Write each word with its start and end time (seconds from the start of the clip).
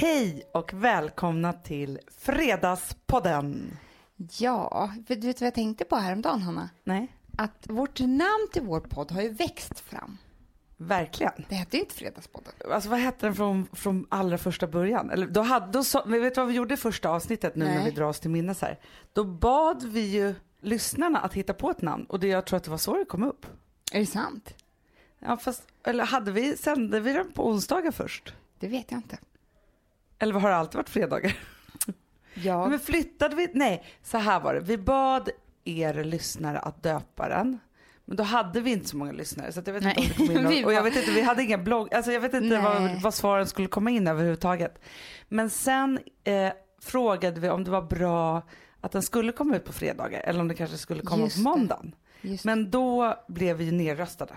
Hej 0.00 0.42
och 0.54 0.72
välkomna 0.72 1.52
till 1.52 1.98
Fredagspodden. 2.18 3.76
Ja, 4.38 4.92
för 5.06 5.14
du 5.14 5.26
vet 5.26 5.40
vad 5.40 5.46
jag 5.46 5.54
tänkte 5.54 5.84
på 5.84 5.96
häromdagen, 5.96 6.42
Hanna? 6.42 6.68
Nej, 6.84 7.16
Att 7.36 7.66
vårt 7.68 8.00
namn 8.00 8.48
till 8.52 8.62
vår 8.62 8.80
podd 8.80 9.10
har 9.12 9.22
ju 9.22 9.28
växt 9.28 9.80
fram. 9.80 10.18
verkligen. 10.76 11.32
Det 11.48 11.54
hette 11.54 11.76
ju 11.76 11.82
inte 11.82 11.94
Fredagspodden. 11.94 12.52
Alltså 12.70 12.88
vad 12.88 12.98
hette 12.98 13.26
den 13.26 13.34
från, 13.34 13.66
från 13.72 14.06
allra 14.08 14.38
första 14.38 14.66
början? 14.66 15.10
Eller, 15.10 15.26
då 15.26 15.40
hade, 15.40 15.72
då 15.72 16.02
men 16.06 16.22
vet 16.22 16.34
du 16.34 16.40
vad 16.40 16.48
vi 16.48 16.54
gjorde 16.54 16.74
i 16.74 16.76
första 16.76 17.08
avsnittet 17.08 17.56
nu 17.56 17.64
när 17.64 17.74
Nej. 17.74 17.84
vi 17.84 17.90
drar 17.90 18.06
oss 18.06 18.20
till 18.20 18.30
minnes 18.30 18.60
här? 18.62 18.78
Då 19.12 19.24
bad 19.24 19.82
vi 19.82 20.00
ju 20.00 20.34
lyssnarna 20.60 21.20
att 21.20 21.34
hitta 21.34 21.54
på 21.54 21.70
ett 21.70 21.82
namn 21.82 22.04
och 22.04 22.20
det, 22.20 22.28
jag 22.28 22.46
tror 22.46 22.56
att 22.56 22.64
det 22.64 22.70
var 22.70 22.78
så 22.78 22.96
det 22.96 23.04
kom 23.04 23.22
upp. 23.22 23.46
Är 23.92 24.00
det 24.00 24.06
sant? 24.06 24.54
Ja, 25.18 25.36
fast, 25.36 25.62
eller 25.84 26.04
hade 26.04 26.32
vi, 26.32 26.56
sände 26.56 27.00
vi 27.00 27.12
den 27.12 27.32
på 27.32 27.48
onsdagar 27.48 27.90
först? 27.90 28.34
Det 28.58 28.68
vet 28.68 28.90
jag 28.90 28.98
inte. 28.98 29.18
Eller 30.20 30.34
har 30.34 30.50
det 30.50 30.56
alltid 30.56 30.76
varit 30.76 30.88
fredagar? 30.90 31.32
Ja, 32.34 32.68
Men 32.68 32.80
flyttade 32.80 33.36
vi? 33.36 33.48
Nej, 33.54 33.84
så 34.02 34.18
här 34.18 34.40
var 34.40 34.54
det. 34.54 34.60
Vi 34.60 34.78
bad 34.78 35.30
er 35.64 36.04
lyssnare 36.04 36.58
att 36.58 36.82
döpa 36.82 37.28
den. 37.28 37.58
Men 38.04 38.16
då 38.16 38.22
hade 38.22 38.60
vi 38.60 38.70
inte 38.70 38.88
så 38.88 38.96
många 38.96 39.12
lyssnare 39.12 39.52
så 39.52 39.62
jag 39.66 39.72
vet 39.72 39.82
inte 39.82 40.00
om 40.00 40.04
Nej. 40.04 40.14
det 40.18 40.26
kom 40.26 40.36
in 40.36 40.42
någon, 40.60 40.64
Och 40.64 40.72
jag 40.72 40.82
vet 40.82 40.96
inte, 40.96 41.10
vi 41.10 41.22
hade 41.22 41.42
ingen 41.42 41.64
blogg, 41.64 41.94
alltså 41.94 42.12
jag 42.12 42.20
vet 42.20 42.34
inte 42.34 42.60
Nej. 42.60 42.62
vad, 42.62 43.02
vad 43.02 43.14
svaren 43.14 43.46
skulle 43.46 43.68
komma 43.68 43.90
in 43.90 44.08
överhuvudtaget. 44.08 44.80
Men 45.28 45.50
sen 45.50 45.98
eh, 46.24 46.52
frågade 46.82 47.40
vi 47.40 47.48
om 47.50 47.64
det 47.64 47.70
var 47.70 47.82
bra 47.82 48.42
att 48.80 48.92
den 48.92 49.02
skulle 49.02 49.32
komma 49.32 49.56
ut 49.56 49.64
på 49.64 49.72
fredagar 49.72 50.20
eller 50.20 50.40
om 50.40 50.48
det 50.48 50.54
kanske 50.54 50.76
skulle 50.76 51.02
komma 51.02 51.24
Just 51.24 51.36
på 51.36 51.42
måndagen. 51.42 51.94
Men 52.44 52.70
då 52.70 53.14
blev 53.28 53.56
vi 53.56 53.64
ju 53.64 53.72
nerröstade. 53.72 54.34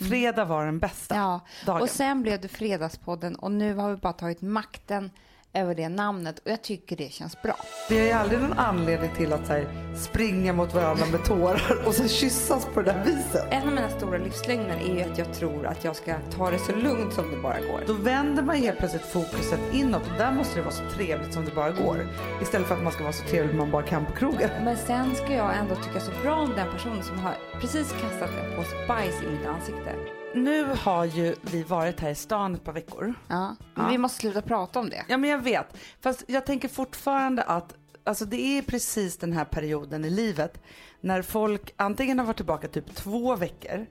Fredag 0.00 0.44
var 0.44 0.66
den 0.66 0.78
bästa 0.78 1.14
Ja, 1.14 1.40
dagen. 1.66 1.82
och 1.82 1.88
sen 1.90 2.22
blev 2.22 2.40
det 2.40 2.48
Fredagspodden 2.48 3.36
och 3.36 3.50
nu 3.50 3.74
har 3.74 3.90
vi 3.90 3.96
bara 3.96 4.12
tagit 4.12 4.40
makten 4.42 5.10
över 5.56 5.74
det 5.74 5.88
namnet 5.88 6.38
och 6.38 6.50
jag 6.50 6.62
tycker 6.62 6.96
det 6.96 7.12
känns 7.12 7.42
bra. 7.42 7.56
Vi 7.88 7.98
har 7.98 8.06
ju 8.06 8.12
aldrig 8.12 8.40
någon 8.40 8.52
anledning 8.52 9.10
till 9.16 9.32
att 9.32 9.46
så 9.46 9.52
här, 9.52 9.66
springa 9.96 10.52
mot 10.52 10.74
varandra 10.74 11.06
med 11.06 11.24
tårar 11.24 11.82
och 11.86 11.94
så 11.94 12.08
kyssas 12.08 12.66
på 12.74 12.82
det 12.82 12.92
där 12.92 13.04
viset. 13.04 13.46
En 13.50 13.68
av 13.68 13.74
mina 13.74 13.90
stora 13.90 14.18
livslögner 14.18 14.76
är 14.76 14.94
ju 14.94 15.02
att 15.12 15.18
jag 15.18 15.32
tror 15.32 15.66
att 15.66 15.84
jag 15.84 15.96
ska 15.96 16.14
ta 16.36 16.50
det 16.50 16.58
så 16.58 16.72
lugnt 16.72 17.14
som 17.14 17.30
det 17.30 17.36
bara 17.36 17.60
går. 17.60 17.80
Då 17.86 17.92
vänder 17.92 18.42
man 18.42 18.56
helt 18.56 18.78
plötsligt 18.78 19.02
fokuset 19.06 19.60
inåt 19.72 20.02
och 20.02 20.18
där 20.18 20.32
måste 20.32 20.56
det 20.56 20.62
vara 20.62 20.74
så 20.74 20.84
trevligt 20.96 21.34
som 21.34 21.44
det 21.44 21.54
bara 21.54 21.70
går. 21.70 22.06
Istället 22.42 22.68
för 22.68 22.74
att 22.74 22.82
man 22.82 22.92
ska 22.92 23.02
vara 23.02 23.12
så 23.12 23.24
trevlig 23.24 23.54
man 23.54 23.70
bara 23.70 23.82
kan 23.82 24.06
på 24.06 24.12
krogen. 24.12 24.50
Men 24.64 24.76
sen 24.76 25.14
ska 25.14 25.34
jag 25.34 25.56
ändå 25.56 25.74
tycka 25.74 26.00
så 26.00 26.10
bra 26.22 26.34
om 26.34 26.52
den 26.56 26.72
personen 26.72 27.02
som 27.02 27.18
har 27.18 27.34
precis 27.60 27.92
kastat 28.00 28.30
en 28.30 28.56
påse 28.56 28.86
bajs 28.88 29.22
i 29.22 29.30
mitt 29.30 29.46
ansikte. 29.46 29.92
Nu 30.36 30.64
har 30.64 31.04
ju 31.04 31.34
vi 31.42 31.62
varit 31.62 32.00
här 32.00 32.10
i 32.10 32.14
stan 32.14 32.54
ett 32.54 32.64
par 32.64 32.72
veckor. 32.72 33.14
Ja, 33.28 33.56
men 33.74 33.84
Ja. 33.84 33.90
vi 33.90 33.98
måste 33.98 34.20
sluta 34.20 34.42
prata 34.42 34.80
om 34.80 34.90
det. 34.90 35.04
Ja 35.08 35.16
men 35.16 35.30
jag 35.30 35.38
vet. 35.38 35.66
Fast 36.00 36.24
jag 36.26 36.46
tänker 36.46 36.68
fortfarande 36.68 37.42
att 37.42 37.74
alltså 38.04 38.24
det 38.24 38.40
är 38.58 38.62
precis 38.62 39.16
den 39.16 39.32
här 39.32 39.44
perioden 39.44 40.04
i 40.04 40.10
livet 40.10 40.62
när 41.00 41.22
folk 41.22 41.72
antingen 41.76 42.18
har 42.18 42.26
varit 42.26 42.36
tillbaka 42.36 42.68
typ 42.68 42.94
två 42.94 43.36
veckor 43.36 43.86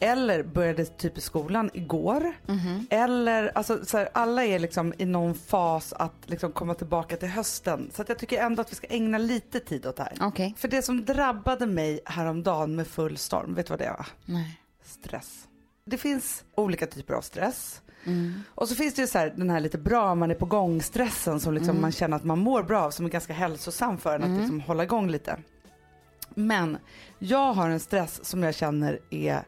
eller 0.00 0.42
började 0.42 0.84
typ 0.84 1.18
i 1.18 1.20
skolan 1.20 1.70
igår. 1.74 2.32
Eller 2.90 3.52
alltså 3.54 3.84
så 3.84 3.98
här, 3.98 4.08
alla 4.14 4.44
är 4.44 4.58
liksom 4.58 4.94
i 4.98 5.04
någon 5.04 5.34
fas 5.34 5.92
att 5.92 6.14
liksom 6.26 6.52
komma 6.52 6.74
tillbaka 6.74 7.16
till 7.16 7.28
hösten. 7.28 7.90
Så 7.94 8.02
att 8.02 8.08
jag 8.08 8.18
tycker 8.18 8.42
ändå 8.42 8.60
att 8.60 8.70
vi 8.72 8.76
ska 8.76 8.86
ägna 8.90 9.18
lite 9.18 9.60
tid 9.60 9.86
åt 9.86 9.96
det 9.96 10.02
här. 10.02 10.16
Okej. 10.20 10.54
För 10.58 10.68
det 10.68 10.82
som 10.82 11.04
drabbade 11.04 11.66
mig 11.66 12.00
häromdagen 12.04 12.76
med 12.76 12.86
full 12.86 13.16
storm, 13.18 13.54
vet 13.54 13.66
du 13.66 13.70
vad 13.70 13.78
det 13.78 13.90
var? 13.90 14.06
Nej. 14.24 14.60
Stress. 14.84 15.44
Det 15.88 15.98
finns 15.98 16.44
olika 16.54 16.86
typer 16.86 17.14
av 17.14 17.20
stress. 17.22 17.82
Mm. 18.04 18.42
Och 18.54 18.68
så 18.68 18.74
finns 18.74 18.94
det 18.94 19.02
ju 19.02 19.08
så 19.08 19.18
här, 19.18 19.34
den 19.36 19.50
här 19.50 19.60
lite 19.60 19.78
bra, 19.78 20.14
man 20.14 20.30
är 20.30 20.34
på 20.34 20.46
gång 20.46 20.82
stressen 20.82 21.40
som 21.40 21.54
liksom 21.54 21.80
man 21.80 21.92
känner 21.92 22.16
att 22.16 22.24
man 22.24 22.38
mår 22.38 22.62
bra 22.62 22.82
av 22.82 22.90
som 22.90 23.06
är 23.06 23.10
ganska 23.10 23.32
hälsosam 23.32 23.98
för 23.98 24.14
en 24.14 24.22
att 24.22 24.40
liksom 24.40 24.60
hålla 24.60 24.82
igång 24.82 25.10
lite. 25.10 25.38
Men 26.34 26.78
jag 27.18 27.52
har 27.52 27.70
en 27.70 27.80
stress 27.80 28.24
som 28.24 28.42
jag 28.42 28.54
känner 28.54 28.98
är 29.10 29.42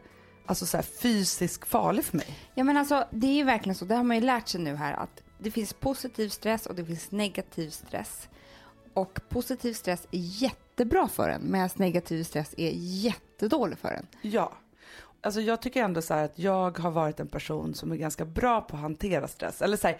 alltså 0.46 0.66
så 0.66 0.76
här, 0.76 0.84
fysiskt 0.84 1.68
farlig 1.68 2.04
för 2.04 2.16
mig. 2.16 2.38
Ja 2.54 2.64
men 2.64 2.76
alltså 2.76 3.06
det 3.10 3.26
är 3.26 3.34
ju 3.34 3.44
verkligen 3.44 3.74
så, 3.74 3.84
det 3.84 3.94
har 3.94 4.04
man 4.04 4.16
ju 4.16 4.22
lärt 4.22 4.48
sig 4.48 4.60
nu 4.60 4.74
här 4.74 4.92
att 4.92 5.22
det 5.38 5.50
finns 5.50 5.72
positiv 5.72 6.28
stress 6.28 6.66
och 6.66 6.74
det 6.74 6.84
finns 6.84 7.10
negativ 7.10 7.70
stress. 7.70 8.28
Och 8.94 9.20
positiv 9.28 9.74
stress 9.74 10.06
är 10.10 10.42
jättebra 10.42 11.08
för 11.08 11.28
en 11.28 11.50
medan 11.50 11.70
negativ 11.76 12.24
stress 12.24 12.54
är 12.56 12.70
jättedålig 12.74 13.78
för 13.78 13.88
en. 13.88 14.06
Ja. 14.22 14.52
Alltså 15.22 15.40
jag 15.40 15.62
tycker 15.62 15.82
ändå 15.84 16.02
så 16.02 16.14
här 16.14 16.24
att 16.24 16.38
jag 16.38 16.78
har 16.78 16.90
varit 16.90 17.20
en 17.20 17.28
person 17.28 17.74
som 17.74 17.92
är 17.92 17.96
ganska 17.96 18.24
bra 18.24 18.60
på 18.60 18.76
att 18.76 18.82
hantera 18.82 19.28
stress. 19.28 19.62
Eller 19.62 19.76
så 19.76 19.86
här, 19.86 19.96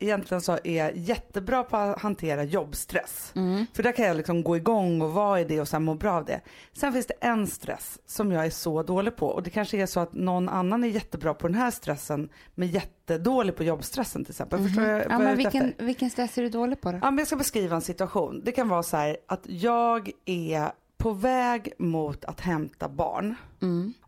egentligen 0.00 0.40
så 0.40 0.58
är 0.64 0.84
jag 0.84 0.96
jättebra 0.96 1.62
på 1.64 1.76
att 1.76 2.00
hantera 2.00 2.44
jobbstress. 2.44 3.32
För 3.72 3.82
där 3.82 3.92
kan 3.92 4.04
jag 4.04 4.16
liksom 4.16 4.42
gå 4.42 4.56
igång 4.56 5.02
och 5.02 5.12
vara 5.12 5.40
i 5.40 5.44
det 5.44 5.60
och 5.60 5.68
sen 5.68 5.84
må 5.84 5.94
bra 5.94 6.12
av 6.12 6.24
det. 6.24 6.40
Sen 6.72 6.92
finns 6.92 7.06
det 7.06 7.14
en 7.20 7.46
stress 7.46 7.98
som 8.06 8.32
jag 8.32 8.46
är 8.46 8.50
så 8.50 8.82
dålig 8.82 9.16
på 9.16 9.26
och 9.26 9.42
det 9.42 9.50
kanske 9.50 9.78
är 9.78 9.86
så 9.86 10.00
att 10.00 10.12
någon 10.12 10.48
annan 10.48 10.84
är 10.84 10.88
jättebra 10.88 11.34
på 11.34 11.48
den 11.48 11.56
här 11.56 11.70
stressen 11.70 12.28
men 12.54 12.68
jättedålig 12.68 13.56
på 13.56 13.64
jobbstressen 13.64 14.24
till 14.24 14.32
exempel. 14.32 14.64
Förstår 14.64 14.84
jag 14.84 15.02
Ja 15.04 15.18
men 15.18 15.26
efter? 15.26 15.36
vilken, 15.36 15.74
vilken 15.78 16.10
stress 16.10 16.38
är 16.38 16.42
du 16.42 16.48
dålig 16.48 16.80
på 16.80 16.92
då? 16.92 16.98
Ja, 17.02 17.10
men 17.10 17.18
jag 17.18 17.26
ska 17.26 17.36
beskriva 17.36 17.76
en 17.76 17.82
situation. 17.82 18.42
Det 18.44 18.52
kan 18.52 18.68
vara 18.68 18.82
så 18.82 18.96
här 18.96 19.16
att 19.26 19.42
jag 19.44 20.10
är 20.24 20.72
på 20.96 21.10
väg 21.10 21.72
mot 21.78 22.24
att 22.24 22.40
hämta 22.40 22.88
barn. 22.88 23.34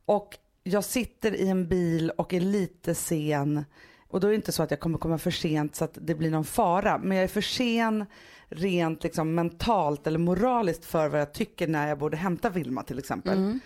Och 0.05 0.39
jag 0.65 0.85
sitter 0.85 1.35
i 1.35 1.49
en 1.49 1.69
bil 1.69 2.11
och 2.11 2.35
är 2.35 2.41
lite 2.41 2.95
sen. 2.95 3.65
Och 4.09 4.21
då 4.21 4.27
är 4.27 4.31
det 4.31 4.37
inte 4.37 4.53
så 4.53 4.63
att 4.63 4.71
jag 4.71 4.81
kommer 4.81 4.99
komma 4.99 5.19
för 5.19 5.31
sent 5.31 5.77
så 5.77 5.85
att 5.85 5.99
det 6.01 6.15
blir 6.15 6.31
någon 6.31 6.45
fara. 6.45 6.99
Men 6.99 7.17
jag 7.17 7.25
är 7.25 7.29
för 7.29 7.41
sen 7.41 8.05
rent 8.49 9.03
liksom 9.03 9.35
mentalt 9.35 10.07
eller 10.07 10.19
moraliskt 10.19 10.85
för 10.85 11.09
vad 11.09 11.21
jag 11.21 11.35
tycker 11.35 11.69
när 11.69 11.89
jag 11.89 11.99
borde 11.99 12.17
hämta 12.17 12.51
Vilma 12.51 12.83
till 12.83 12.99
exempel. 12.99 13.59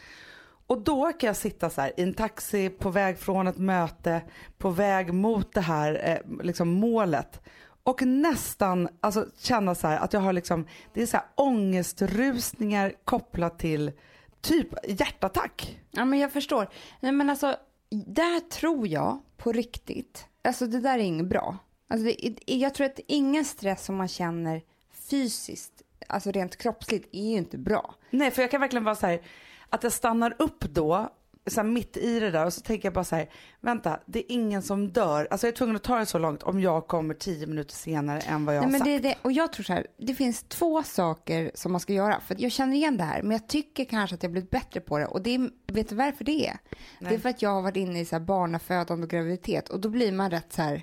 Och 0.66 0.81
då 0.81 1.12
kan 1.12 1.26
jag 1.26 1.36
sitta 1.36 1.70
så 1.70 1.81
här 1.81 1.92
i 1.97 2.03
en 2.03 2.14
taxi 2.14 2.69
på 2.69 2.91
väg 2.91 3.19
från 3.19 3.47
ett 3.47 3.59
möte, 3.59 4.22
på 4.59 4.70
väg 4.70 5.15
mot 5.15 5.53
det 5.53 5.60
här 5.60 6.00
eh, 6.04 6.44
liksom 6.44 6.69
målet. 6.69 7.41
Och 7.82 8.03
nästan 8.03 8.88
alltså, 9.00 9.26
känna 9.38 9.75
så 9.75 9.86
här 9.86 9.98
att 9.98 10.12
jag 10.12 10.20
har 10.20 10.32
liksom, 10.32 10.66
det 10.94 11.03
är 11.03 11.06
så 11.06 11.16
här 11.16 11.26
ångestrusningar 11.34 12.92
kopplat 13.04 13.59
till 13.59 13.92
typ 14.41 14.69
hjärtattack. 15.00 15.81
Ja 15.91 16.04
men 16.04 16.19
jag 16.19 16.32
förstår. 16.32 16.69
Nej 17.00 17.12
men 17.12 17.31
alltså, 17.31 17.56
där 17.91 18.41
tror 18.41 18.88
jag 18.88 19.21
på 19.37 19.53
riktigt, 19.53 20.26
alltså 20.44 20.66
det 20.66 20.81
där 20.81 20.99
är 20.99 21.03
inget 21.03 21.26
bra. 21.26 21.59
Alltså 21.88 22.04
det, 22.04 22.38
jag 22.47 22.75
tror 22.75 22.87
att 22.87 23.00
ingen 23.06 23.44
stress 23.44 23.84
som 23.84 23.97
man 23.97 24.09
känner 24.09 24.62
fysiskt, 25.10 25.82
alltså 26.06 26.31
rent 26.31 26.56
kroppsligt, 26.56 27.09
är 27.12 27.31
ju 27.31 27.37
inte 27.37 27.59
bra. 27.59 27.94
Nej 28.10 28.31
för 28.31 28.43
jag 28.43 28.50
kan 28.50 28.60
verkligen 28.60 28.84
vara 28.84 28.94
så 28.94 29.06
här 29.06 29.22
att 29.69 29.82
jag 29.82 29.93
stannar 29.93 30.37
upp 30.38 30.60
då 30.60 31.12
så 31.50 31.62
mitt 31.62 31.97
i 31.97 32.20
det 32.20 32.31
där 32.31 32.47
och 32.47 32.53
så 32.53 32.60
tänker 32.60 32.86
jag 32.86 32.94
bara 32.94 33.04
så 33.04 33.16
här, 33.16 33.31
vänta 33.60 34.00
det 34.06 34.19
är 34.19 34.32
ingen 34.32 34.62
som 34.62 34.88
dör. 34.88 35.28
Alltså 35.31 35.47
jag 35.47 35.53
är 35.53 35.56
tvungen 35.56 35.76
att 35.76 35.82
ta 35.82 35.98
det 35.98 36.06
så 36.06 36.19
långt 36.19 36.42
om 36.42 36.60
jag 36.60 36.86
kommer 36.86 37.14
tio 37.14 37.47
minuter 37.47 37.75
senare 37.75 38.20
än 38.20 38.44
vad 38.44 38.56
jag 38.56 38.62
Nej, 38.62 38.72
har 38.72 38.78
sagt. 38.78 38.84
det, 38.84 38.98
det, 38.98 39.14
och 39.22 39.32
jag 39.32 39.53
tror 39.53 39.64
så 39.64 39.72
här, 39.72 39.86
det 39.97 40.14
finns 40.14 40.42
två 40.42 40.82
saker 40.82 41.50
som 41.54 41.72
man 41.72 41.81
ska 41.81 41.92
göra. 41.92 42.20
För 42.20 42.36
jag 42.38 42.53
känner 42.53 42.76
igen 42.76 42.97
det 42.97 43.04
här, 43.04 43.22
men 43.22 43.31
jag 43.31 43.48
tycker 43.48 43.84
kanske 43.84 44.14
att 44.14 44.22
jag 44.22 44.32
blivit 44.32 44.50
bättre 44.50 44.81
på 44.81 44.98
det. 44.98 45.06
Och 45.06 45.22
det 45.22 45.34
är, 45.34 45.50
vet 45.66 45.88
du 45.88 45.94
varför 45.94 46.25
det 46.25 46.48
är? 46.48 46.59
Det 47.00 47.14
är 47.14 47.19
för 47.19 47.28
att 47.28 47.42
jag 47.42 47.50
har 47.50 47.62
varit 47.62 47.76
inne 47.76 48.00
i 48.00 48.04
så 48.04 48.15
här 48.16 48.20
barnafödande 48.20 49.04
och 49.04 49.10
graviditet. 49.10 49.69
Och 49.69 49.80
då 49.80 49.88
blir 49.88 50.12
man 50.12 50.30
rätt 50.30 50.53
så 50.53 50.62
här, 50.62 50.82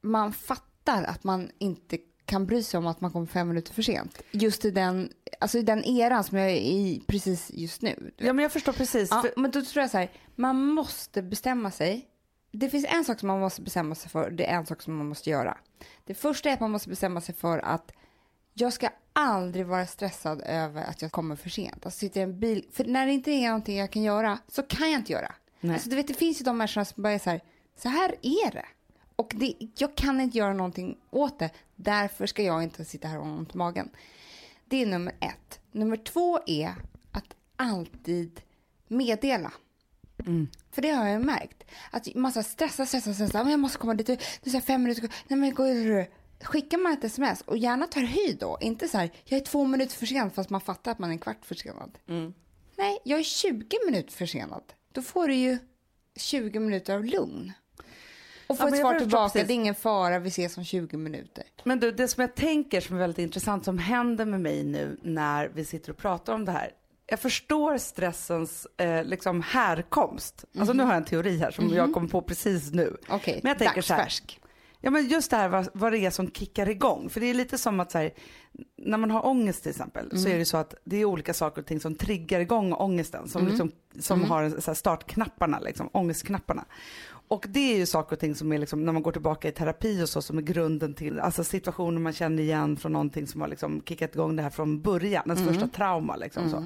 man 0.00 0.32
fattar 0.32 1.02
att 1.04 1.24
man 1.24 1.50
inte 1.58 1.98
kan 2.26 2.46
bry 2.46 2.62
sig 2.62 2.78
om 2.78 2.86
att 2.86 3.00
man 3.00 3.10
kommer 3.10 3.26
fem 3.26 3.48
minuter 3.48 3.74
för 3.74 3.82
sent. 3.82 4.22
Just 4.30 4.64
i 4.64 4.70
den, 4.70 5.12
alltså 5.40 5.58
i 5.58 5.62
den 5.62 5.84
eran 5.84 6.24
som 6.24 6.38
jag 6.38 6.50
är 6.50 6.56
i 6.56 7.02
precis 7.06 7.50
just 7.54 7.82
nu. 7.82 8.12
Ja 8.16 8.32
men 8.32 8.42
jag 8.42 8.52
förstår 8.52 8.72
precis. 8.72 9.08
Ja, 9.10 9.22
För, 9.22 9.40
men 9.40 9.50
då 9.50 9.62
tror 9.62 9.80
jag 9.80 9.90
så 9.90 9.98
här, 9.98 10.10
man 10.34 10.64
måste 10.66 11.22
bestämma 11.22 11.70
sig. 11.70 12.06
Det 12.52 12.70
finns 12.70 12.86
en 12.88 13.04
sak 13.04 13.20
som 13.20 13.26
man 13.26 13.40
måste 13.40 13.62
bestämma 13.62 13.94
sig 13.94 14.10
för, 14.10 14.30
det 14.30 14.46
är 14.46 14.56
en 14.56 14.66
sak 14.66 14.82
som 14.82 14.96
man 14.96 15.08
måste 15.08 15.30
göra. 15.30 15.58
Det 16.04 16.14
första 16.14 16.48
är 16.48 16.52
att 16.54 16.60
man 16.60 16.70
måste 16.70 16.88
bestämma 16.88 17.20
sig 17.20 17.34
för 17.34 17.58
att 17.58 17.92
jag 18.54 18.72
ska 18.72 18.88
aldrig 19.12 19.66
vara 19.66 19.86
stressad 19.86 20.42
över 20.46 20.82
att 20.84 21.02
jag 21.02 21.12
kommer 21.12 21.36
för 21.36 21.50
sent. 21.50 21.86
Alltså 21.86 21.98
sitter 21.98 22.20
i 22.20 22.22
en 22.22 22.40
bil, 22.40 22.64
för 22.72 22.84
när 22.84 23.06
det 23.06 23.12
inte 23.12 23.30
är 23.30 23.46
någonting 23.46 23.76
jag 23.76 23.90
kan 23.90 24.02
göra 24.02 24.38
så 24.48 24.62
kan 24.62 24.90
jag 24.90 25.00
inte 25.00 25.12
göra. 25.12 25.34
Nej. 25.60 25.74
Alltså 25.74 25.90
du 25.90 25.96
vet 25.96 26.08
det 26.08 26.14
finns 26.14 26.40
ju 26.40 26.44
de 26.44 26.56
människorna 26.58 26.84
som 26.84 27.02
bara 27.02 27.12
är 27.12 27.18
så 27.18 27.30
här, 27.30 27.40
så 27.82 27.88
här 27.88 28.14
är 28.22 28.50
det. 28.50 28.66
Och 29.16 29.32
det, 29.36 29.54
jag 29.78 29.94
kan 29.94 30.20
inte 30.20 30.38
göra 30.38 30.52
någonting 30.52 30.98
åt 31.10 31.38
det, 31.38 31.50
därför 31.76 32.26
ska 32.26 32.42
jag 32.42 32.62
inte 32.62 32.84
sitta 32.84 33.08
här 33.08 33.18
och 33.18 33.26
ha 33.26 33.32
ont 33.32 33.54
i 33.54 33.58
magen. 33.58 33.90
Det 34.64 34.82
är 34.82 34.86
nummer 34.86 35.14
ett. 35.20 35.60
Nummer 35.72 35.96
två 35.96 36.38
är 36.46 36.74
att 37.10 37.36
alltid 37.56 38.40
meddela. 38.88 39.52
För 40.70 40.82
det 40.82 40.90
har 40.90 41.08
jag 41.08 41.24
märkt. 41.24 41.64
Att 41.90 42.14
man 42.14 42.32
så 42.32 42.38
här 42.38 42.44
stressar, 42.44 42.84
stressar, 42.84 43.12
stressar. 43.12 43.42
Men 43.42 43.50
jag 43.50 43.60
måste 43.60 43.78
komma 43.78 43.94
dit. 43.94 44.06
Det 44.06 44.54
är 44.54 44.60
fem 44.60 44.82
minuter. 44.82 45.08
Nej 45.28 45.38
men 45.38 45.54
gå 45.54 45.64
Skickar 46.40 46.78
man 46.78 46.92
ett 46.92 47.04
sms 47.04 47.40
och 47.40 47.56
gärna 47.56 47.86
tar 47.86 48.00
höjd 48.00 48.38
då. 48.40 48.58
Inte 48.60 48.88
så 48.88 48.98
här, 48.98 49.10
jag 49.24 49.40
är 49.40 49.44
två 49.44 49.64
minuter 49.64 49.96
försenad 49.96 50.32
fast 50.32 50.50
man 50.50 50.60
fattar 50.60 50.92
att 50.92 50.98
man 50.98 51.10
är 51.10 51.12
en 51.12 51.18
kvart 51.18 51.44
försenad. 51.44 51.98
Nej, 52.76 52.98
jag 53.04 53.18
är 53.18 53.24
20 53.24 53.78
minuter 53.86 54.12
försenad. 54.12 54.62
Då 54.92 55.02
får 55.02 55.28
du 55.28 55.34
ju 55.34 55.58
20 56.16 56.60
minuter 56.60 56.94
av 56.94 57.04
lugn. 57.04 57.52
Och 58.46 58.58
få 58.58 58.64
Ja, 58.64 58.68
ett 58.68 58.80
svar 58.80 58.94
tillbaka, 58.98 59.32
precis. 59.32 59.48
det 59.48 59.52
är 59.52 59.54
ingen 59.54 59.74
fara, 59.74 60.18
vi 60.18 60.28
ses 60.28 60.56
om 60.56 60.64
20 60.64 60.96
minuter. 60.96 61.44
Men 61.64 61.80
du, 61.80 61.92
det 61.92 62.08
som 62.08 62.20
jag 62.20 62.34
tänker 62.34 62.80
som 62.80 62.96
är 62.96 63.00
väldigt 63.00 63.18
intressant 63.18 63.64
som 63.64 63.78
händer 63.78 64.24
med 64.24 64.40
mig 64.40 64.64
nu 64.64 64.98
när 65.02 65.48
vi 65.54 65.64
sitter 65.64 65.90
och 65.90 65.96
pratar 65.98 66.34
om 66.34 66.44
det 66.44 66.52
här. 66.52 66.70
Jag 67.06 67.20
förstår 67.20 67.78
stressens 67.78 68.66
eh, 68.76 69.04
liksom 69.04 69.42
härkomst. 69.42 70.44
Alltså 70.58 70.72
nu 70.72 70.82
har 70.82 70.90
jag 70.90 70.96
en 70.96 71.04
teori 71.04 71.38
här 71.38 71.50
som 71.50 71.68
jag 71.68 71.92
kom 71.94 72.08
på 72.08 72.22
precis 72.22 72.72
nu. 72.72 72.96
Okej, 73.08 73.40
Men 73.42 73.50
jag 73.50 73.58
tänker 73.58 73.82
så 73.82 73.94
här. 73.94 74.08
Ja 74.80 74.90
men 74.90 75.06
just 75.08 75.30
det 75.30 75.36
här 75.36 75.48
vad, 75.48 75.68
vad 75.72 75.92
det 75.92 75.98
är 75.98 76.10
som 76.10 76.30
kickar 76.30 76.68
igång. 76.68 77.10
För 77.10 77.20
det 77.20 77.26
är 77.26 77.34
lite 77.34 77.58
som 77.58 77.80
att 77.80 77.90
så 77.90 77.98
här, 77.98 78.10
när 78.76 78.98
man 78.98 79.10
har 79.10 79.26
ångest 79.26 79.62
till 79.62 79.70
exempel 79.70 80.18
så 80.18 80.28
är 80.28 80.38
det 80.38 80.44
så 80.44 80.56
att 80.56 80.74
det 80.84 80.96
är 80.96 81.04
olika 81.04 81.34
saker 81.34 81.60
och 81.62 81.66
ting 81.66 81.80
som 81.80 81.94
triggar 81.94 82.40
igång 82.40 82.72
ångesten. 82.72 83.28
Som, 83.28 83.46
liksom, 83.46 83.72
som 84.00 84.24
har 84.24 84.50
så 84.50 84.70
här 84.70 84.74
startknapparna, 84.74 85.60
liksom, 85.60 85.88
ångestknapparna. 85.92 86.64
Och 87.28 87.46
det 87.48 87.72
är 87.72 87.76
ju 87.76 87.86
saker 87.86 88.16
och 88.16 88.20
ting 88.20 88.34
som 88.34 88.52
är 88.52 88.58
liksom, 88.58 88.84
när 88.84 88.92
man 88.92 89.02
går 89.02 89.12
tillbaka 89.12 89.48
i 89.48 89.52
terapi 89.52 90.02
och 90.02 90.08
så 90.08 90.22
som 90.22 90.38
är 90.38 90.42
grunden 90.42 90.94
till, 90.94 91.20
alltså 91.20 91.44
situationer 91.44 92.00
man 92.00 92.12
känner 92.12 92.42
igen 92.42 92.76
från 92.76 92.92
någonting 92.92 93.26
som 93.26 93.40
har 93.40 93.48
liksom 93.48 93.82
kickat 93.86 94.14
igång 94.14 94.36
det 94.36 94.42
här 94.42 94.50
från 94.50 94.82
början, 94.82 95.22
ens 95.26 95.48
första 95.48 95.68
trauma 95.68 96.16
liksom 96.16 96.50
så. 96.50 96.64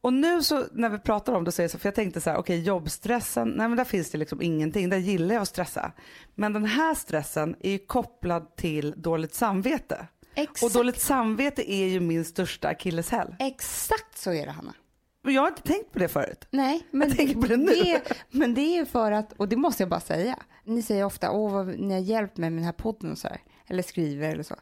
Och 0.00 0.12
nu 0.12 0.42
så 0.42 0.64
när 0.72 0.88
vi 0.88 0.98
pratar 0.98 1.32
om 1.32 1.44
det 1.44 1.52
så 1.52 1.62
är 1.62 1.64
det 1.64 1.68
så, 1.68 1.78
för 1.78 1.86
jag 1.86 1.94
tänkte 1.94 2.20
så 2.20 2.30
här, 2.30 2.36
okej 2.36 2.62
jobbstressen, 2.62 3.48
nej 3.48 3.68
men 3.68 3.76
där 3.76 3.84
finns 3.84 4.10
det 4.10 4.18
liksom 4.18 4.42
ingenting, 4.42 4.88
där 4.88 4.98
gillar 4.98 5.34
jag 5.34 5.42
att 5.42 5.48
stressa. 5.48 5.92
Men 6.34 6.52
den 6.52 6.64
här 6.64 6.94
stressen 6.94 7.56
är 7.60 7.70
ju 7.70 7.78
kopplad 7.78 8.56
till 8.56 8.94
dåligt 8.96 9.34
samvete. 9.34 10.06
Exakt. 10.34 10.62
Och 10.62 10.70
dåligt 10.70 11.00
samvete 11.00 11.72
är 11.72 11.86
ju 11.86 12.00
min 12.00 12.24
största 12.24 12.68
akilleshäl. 12.68 13.34
Exakt 13.38 14.18
så 14.18 14.32
är 14.32 14.46
det, 14.46 14.52
Hanna. 14.52 14.74
Jag 15.22 15.42
har 15.42 15.48
inte 15.48 15.62
tänkt 15.62 15.92
på 15.92 15.98
det 15.98 16.08
förut. 16.08 16.46
Nej, 16.50 16.86
men 16.90 17.08
Jag 17.08 17.16
tänker 17.16 17.34
på 17.34 17.46
det 17.46 17.56
nu. 17.56 17.66
Det, 17.66 18.02
men 18.30 18.54
det 18.54 18.60
är 18.60 18.78
ju 18.78 18.86
för 18.86 19.12
att, 19.12 19.32
och 19.32 19.48
det 19.48 19.56
måste 19.56 19.82
jag 19.82 19.90
bara 19.90 20.00
säga, 20.00 20.38
ni 20.64 20.82
säger 20.82 21.04
ofta, 21.04 21.30
åh 21.30 21.52
vad 21.52 21.66
ni 21.66 21.94
har 21.94 22.00
hjälpt 22.00 22.36
mig 22.36 22.50
med 22.50 22.58
den 22.58 22.64
här 22.64 22.72
podden 22.72 23.12
och 23.12 23.18
så 23.18 23.28
här, 23.28 23.40
eller 23.66 23.82
skriver 23.82 24.28
eller 24.32 24.42
så. 24.42 24.54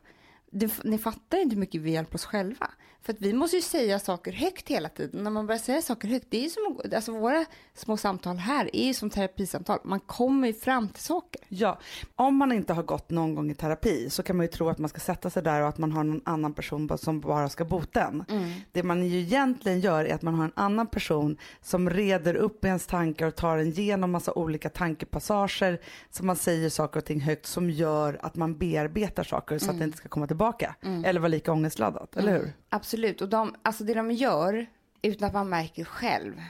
Det, 0.50 0.84
ni 0.84 0.98
fattar 0.98 1.38
inte 1.38 1.54
hur 1.54 1.60
mycket 1.60 1.80
vi 1.80 1.90
hjälper 1.90 2.14
oss 2.14 2.24
själva. 2.24 2.70
För 3.02 3.12
att 3.12 3.20
vi 3.20 3.32
måste 3.32 3.56
ju 3.56 3.62
säga 3.62 3.99
saker 3.99 4.32
högt 4.32 4.69
hela 4.69 4.88
tiden. 4.88 5.25
När 5.25 5.31
man 5.31 5.47
börjar 5.47 5.58
säga 5.58 5.82
saker 5.82 6.08
högt, 6.08 6.26
det 6.31 6.37
är 6.37 6.43
ju 6.43 6.50
som, 6.50 6.81
alltså 6.94 7.12
våra 7.12 7.44
små 7.75 7.97
samtal 7.97 8.37
här 8.37 8.76
är 8.76 8.87
ju 8.87 8.94
som 8.94 9.11
terapisamtal. 9.11 9.79
Man 9.85 10.00
kommer 10.00 10.49
ju 10.49 10.55
fram 10.55 10.88
till 10.88 11.02
saker. 11.02 11.41
Ja, 11.49 11.79
om 12.17 12.37
man 12.37 12.52
inte 12.52 12.73
har 12.73 12.82
gått 12.82 13.11
någon 13.11 13.35
gång 13.35 13.50
i 13.50 13.55
terapi 13.55 14.11
så 14.11 14.23
kan 14.23 14.37
man 14.37 14.47
ju 14.47 14.50
tro 14.52 14.69
att 14.69 14.79
man 14.79 14.88
ska 14.88 15.00
sätta 15.00 15.31
sig 15.31 15.43
där 15.43 15.62
och 15.62 15.69
att 15.69 15.79
man 15.79 15.93
har 15.93 16.05
någon 16.05 16.20
annan 16.25 16.55
person 16.55 16.99
som 16.99 17.20
bara 17.20 17.49
ska 17.49 17.64
bota 17.64 18.02
en. 18.02 18.25
Det 18.73 18.82
man 18.82 19.06
ju 19.06 19.20
egentligen 19.20 19.81
gör 19.81 20.05
är 20.05 20.14
att 20.14 20.23
man 20.23 20.35
har 20.35 20.44
en 20.44 20.52
annan 20.55 20.87
person 20.87 21.37
som 21.62 21.91
reder 21.91 22.35
upp 22.35 22.64
ens 22.64 22.87
tankar 22.87 23.26
och 23.26 23.37
tar 23.37 23.58
en 23.58 23.70
genom 23.70 24.11
massa 24.11 24.32
olika 24.32 24.69
tankepassager 24.69 25.81
som 26.11 26.26
man 26.26 26.37
säger 26.37 26.69
saker 26.69 26.99
och 26.99 27.05
ting 27.05 27.20
högt 27.20 27.47
som 27.47 27.70
gör 27.70 28.19
att 28.23 28.37
man 28.37 28.58
bearbetar 28.58 29.25
saker 29.25 29.58
så 29.58 29.70
att 29.70 29.79
det 29.79 29.85
inte 29.85 29.99
ska 29.99 30.08
komma 30.08 30.26
tillbaka 30.26 30.75
eller 31.05 31.20
vara 31.20 31.29
lika 31.29 31.52
ångestladdat, 31.52 32.17
eller 32.17 32.32
hur? 32.32 32.52
Absolut, 32.69 32.89
och 33.20 33.28
de, 33.28 33.54
alltså 33.62 33.84
det 33.84 33.94
de 33.94 34.10
gör 34.10 34.66
utan 35.02 35.28
att 35.28 35.34
man 35.34 35.48
märker 35.48 35.84
själv 35.84 36.40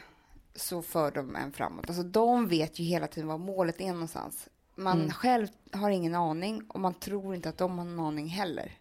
så 0.55 0.83
för 0.83 1.11
de 1.11 1.37
en 1.37 1.53
framåt. 1.53 1.89
Alltså 1.89 2.03
de 2.03 2.49
vet 2.49 2.79
ju 2.79 2.85
hela 2.85 3.07
tiden 3.07 3.29
vad 3.29 3.41
målet 3.41 3.81
är 3.81 3.93
någonstans. 3.93 4.49
Man 4.75 5.11
själv 5.13 5.49
har 5.73 5.91
ingen 5.91 6.15
aning 6.15 6.63
och 6.69 6.81
man 6.81 6.95
tror 6.95 7.35
inte 7.35 7.49
att 7.49 7.59
de 7.59 7.79
har 7.79 7.85
någon 7.85 8.07
aning 8.07 8.27
heller. 8.29 8.73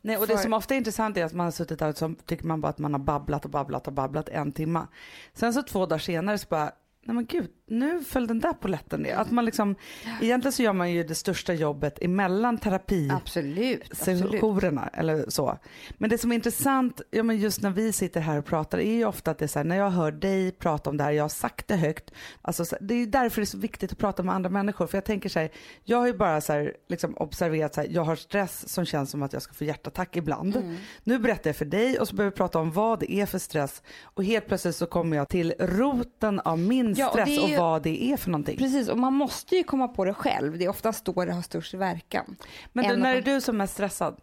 Nej, 0.00 0.16
och 0.16 0.26
det 0.26 0.36
För- 0.36 0.42
som 0.42 0.52
ofta 0.52 0.74
är 0.74 0.78
intressant 0.78 1.16
är 1.16 1.24
att 1.24 1.32
man 1.32 1.44
har 1.44 1.50
suttit 1.50 1.78
där 1.78 1.88
och 1.88 1.96
så 1.96 2.14
tycker 2.26 2.46
man 2.46 2.60
bara 2.60 2.68
att 2.68 2.78
man 2.78 2.92
har 2.92 3.00
babblat 3.00 3.44
och 3.44 3.50
babblat 3.50 3.86
och 3.86 3.92
babblat 3.92 4.28
en 4.28 4.52
timma. 4.52 4.88
Sen 5.34 5.54
så 5.54 5.62
två 5.62 5.86
dagar 5.86 5.98
senare 5.98 6.38
så 6.38 6.46
bara, 6.48 6.72
nej 7.04 7.14
men 7.14 7.26
gud, 7.26 7.50
nu 7.66 8.04
föll 8.04 8.26
den 8.26 8.40
där 8.40 8.52
polletten 8.52 9.00
ner. 9.00 9.16
Att 9.16 9.30
man 9.30 9.44
liksom, 9.44 9.74
egentligen 10.20 10.52
så 10.52 10.62
gör 10.62 10.72
man 10.72 10.92
ju 10.92 11.04
det 11.04 11.14
största 11.14 11.54
jobbet 11.54 11.98
emellan 12.02 12.58
terapi 12.58 13.10
Absolut, 13.12 13.82
absolut. 13.90 14.30
sessionerna 14.32 14.88
eller 14.92 15.30
så. 15.30 15.58
Men 15.98 16.10
det 16.10 16.18
som 16.18 16.30
är 16.32 16.34
intressant, 16.34 17.00
ja 17.10 17.22
men 17.22 17.36
just 17.36 17.62
när 17.62 17.70
vi 17.70 17.92
sitter 17.92 18.20
här 18.20 18.38
och 18.38 18.44
pratar 18.44 18.78
är 18.78 18.92
ju 18.94 19.04
ofta 19.04 19.30
att 19.30 19.38
det 19.38 19.44
är 19.44 19.46
så 19.46 19.58
här, 19.58 19.64
när 19.64 19.76
jag 19.76 19.90
hör 19.90 20.12
dig 20.12 20.50
prata 20.52 20.90
om 20.90 20.96
det 20.96 21.04
här, 21.04 21.10
jag 21.10 21.24
har 21.24 21.28
sagt 21.28 21.68
det 21.68 21.76
högt. 21.76 22.10
Alltså 22.42 22.64
så- 22.64 22.76
det 22.80 22.94
är 22.94 22.98
ju 22.98 23.06
därför 23.06 23.40
det 23.40 23.44
är 23.44 23.46
så 23.46 23.58
viktigt 23.58 23.92
att 23.92 23.98
prata 23.98 24.22
med 24.22 24.34
andra 24.34 24.50
människor. 24.50 24.86
För 24.86 24.96
jag 24.96 25.04
tänker 25.04 25.28
så 25.28 25.38
här, 25.38 25.50
jag 25.84 25.98
har 25.98 26.06
ju 26.06 26.12
bara 26.14 26.40
så 26.40 26.52
här, 26.52 26.72
liksom 26.88 27.14
observerat 27.16 27.74
så 27.74 27.80
här, 27.80 27.88
jag 27.90 28.04
har 28.04 28.16
stress 28.16 28.68
som 28.68 28.84
känns 28.84 29.10
som 29.10 29.22
att 29.22 29.32
jag 29.32 29.42
ska 29.42 29.54
få 29.54 29.64
hjärtattack 29.64 30.16
ibland. 30.16 30.76
Nu 31.04 31.18
berättar 31.18 31.48
jag 31.50 31.56
för 31.56 31.64
dig 31.64 31.98
och 31.98 32.08
så 32.08 32.14
börjar 32.16 32.30
vi 32.30 32.36
prata 32.36 32.58
om 32.58 32.70
vad 32.72 33.00
det 33.00 33.12
är 33.12 33.26
för 33.26 33.38
stress. 33.38 33.82
Och 34.02 34.24
helt 34.24 34.46
plötsligt 34.46 34.76
så 34.76 34.86
kommer 34.86 35.16
jag 35.16 35.28
till 35.28 35.54
roten 35.58 36.40
av 36.40 36.58
min 36.58 36.93
Ja, 36.98 37.06
och 37.06 37.12
stress 37.12 37.28
är 37.28 37.42
och, 37.42 37.48
ju- 37.48 37.56
vad 37.56 37.82
det 37.82 38.04
är 38.04 38.16
för 38.16 38.30
någonting. 38.30 38.58
Precis, 38.58 38.88
och 38.88 38.98
man 38.98 39.12
måste 39.12 39.56
ju 39.56 39.62
komma 39.64 39.88
på 39.88 40.04
det 40.04 40.14
själv. 40.14 40.58
Det 40.58 40.64
är 40.64 40.68
oftast 40.68 41.04
då 41.04 41.24
det 41.24 41.32
har 41.32 41.42
störst 41.42 41.74
verkan. 41.74 42.36
Men 42.72 42.88
du, 42.88 42.96
när 42.96 43.16
är 43.16 43.22
du 43.22 43.40
som 43.40 43.56
mest 43.56 43.74
stressad? 43.74 44.20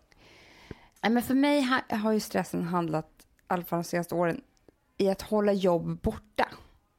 Nej, 1.03 1.11
men 1.11 1.23
för 1.23 1.33
mig 1.33 1.61
ha, 1.61 1.97
har 1.97 2.11
ju 2.11 2.19
stressen 2.19 2.63
handlat, 2.63 3.09
i 3.21 3.23
alla 3.47 3.63
fall 3.63 3.79
de 3.79 3.83
senaste 3.83 4.15
åren, 4.15 4.41
i 4.97 5.09
att 5.09 5.21
hålla 5.21 5.53
jobb 5.53 6.01
borta 6.01 6.47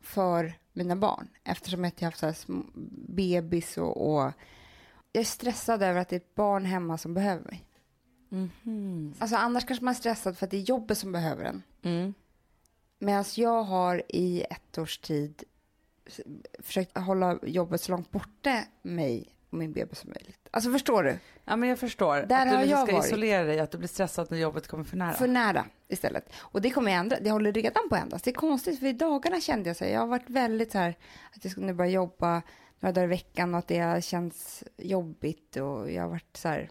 för 0.02 0.52
mina 0.72 0.96
barn. 0.96 1.28
Eftersom 1.44 1.84
jag 1.84 1.92
har 2.00 2.04
haft 2.04 2.19
så 2.19 2.26
här 2.26 2.32
små 2.32 2.62
bebis 3.08 3.78
och, 3.78 4.14
och 4.14 4.32
jag 5.12 5.20
är 5.20 5.24
stressad 5.24 5.82
över 5.82 6.00
att 6.00 6.08
det 6.08 6.16
är 6.16 6.20
ett 6.20 6.34
barn 6.34 6.64
hemma 6.64 6.98
som 6.98 7.14
behöver 7.14 7.44
mig. 7.44 7.64
Alltså 9.19 9.36
annars 9.36 9.66
kanske 9.66 9.84
man 9.84 9.94
är 9.94 9.98
stressad 9.98 10.38
för 10.38 10.46
att 10.46 10.50
det 10.50 10.56
är 10.56 10.60
jobbet 10.60 10.98
som 10.98 11.12
behöver 11.12 11.44
en. 11.44 11.62
Mm. 11.82 12.14
Medan 12.98 13.24
jag 13.36 13.62
har 13.62 14.02
i 14.08 14.42
ett 14.50 14.78
års 14.78 14.98
tid 14.98 15.42
försökt 16.58 16.99
hålla 16.99 17.38
jobbet 17.43 17.81
så 17.81 17.93
långt 17.93 18.10
borta 18.10 18.64
mig 18.82 19.34
och 19.50 19.58
min 19.58 19.72
bebis 19.72 19.99
som 19.99 20.10
möjligt. 20.10 20.49
Alltså 20.50 20.72
förstår 20.72 21.02
du? 21.02 21.19
Ja 21.44 21.56
men 21.56 21.69
jag 21.69 21.78
förstår. 21.78 22.16
Där 22.16 22.22
att 22.22 22.28
du 22.28 22.37
har 22.37 22.62
liksom 22.62 22.70
jag 22.78 22.88
ska 22.88 22.96
varit. 22.96 23.06
isolera 23.06 23.44
dig, 23.44 23.60
att 23.60 23.70
du 23.70 23.78
blir 23.78 23.88
stressad 23.88 24.31
när 24.31 24.38
jobbet 24.38 24.69
kommer 24.69 24.84
för 24.84 24.96
nära. 24.96 25.12
För 25.12 25.28
nära 25.28 25.66
istället. 25.88 26.32
Och 26.38 26.62
det 26.62 26.70
kommer 26.70 26.90
jag 26.90 27.00
ändra. 27.00 27.16
Det 27.20 27.31
håller 27.31 27.52
redan 27.52 27.88
på 27.88 27.94
att 27.94 28.02
ändras. 28.02 28.22
Det 28.22 28.31
är 28.31 28.34
konstigt 28.34 28.78
för 28.78 28.87
i 28.87 28.93
dagarna 28.93 29.40
kände 29.40 29.69
jag 29.69 29.76
så 29.76 29.84
här, 29.84 29.93
jag 29.93 30.00
har 30.00 30.06
varit 30.06 30.31
väldigt 30.31 30.72
så 30.72 30.78
här 30.78 30.96
att 31.32 31.44
jag 31.44 31.50
skulle 31.50 31.66
nu 31.66 31.72
börja 31.72 31.90
jobba 31.90 32.43
några 32.81 32.93
dagar 32.93 33.05
i 33.05 33.10
veckan 33.10 33.55
och 33.55 33.58
att 33.58 33.69
det 33.69 33.78
har 33.78 34.00
känts 34.00 34.64
jobbigt 34.76 35.56
och 35.56 35.93
jag 35.93 36.02
har 36.02 36.10
varit 36.10 36.37
så 36.37 36.48
här, 36.48 36.70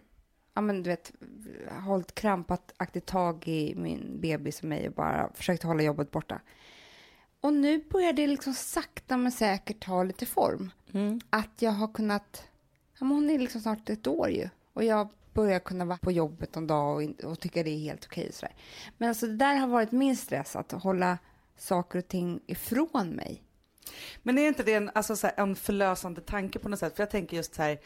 ja 0.54 0.62
men 0.62 0.84
du 0.84 0.90
vet, 0.90 1.12
hållit 1.86 2.16
krampaktigt 2.16 3.06
tag 3.06 3.48
i 3.48 3.76
min 3.76 4.22
bebis 4.22 4.60
och 4.60 4.66
mig 4.66 4.88
och 4.88 4.94
bara 4.94 5.32
försökt 5.34 5.64
hålla 5.64 5.84
jobbet 5.84 6.12
borta. 6.12 6.42
Och 7.42 7.54
nu 7.54 7.84
börjar 7.90 8.14
det 8.14 8.28
liksom 8.28 8.54
sakta 8.54 9.18
men 9.18 9.32
säkert 9.32 9.86
ta 9.86 10.04
lite 10.04 10.26
form. 10.26 10.72
Mm. 10.94 11.22
Att 11.30 11.62
jag 11.62 11.72
har 11.72 11.88
kunnat, 11.88 12.44
ja 13.00 13.08
hon 13.08 13.30
är 13.30 13.40
liksom 13.40 13.62
snart 13.62 13.90
ett 13.90 14.08
år 14.08 14.30
ju. 14.30 14.50
Och 14.74 14.84
jag 14.84 15.08
börjar 15.34 15.60
kunna 15.60 15.86
vara 15.86 15.98
på 15.98 16.12
jobbet 16.12 16.56
en 16.56 16.68
dag 16.68 16.96
och, 16.96 17.26
och 17.32 17.40
tycka 17.40 17.64
det 17.64 17.70
är 17.70 17.78
helt 17.78 18.06
okej. 18.06 18.32
sådär. 18.32 18.56
Men 18.98 19.10
alltså 19.10 19.28
det 19.28 19.36
där 19.36 19.56
har 19.56 19.68
varit 19.68 19.92
min 19.92 20.18
stress, 20.18 20.56
att 20.56 20.72
hålla 20.72 21.18
saker 21.58 22.00
och 22.00 22.08
ting 22.08 22.42
ifrån 22.48 23.10
mig. 23.10 23.44
Men 24.24 24.38
är 24.38 24.48
inte 24.48 24.64
det 24.64 24.74
en, 24.74 24.92
alltså, 24.94 25.16
så 25.16 25.28
här, 25.28 25.34
en 25.38 25.56
förlösande 25.56 26.22
tanke 26.22 26.60
på 26.60 26.70
något 26.70 26.80
sätt? 26.80 26.96
För 26.96 27.04
jag 27.04 27.12
tänker 27.12 27.38
just 27.38 27.56
så 27.56 27.62
här, 27.62 27.80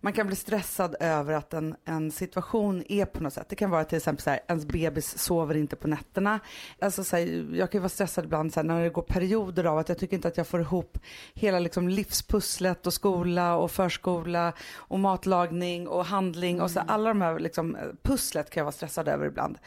man 0.00 0.12
kan 0.12 0.26
bli 0.26 0.36
stressad 0.36 0.96
över 1.00 1.34
att 1.34 1.54
en, 1.54 1.76
en 1.84 2.10
situation 2.10 2.82
är 2.88 3.04
på 3.04 3.22
något 3.22 3.32
sätt. 3.32 3.48
Det 3.48 3.56
kan 3.56 3.70
vara 3.70 3.84
till 3.84 3.96
exempel 3.96 4.22
så 4.22 4.30
här, 4.30 4.40
ens 4.48 4.66
bebis 4.66 5.18
sover 5.18 5.56
inte 5.56 5.76
på 5.76 5.88
nätterna. 5.88 6.40
Alltså 6.78 7.04
så 7.04 7.16
här, 7.16 7.48
jag 7.54 7.70
kan 7.70 7.78
ju 7.78 7.82
vara 7.82 7.88
stressad 7.88 8.24
ibland 8.24 8.52
så 8.52 8.60
här, 8.60 8.64
när 8.64 8.82
det 8.82 8.90
går 8.90 9.02
perioder 9.02 9.64
av 9.64 9.78
att 9.78 9.88
jag 9.88 9.98
tycker 9.98 10.16
inte 10.16 10.28
att 10.28 10.36
jag 10.36 10.46
får 10.46 10.60
ihop 10.60 10.98
hela 11.34 11.58
liksom, 11.58 11.88
livspusslet 11.88 12.86
och 12.86 12.94
skola 12.94 13.56
och 13.56 13.70
förskola 13.70 14.52
och 14.74 14.98
matlagning 14.98 15.88
och 15.88 16.04
handling 16.04 16.60
och 16.60 16.70
så 16.70 16.80
här, 16.80 16.86
alla 16.88 17.08
de 17.08 17.20
här 17.20 17.38
liksom, 17.38 17.76
pusslet 18.02 18.50
kan 18.50 18.60
jag 18.60 18.64
vara 18.64 18.72
stressad 18.72 19.08
över 19.08 19.26
ibland. 19.26 19.58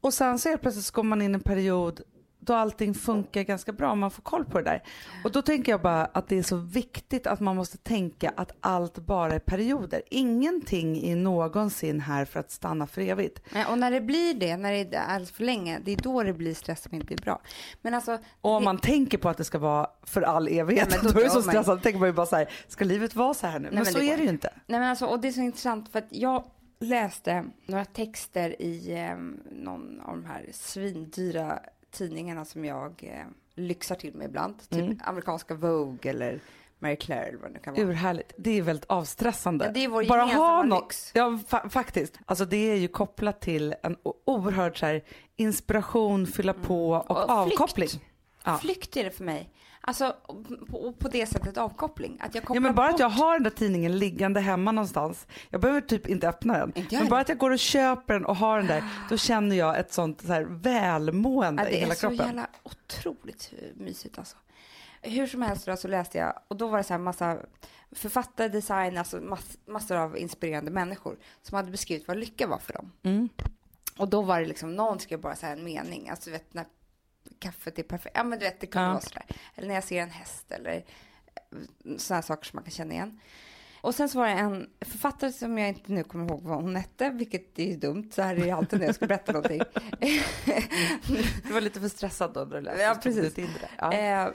Och 0.00 0.14
sen 0.14 0.38
så 0.38 0.48
helt 0.48 0.62
plötsligt 0.62 0.84
så 0.84 0.92
kommer 0.92 1.08
man 1.08 1.22
in 1.22 1.30
i 1.30 1.34
en 1.34 1.40
period 1.40 2.00
då 2.44 2.54
allting 2.54 2.94
funkar 2.94 3.42
ganska 3.42 3.72
bra 3.72 3.90
om 3.92 3.98
man 3.98 4.10
får 4.10 4.22
koll 4.22 4.44
på 4.44 4.58
det 4.58 4.64
där. 4.64 4.82
Och 5.24 5.32
då 5.32 5.42
tänker 5.42 5.72
jag 5.72 5.80
bara 5.82 6.04
att 6.04 6.28
det 6.28 6.38
är 6.38 6.42
så 6.42 6.56
viktigt 6.56 7.26
att 7.26 7.40
man 7.40 7.56
måste 7.56 7.78
tänka 7.78 8.32
att 8.36 8.52
allt 8.60 8.98
bara 8.98 9.32
är 9.34 9.38
perioder. 9.38 10.02
Ingenting 10.10 11.04
är 11.10 11.16
någonsin 11.16 12.00
här 12.00 12.24
för 12.24 12.40
att 12.40 12.50
stanna 12.50 12.86
för 12.86 13.00
evigt. 13.00 13.40
Nej, 13.52 13.66
Och 13.70 13.78
när 13.78 13.90
det 13.90 14.00
blir 14.00 14.34
det, 14.34 14.56
när 14.56 14.72
det 14.72 14.94
är 14.94 15.00
alldeles 15.00 15.30
för 15.32 15.44
länge, 15.44 15.78
det 15.84 15.92
är 15.92 15.96
då 15.96 16.22
det 16.22 16.32
blir 16.32 16.54
stress 16.54 16.82
som 16.82 16.94
inte 16.94 17.14
är 17.14 17.18
bra. 17.18 17.40
Men 17.82 17.94
alltså, 17.94 18.18
Och 18.40 18.50
om 18.50 18.62
det- 18.62 18.64
man 18.64 18.78
tänker 18.78 19.18
på 19.18 19.28
att 19.28 19.36
det 19.36 19.44
ska 19.44 19.58
vara 19.58 19.86
för 20.02 20.22
all 20.22 20.48
evighet, 20.48 20.88
men 20.90 21.04
då 21.04 21.10
då, 21.12 21.20
är 21.20 21.24
det 21.24 21.30
så 21.30 21.40
dör 21.40 21.64
man 21.66 21.80
tänker 21.80 21.98
man 22.00 22.08
ju 22.08 22.12
bara 22.12 22.26
så 22.26 22.36
här, 22.36 22.48
ska 22.68 22.84
livet 22.84 23.14
vara 23.14 23.34
så 23.34 23.46
här 23.46 23.58
nu? 23.58 23.66
men, 23.68 23.74
men 23.74 23.86
så 23.86 23.98
det 23.98 24.12
är 24.12 24.16
det 24.16 24.22
ju 24.22 24.28
inte. 24.28 24.50
Nej, 24.66 24.80
men 24.80 24.90
alltså, 24.90 25.06
och 25.06 25.20
det 25.20 25.28
är 25.28 25.32
så 25.32 25.40
intressant 25.40 25.88
för 25.88 25.98
att 25.98 26.08
jag 26.10 26.44
läste 26.80 27.44
några 27.66 27.84
texter 27.84 28.62
i 28.62 28.92
eh, 28.94 29.16
någon 29.52 30.00
av 30.00 30.16
de 30.16 30.24
här 30.24 30.46
svindyra 30.52 31.58
tidningarna 31.94 32.44
som 32.44 32.64
jag 32.64 33.04
eh, 33.04 33.26
lyxar 33.54 33.94
till 33.94 34.14
mig 34.14 34.26
ibland. 34.26 34.58
Typ 34.68 34.80
Mm. 34.80 34.98
amerikanska 35.04 35.54
Vogue 35.54 36.10
eller 36.10 36.40
Marie 36.78 36.96
Claire 36.96 37.26
eller 37.28 37.38
vad 37.38 37.50
det 37.50 37.54
nu 37.54 37.58
kan 37.60 37.74
vara. 37.74 37.84
Urhärligt. 37.86 38.32
Det 38.36 38.50
är 38.58 38.62
väldigt 38.62 38.90
avstressande. 38.90 39.64
Ja, 39.64 39.70
det 39.72 39.84
är 39.84 39.88
vår 39.88 40.04
Bara 40.04 40.22
ha 40.24 40.62
nå- 40.62 40.80
lyx. 40.80 41.10
Ja, 41.14 41.38
fa- 41.48 41.68
faktiskt. 41.68 42.18
Alltså 42.26 42.44
det 42.44 42.56
är 42.70 42.76
ju 42.76 42.88
kopplat 42.88 43.40
till 43.40 43.74
en 43.82 43.96
oerhörd 44.24 44.78
så 44.80 44.86
här, 44.86 45.02
inspiration, 45.36 46.26
fylla 46.26 46.52
på 46.52 46.90
och, 46.90 47.10
Och 47.10 47.16
flykt. 47.46 47.60
avkoppling. 47.60 47.88
Ja. 48.44 48.58
Flykt 48.58 48.96
är 48.96 49.04
det 49.04 49.10
för 49.10 49.24
mig. 49.24 49.50
Alltså 49.86 50.16
på, 50.70 50.92
på 50.98 51.08
det 51.08 51.26
sättet 51.26 51.56
avkoppling. 51.58 52.18
Att 52.20 52.34
jag 52.34 52.44
kopplar 52.44 52.56
Ja 52.56 52.60
men 52.60 52.74
bara 52.74 52.86
bort. 52.86 52.94
att 52.94 53.00
jag 53.00 53.08
har 53.08 53.32
den 53.34 53.42
där 53.42 53.50
tidningen 53.50 53.98
liggande 53.98 54.40
hemma 54.40 54.72
någonstans. 54.72 55.26
Jag 55.50 55.60
behöver 55.60 55.80
typ 55.80 56.06
inte 56.08 56.28
öppna 56.28 56.58
den. 56.58 56.72
Inte 56.74 56.98
Men 56.98 57.08
bara 57.08 57.20
att 57.20 57.28
jag 57.28 57.38
går 57.38 57.50
och 57.50 57.58
köper 57.58 58.14
den 58.14 58.24
och 58.24 58.36
har 58.36 58.58
den 58.58 58.66
där, 58.66 58.84
då 59.10 59.16
känner 59.16 59.56
jag 59.56 59.78
ett 59.78 59.92
sånt 59.92 60.20
så 60.20 60.32
här 60.32 60.42
välmående 60.42 61.62
Ja, 61.62 61.68
i 61.68 61.72
det 61.72 61.78
hela 61.78 61.92
är 61.92 61.96
så 61.96 62.00
kroppen. 62.00 62.26
jävla 62.26 62.46
otroligt 62.62 63.52
mysigt 63.74 64.18
alltså. 64.18 64.36
Hur 65.02 65.26
som 65.26 65.42
helst 65.42 65.66
då 65.66 65.76
så 65.76 65.88
läste 65.88 66.18
jag 66.18 66.40
och 66.48 66.56
då 66.56 66.66
var 66.68 66.78
det 66.78 66.84
så 66.84 66.92
här 66.94 66.98
massa 67.00 67.38
författare, 67.92 68.48
design, 68.48 68.98
alltså 68.98 69.16
mass, 69.20 69.58
massor 69.66 69.96
av 69.96 70.18
inspirerande 70.18 70.70
människor 70.70 71.16
som 71.42 71.56
hade 71.56 71.70
beskrivit 71.70 72.08
vad 72.08 72.16
lycka 72.16 72.46
var 72.46 72.58
för 72.58 72.72
dem. 72.72 72.92
Mm. 73.02 73.28
Och 73.98 74.08
då 74.08 74.22
var 74.22 74.40
det 74.40 74.46
liksom, 74.46 74.74
någon 74.76 74.98
skrev 74.98 75.20
bara 75.20 75.36
så 75.36 75.46
här 75.46 75.52
en 75.52 75.64
mening, 75.64 76.08
alltså 76.08 76.30
vet 76.30 76.54
när 76.54 76.64
kaffet 77.38 77.78
är 77.78 77.82
perfekt, 77.82 78.16
ja 78.16 78.24
men 78.24 78.38
du 78.38 78.44
vet 78.44 78.60
det 78.60 78.66
kan 78.66 78.82
Ja. 78.82 78.88
vara 78.88 79.00
sådär. 79.00 79.24
Eller 79.54 79.68
när 79.68 79.74
jag 79.74 79.84
ser 79.84 80.02
en 80.02 80.10
häst 80.10 80.52
eller 80.52 80.84
sådana 81.98 82.22
saker 82.22 82.44
som 82.44 82.56
man 82.56 82.64
kan 82.64 82.70
känna 82.70 82.94
igen. 82.94 83.20
Och 83.80 83.94
sen 83.94 84.08
så 84.08 84.18
var 84.18 84.26
det 84.26 84.32
en 84.32 84.70
författare 84.80 85.32
som 85.32 85.58
jag 85.58 85.68
inte 85.68 85.92
nu 85.92 86.04
kommer 86.04 86.30
ihåg 86.30 86.42
vad 86.42 86.62
hon 86.62 86.76
hette, 86.76 87.10
vilket 87.10 87.58
är 87.58 87.64
ju 87.64 87.76
dumt, 87.76 88.10
så 88.14 88.22
här 88.22 88.36
är 88.36 88.40
det 88.44 88.50
alltid 88.50 88.78
när 88.78 88.86
jag 88.86 88.94
ska 88.94 89.06
berätta 89.06 89.32
någonting. 89.32 89.62
Du 91.46 91.52
var 91.52 91.60
lite 91.60 91.80
för 91.80 91.88
stressad 91.88 92.32
då 92.34 92.40
när 92.40 92.56
du 92.56 92.60
läste. 92.60 92.82
Ja, 92.82 92.94
precis. 93.02 93.34
det. 93.34 93.48
Ja. 93.78 93.92
Eh, 93.92 94.28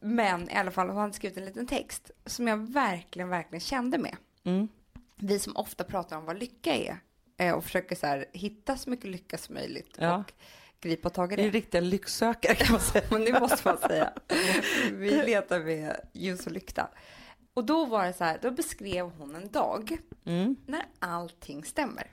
men 0.00 0.50
i 0.50 0.54
alla 0.54 0.70
fall, 0.70 0.88
hon 0.88 0.96
hade 1.00 1.12
skrivit 1.12 1.38
en 1.38 1.44
liten 1.44 1.66
text 1.66 2.10
som 2.26 2.48
jag 2.48 2.56
verkligen, 2.56 3.28
verkligen 3.28 3.60
kände 3.60 3.98
med. 3.98 4.16
Mm. 4.44 4.68
Vi 5.16 5.38
som 5.38 5.56
ofta 5.56 5.84
pratar 5.84 6.16
om 6.16 6.24
vad 6.24 6.38
lycka 6.38 6.74
är 6.74 6.96
eh, 7.36 7.52
och 7.54 7.64
försöker 7.64 7.96
så 7.96 8.06
här, 8.06 8.26
hitta 8.32 8.76
så 8.76 8.90
mycket 8.90 9.10
lycka 9.10 9.38
som 9.38 9.54
möjligt 9.54 9.96
Ja. 9.98 10.16
och 10.16 10.32
gripa 10.80 11.10
tag 11.10 11.32
i 11.32 11.36
Det 11.36 11.44
är 11.46 11.50
riktiga 11.50 11.80
lycksökare 11.80 12.54
kan 12.54 12.72
man 12.72 12.80
säga. 12.80 13.04
Men 13.10 13.24
det 13.24 13.40
måste 13.40 13.68
man 13.68 13.78
säga. 13.78 14.12
Vi 14.92 15.10
letar 15.10 15.60
med 15.60 16.00
ljus 16.12 16.46
och 16.46 16.52
lykta. 16.52 16.88
Och 17.54 17.64
då 17.64 17.84
var 17.84 18.04
det 18.06 18.12
så 18.12 18.24
här, 18.24 18.38
då 18.42 18.50
beskrev 18.50 19.10
hon 19.18 19.34
en 19.36 19.48
dag 19.50 19.98
Mm. 20.26 20.56
när 20.66 20.82
allting 20.98 21.64
stämmer. 21.64 22.10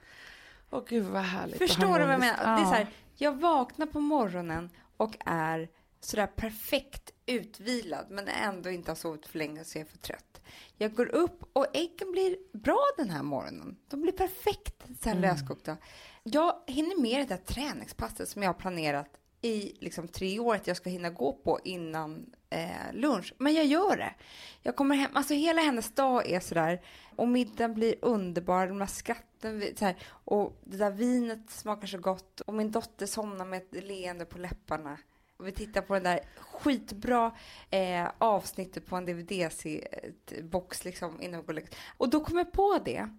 Åh 0.69 0.83
gud 0.87 1.05
vad 1.05 1.21
härligt. 1.21 1.57
Förstår 1.57 1.99
du 1.99 2.05
vad 2.05 2.13
jag 2.13 2.19
menar? 2.19 2.55
Det 2.57 2.61
är 2.61 2.65
så 2.65 2.71
Ja. 2.71 2.75
här, 2.77 2.87
jag 3.15 3.39
vaknar 3.39 3.85
på 3.85 3.99
morgonen 3.99 4.69
och 4.97 5.15
är 5.25 5.69
sådär 5.99 6.27
perfekt 6.27 7.11
utvilad 7.27 8.05
men 8.09 8.27
ändå 8.27 8.69
inte 8.69 8.91
har 8.91 8.95
sovit 8.95 9.25
för 9.27 9.37
länge 9.37 9.63
så 9.63 9.77
jag 9.77 9.85
är 9.87 9.91
för 9.91 9.97
trött. 9.97 10.41
Jag 10.77 10.93
går 10.95 11.15
upp 11.15 11.39
och 11.53 11.65
äggen 11.73 12.11
blir 12.11 12.37
bra 12.57 12.79
den 12.97 13.09
här 13.09 13.23
morgonen. 13.23 13.77
De 13.89 14.01
blir 14.01 14.11
perfekt 14.11 14.83
så 15.01 15.09
här 15.09 15.17
Mm. 15.17 15.21
löskokta. 15.29 15.77
Jag 16.23 16.61
hinner 16.67 17.01
med 17.01 17.19
det 17.19 17.25
där 17.35 17.37
träningspasset 17.43 18.29
som 18.29 18.41
jag 18.43 18.49
har 18.49 18.53
planerat 18.59 19.09
i 19.41 19.77
liksom 19.79 20.07
tre 20.07 20.39
år 20.39 20.55
att 20.55 20.67
jag 20.67 20.77
ska 20.77 20.89
hinna 20.89 21.09
gå 21.09 21.33
på 21.33 21.59
innan 21.63 22.33
eh, 22.49 22.69
lunch. 22.93 23.33
Men 23.37 23.53
jag 23.53 23.65
gör 23.65 23.97
det. 23.97 24.13
Jag 24.61 24.75
kommer 24.75 24.95
hem, 24.95 25.11
alltså 25.13 25.33
hela 25.33 25.61
hennes 25.61 25.91
dag 25.95 26.29
är 26.29 26.39
sådär 26.39 26.81
och 27.15 27.27
middagen 27.27 27.73
blir 27.73 27.95
underbar, 28.01 28.67
de 28.67 28.79
här 28.81 28.87
skratten, 28.87 29.59
vi- 29.59 29.75
så 29.75 29.85
här, 29.85 29.95
och 30.09 30.59
det 30.63 30.77
där 30.77 30.91
vinet 30.91 31.49
smakar 31.49 31.87
så 31.87 31.97
gott 31.97 32.39
och 32.41 32.53
min 32.53 32.71
dotter 32.71 33.05
somnar 33.05 33.45
med 33.45 33.57
ett 33.61 33.83
leende 33.83 34.25
på 34.25 34.37
läpparna. 34.37 34.97
Och 35.37 35.47
vi 35.47 35.51
tittar 35.51 35.81
på 35.81 35.93
den 35.93 36.03
där 36.03 36.19
skitbra 36.37 37.31
eh, 37.69 38.07
avsnittet 38.17 38.85
på 38.85 38.95
en 38.95 39.05
DVD-box 39.05 40.85
liksom 40.85 41.21
innan 41.21 41.41
vi 41.41 41.45
går 41.53 41.61
och 41.61 41.69
Och 41.97 42.09
då 42.09 42.23
kom 42.23 42.37
jag 42.37 42.51
på 42.51 42.79
det, 42.85 43.09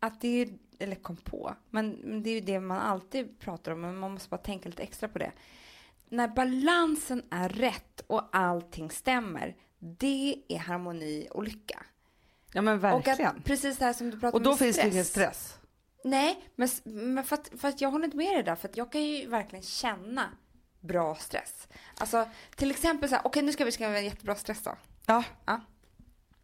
att 0.00 0.20
det 0.20 0.28
är, 0.42 0.48
eller 0.78 0.96
kom 0.96 1.16
på, 1.16 1.54
men 1.70 2.22
det 2.22 2.30
är 2.30 2.34
ju 2.34 2.40
det 2.40 2.60
man 2.60 2.78
alltid 2.78 3.38
pratar 3.38 3.72
om, 3.72 3.80
men 3.80 3.96
man 3.96 4.12
måste 4.12 4.28
bara 4.28 4.38
tänka 4.38 4.68
lite 4.68 4.82
extra 4.82 5.08
på 5.08 5.18
det. 5.18 5.32
När 6.08 6.28
balansen 6.28 7.22
är 7.30 7.48
rätt 7.48 8.00
och 8.06 8.28
allting 8.36 8.90
stämmer, 8.90 9.56
det 9.78 10.42
är 10.48 10.58
harmoni 10.58 11.28
och 11.30 11.44
lycka. 11.44 11.86
Ja 12.52 12.62
men 12.62 12.74
Och 12.74 12.84
verkligen. 12.84 13.36
att, 13.36 13.44
precis 13.44 13.78
det 13.78 13.84
här 13.84 13.92
som 13.92 14.10
du 14.10 14.20
pratar 14.20 14.28
Och 14.28 14.34
om 14.36 14.42
då 14.42 14.50
med 14.50 14.58
finns 14.58 14.76
det 14.76 14.80
stress. 14.82 14.92
ingen 14.92 15.04
stress. 15.04 15.58
Nej, 16.04 16.48
men, 16.56 16.68
men 16.84 17.24
för, 17.24 17.36
att, 17.36 17.50
för 17.58 17.68
att 17.68 17.80
jag 17.80 17.90
håller 17.90 18.04
inte 18.04 18.16
med 18.16 18.30
dig 18.36 18.42
där, 18.42 18.54
för 18.56 18.68
att 18.68 18.76
jag 18.76 18.92
kan 18.92 19.02
ju 19.02 19.26
verkligen 19.26 19.62
känna 19.62 20.28
bra 20.82 21.14
stress. 21.14 21.68
Alltså 21.98 22.28
till 22.56 22.70
exempel 22.70 23.08
så 23.08 23.14
här, 23.14 23.26
okej 23.26 23.42
nu 23.42 23.52
ska 23.52 23.64
vi 23.64 23.72
skriva 23.72 23.98
en 23.98 24.04
jättebra 24.04 24.34
stress 24.34 24.62
då. 24.62 24.76
Ja, 25.06 25.24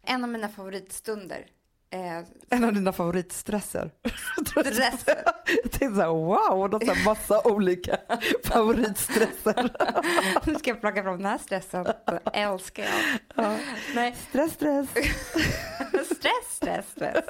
En 0.03 0.23
av 0.23 0.29
mina 0.29 0.49
favoritstunder. 0.49 1.45
Eh, 1.91 2.23
en 2.49 2.63
av 2.63 2.73
dina 2.73 2.93
favoritstresser. 2.93 3.91
Stresser. 4.47 5.23
Jag 5.63 5.71
tänkte 5.71 5.95
så 5.95 6.01
här, 6.01 6.07
wow, 6.07 6.71
har 6.71 6.85
så 6.85 6.93
här 6.93 7.05
massa 7.05 7.41
olika 7.47 7.97
favoritstresser. 8.43 9.69
nu 10.47 10.55
ska 10.55 10.69
jag 10.69 10.81
plocka 10.81 11.03
fram 11.03 11.17
den 11.17 11.25
här 11.25 11.37
stressen. 11.37 11.83
Den 11.83 12.19
älskar 12.33 12.83
jag. 12.83 13.19
Ja. 13.45 13.57
Nej, 13.95 14.15
Stress, 14.29 14.53
stress. 14.53 14.89
stress, 16.17 16.55
stress, 16.55 16.85
stress. 16.91 17.25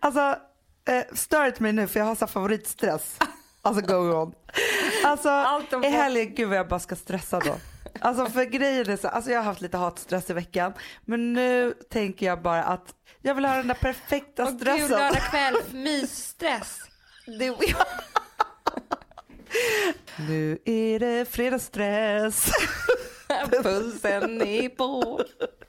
Alltså, 0.00 0.36
eh, 0.88 1.04
stör 1.14 1.46
inte 1.46 1.62
mig 1.62 1.72
nu 1.72 1.86
för 1.86 2.00
jag 2.00 2.06
har 2.06 2.14
så 2.14 2.26
favoritstress. 2.26 3.18
Alltså 3.62 3.82
go 3.86 3.94
on. 4.22 4.34
Alltså 5.04 5.28
i 5.84 5.88
helgen, 5.88 6.34
gud 6.34 6.48
vad 6.48 6.58
jag 6.58 6.68
bara 6.68 6.80
ska 6.80 6.96
stressa 6.96 7.40
då. 7.40 7.56
Alltså 8.00 8.26
för 8.26 8.44
grejen 8.44 8.90
är 8.90 8.96
så, 8.96 9.08
alltså 9.08 9.30
jag 9.30 9.38
har 9.38 9.44
haft 9.44 9.60
lite 9.60 9.76
hatstress 9.76 10.30
i 10.30 10.32
veckan. 10.32 10.72
Men 11.04 11.32
nu 11.32 11.74
tänker 11.90 12.26
jag 12.26 12.42
bara 12.42 12.62
att 12.64 12.94
jag 13.20 13.34
vill 13.34 13.44
ha 13.44 13.56
den 13.56 13.66
där 13.68 13.74
perfekta 13.74 14.42
Och 14.42 14.48
gud, 14.50 14.60
stressen. 14.60 14.90
lördag 14.90 15.22
kväll, 15.30 15.54
mysstress. 15.72 16.78
Det, 17.26 17.56
Nu 20.28 20.58
är 20.64 20.98
det 20.98 21.24
fredagsstress. 21.30 22.50
pulsen 23.62 24.42
är 24.42 24.68
på. 24.68 25.20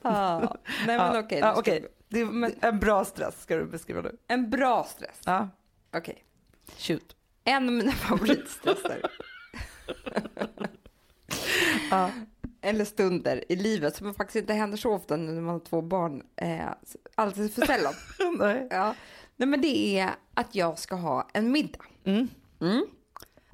Ja. 0.02 0.38
Nej 0.86 0.98
men 0.98 1.14
Ja, 1.14 1.18
okej. 1.20 1.38
ja, 1.38 1.50
ska 1.52 1.60
okej. 1.60 1.80
vi- 2.08 2.24
Det 2.26 2.66
är 2.66 2.68
en 2.68 2.78
bra 2.78 3.04
stress 3.04 3.42
ska 3.42 3.56
du 3.56 3.64
beskriva 3.66 4.00
nu. 4.00 4.16
En 4.28 4.50
bra 4.50 4.84
stress. 4.84 5.20
Ja, 5.24 5.48
Okej. 5.96 6.24
shoot. 6.78 7.16
En 7.44 7.68
av 7.68 7.74
mina 7.74 7.92
favoritstresser. 8.08 9.02
Ja. 11.90 12.10
Eller 12.60 12.84
stunder 12.84 13.44
i 13.52 13.56
livet 13.56 13.96
som 13.96 14.14
faktiskt 14.14 14.36
inte 14.36 14.52
händer 14.52 14.76
så 14.76 14.92
ofta 14.92 15.16
nu 15.16 15.32
när 15.32 15.40
man 15.40 15.52
har 15.52 15.60
två 15.60 15.82
barn. 15.82 16.22
Eh, 16.36 16.68
alldeles 17.14 17.54
för 17.54 17.66
sällan. 17.66 17.94
Nej. 18.38 18.66
ja. 18.70 18.94
Nej 19.36 19.48
men 19.48 19.60
det 19.60 19.98
är 19.98 20.10
att 20.34 20.54
jag 20.54 20.78
ska 20.78 20.94
ha 20.94 21.28
en 21.32 21.52
middag. 21.52 21.84
Mm. 22.04 22.28
Mm. 22.60 22.86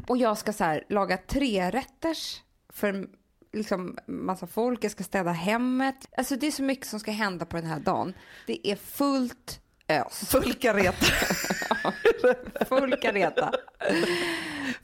Och 0.07 0.17
jag 0.17 0.39
ska 0.39 0.53
så 0.53 0.65
här, 0.65 0.85
laga 0.89 1.17
tre 1.17 1.71
rätters 1.71 2.43
för 2.69 3.09
liksom 3.53 3.99
massa 4.07 4.47
folk. 4.47 4.85
Jag 4.85 4.93
ska 4.93 5.05
städa 5.05 5.31
hemmet. 5.31 6.09
Alltså 6.17 6.37
det 6.37 6.47
är 6.47 6.51
så 6.51 6.63
mycket 6.63 6.87
som 6.87 7.01
ska 7.01 7.11
hända 7.11 7.47
på 7.47 7.57
den 7.57 7.67
här 7.67 7.81
dagen. 7.81 8.15
Det 8.47 8.69
är 8.71 8.77
fullt 8.77 9.61
ös. 9.91 10.31
Full 10.31 10.55
kareta. 10.55 11.07
Full 12.69 12.97
kareta. 12.97 13.53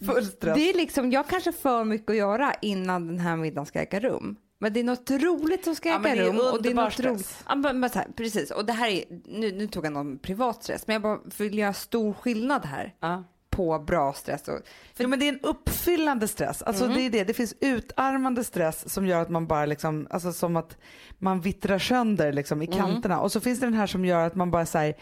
Full 0.07 0.25
stress. 0.27 0.55
Det 0.57 0.71
är 0.71 0.75
liksom, 0.77 1.11
jag 1.13 1.29
kanske 1.29 1.53
för 1.53 1.85
mycket 1.85 2.11
att 2.11 2.17
göra 2.17 2.53
innan 2.63 3.07
den 3.07 3.19
här 3.19 3.37
middagen 3.37 3.67
ska 3.67 3.81
äga 3.81 4.01
rum. 4.01 4.37
Men 4.59 4.73
det 4.73 4.81
är 4.81 4.85
något 4.85 5.11
roligt 5.11 5.65
som 5.65 5.75
ska 5.75 5.89
äga 5.89 6.17
rum. 6.17 6.37
Och 6.37 6.63
det 6.63 6.69
är 6.69 6.73
underbar 6.73 6.85
något 6.85 6.93
stress. 6.93 7.07
roligt. 7.07 7.45
Ja, 7.49 7.55
men, 7.55 7.81
men 7.81 7.91
så 7.91 7.99
här, 7.99 8.09
precis, 8.17 8.51
och 8.51 8.65
det 8.65 8.73
här 8.73 8.89
är, 8.89 9.05
nu, 9.25 9.53
nu 9.53 9.67
tog 9.67 9.85
jag 9.87 9.93
någon 9.93 10.19
privat 10.19 10.65
stress, 10.65 10.87
men 10.87 10.95
jag 10.95 11.03
bara 11.03 11.19
vill 11.39 11.59
göra 11.59 11.73
stor 11.73 12.13
skillnad 12.13 12.65
här 12.65 12.95
Ja. 13.01 13.25
På 13.57 13.79
bra 13.79 14.13
stress. 14.13 14.49
Och, 14.49 14.59
Jo, 14.99 15.09
men 15.09 15.19
det 15.19 15.25
är 15.29 15.33
en 15.33 15.41
uppfyllande 15.41 16.29
stress. 16.29 16.63
Alltså 16.63 16.85
Mm. 16.85 16.97
det 16.97 17.03
är 17.07 17.11
det. 17.11 17.25
Det 17.25 17.35
finns 17.35 17.55
utarmande 17.61 18.45
stress 18.45 18.93
som 18.93 19.07
gör 19.07 19.23
att 19.23 19.29
man 19.31 19.47
bara 19.47 19.67
liksom, 19.67 20.07
alltså 20.11 20.33
som 20.33 20.57
att 20.57 20.77
man 21.19 21.41
vittrar 21.41 21.79
sönder 21.79 22.33
liksom 22.33 22.59
Mm. 22.63 22.73
i 22.73 22.77
kanterna. 22.77 23.21
Och 23.21 23.33
så 23.33 23.41
finns 23.41 23.61
det 23.61 23.67
den 23.67 23.75
här 23.75 23.87
som 23.87 24.05
gör 24.05 24.27
att 24.27 24.35
man 24.35 24.51
bara 24.51 24.67
säger 24.67 24.95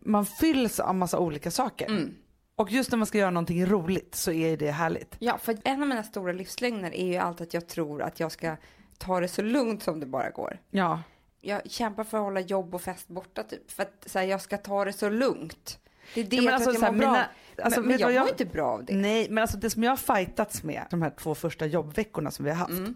man 0.00 0.26
fylls 0.26 0.80
av 0.80 0.94
massa 0.94 1.18
olika 1.18 1.50
saker. 1.50 1.86
Mm. 1.86 2.14
Och 2.56 2.70
just 2.72 2.90
när 2.90 2.96
man 2.98 3.06
ska 3.06 3.18
göra 3.18 3.30
någonting 3.30 3.66
roligt 3.66 4.14
så 4.14 4.32
är 4.32 4.56
det 4.56 4.70
härligt. 4.70 5.16
ja, 5.18 5.38
för 5.38 5.56
en 5.64 5.82
av 5.82 5.88
mina 5.88 6.02
stora 6.02 6.32
livslögner 6.32 6.94
är 6.94 7.06
ju 7.06 7.16
alltid 7.16 7.46
att 7.46 7.54
jag 7.54 7.66
tror 7.68 8.02
att 8.02 8.20
jag 8.20 8.32
ska 8.32 8.56
ta 8.98 9.20
det 9.20 9.28
så 9.28 9.42
lugnt 9.42 9.82
som 9.82 10.00
det 10.00 10.06
bara 10.06 10.30
går. 10.30 10.58
Ja. 10.70 11.02
Jag 11.40 11.70
kämpar 11.70 12.04
för 12.04 12.18
att 12.18 12.24
hålla 12.24 12.40
jobb 12.40 12.74
och 12.74 12.82
fest 12.82 13.08
borta 13.08 13.42
typ, 13.42 13.70
för 13.70 13.82
att 13.82 14.04
så 14.06 14.18
här, 14.18 14.26
jag 14.26 14.40
ska 14.40 14.56
ta 14.58 14.84
det 14.84 14.92
så 14.92 15.08
lugnt. 15.08 15.78
Det 16.14 16.20
är 16.20 16.24
det 16.24 16.36
Ja, 16.36 16.42
jag 16.42 16.62
tror 16.62 16.68
alltså, 16.70 16.70
att 16.70 16.82
jag 16.82 16.94
mår 16.94 17.00
bra. 17.00 17.12
mina- 17.12 17.28
alltså, 17.64 17.80
men 17.80 17.88
men 17.88 17.98
jag 17.98 18.06
vad 18.06 18.14
mår 18.14 18.22
jag- 18.22 18.28
inte 18.28 18.44
bra 18.44 18.66
av 18.72 18.84
det. 18.84 18.94
Nej 18.94 19.26
men 19.30 19.42
alltså 19.42 19.56
det 19.56 19.70
som 19.70 19.82
jag 19.82 19.90
har 19.90 19.96
fightats 20.16 20.62
med 20.62 20.82
de 20.90 21.02
här 21.02 21.10
två 21.18 21.34
första 21.34 21.66
jobbveckorna 21.66 22.30
som 22.30 22.44
vi 22.44 22.50
har 22.50 22.58
haft. 22.58 22.70
Mm. 22.70 22.94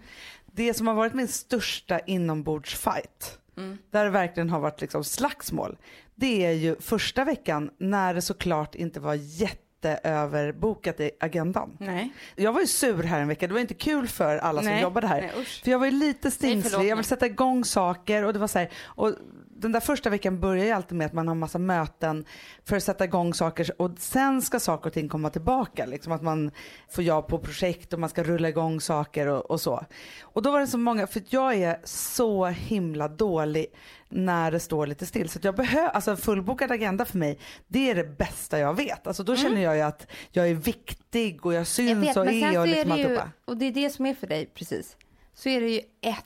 Det 0.53 0.75
som 0.75 0.87
har 0.87 0.95
varit 0.95 1.15
min 1.15 1.29
största 1.29 1.99
inombordsfight. 2.01 3.39
Mm. 3.57 3.79
Där 3.91 4.05
det 4.05 4.11
verkligen 4.11 4.51
har 4.51 4.61
varit 4.61 4.81
liksom 4.81 5.05
slagsmål. 5.05 5.79
Det 6.15 6.47
är 6.47 6.53
ju 6.53 6.77
första 6.81 7.25
veckan 7.25 7.71
när 7.79 8.15
det 8.15 8.23
såklart 8.23 8.75
inte 8.75 9.01
var 9.01 9.15
jätteöverbokat 9.15 11.01
i 11.01 11.11
agendan. 11.21 11.77
Nej. 11.81 12.13
Jag 12.37 12.53
var 12.53 12.61
ju 12.61 12.67
sur 12.67 13.03
här 13.03 13.21
en 13.21 13.29
vecka, 13.29 13.47
det 13.47 13.53
var 13.55 13.61
inte 13.61 13.75
kul 13.75 14.09
för 14.09 14.37
alla 14.37 14.63
som 14.63 14.71
Nej. 14.71 14.83
jobbade 14.83 15.07
här. 15.07 15.21
Nej. 15.37 15.45
För 15.45 15.71
jag 15.71 15.79
var 15.79 15.87
ju 15.87 15.93
lite 15.93 16.31
stingslig, 16.31 16.89
jag 16.89 16.97
ville 16.97 17.03
sätta 17.09 17.27
igång 17.27 17.65
saker 17.65 18.25
och 18.25 18.33
det 18.33 18.39
var 18.39 18.47
så 18.49 18.59
här, 18.59 18.71
och 18.85 19.13
den 19.61 19.73
där 19.73 19.81
första 19.81 20.11
veckan 20.11 20.41
börjar 20.41 20.65
ju 20.65 20.71
alltid 20.71 20.99
med 20.99 21.07
att 21.07 21.13
man 21.13 21.29
har 21.29 21.35
massa 21.35 21.59
möten 21.59 22.25
för 22.65 22.77
att 22.77 22.83
sätta 22.83 23.05
igång 23.05 23.35
saker 23.35 23.71
och 23.83 23.91
sen 23.99 24.43
ska 24.43 24.61
saker 24.61 24.87
och 24.87 24.93
ting 24.93 25.09
komma 25.09 25.31
tillbaka. 25.31 25.87
Liksom 25.87 26.13
att 26.13 26.23
man 26.23 26.51
får 26.91 27.05
jobb 27.05 27.29
på 27.29 27.39
projekt 27.39 27.93
och 27.93 28.01
man 28.01 28.09
ska 28.09 28.23
rulla 28.23 28.49
igång 28.49 28.81
saker 28.81 29.27
och, 29.27 29.51
och 29.51 29.61
så. 29.61 29.85
Och 30.23 30.43
då 30.43 30.51
var 30.51 30.61
det 30.61 30.67
så 30.67 30.79
många, 30.79 31.07
för 31.07 31.23
jag 31.29 31.55
är 31.55 31.81
så 31.85 32.47
himla 32.47 33.09
dålig 33.09 33.67
när 34.09 34.51
det 34.51 34.61
står 34.61 34.87
lite 34.87 35.07
still. 35.07 35.29
Så 35.29 35.39
jag 35.43 35.57
behöver, 35.57 35.89
alltså 35.89 36.17
fullbokad 36.17 36.73
agenda 36.73 37.05
för 37.05 37.19
mig, 37.19 37.39
det 37.67 37.91
är 37.91 37.95
det 37.95 38.19
bästa 38.19 38.59
jag 38.59 38.77
vet. 38.77 39.07
Alltså 39.07 39.23
då 39.23 39.37
känner 39.37 39.61
jag 39.63 39.77
ju 39.77 39.83
att 39.83 40.07
jag 40.31 40.49
är 40.49 40.55
viktig 40.55 41.47
och 41.47 41.55
jag 41.55 41.67
syns 41.67 41.91
Jag 41.91 41.97
vet, 41.97 42.17
och 42.17 42.27
är 42.27 42.61
och 42.61 42.67
liksom 42.67 42.89
ju, 42.89 42.93
alltihopa. 42.93 43.31
och 43.45 43.57
det 43.57 43.65
är 43.65 43.73
det 43.73 43.91
som 43.91 44.07
är 44.07 44.15
för 44.15 44.27
dig 44.27 44.47
precis, 44.55 44.97
så 45.35 45.49
är 45.49 45.61
det 45.61 45.69
ju 45.69 45.81
ett 46.01 46.25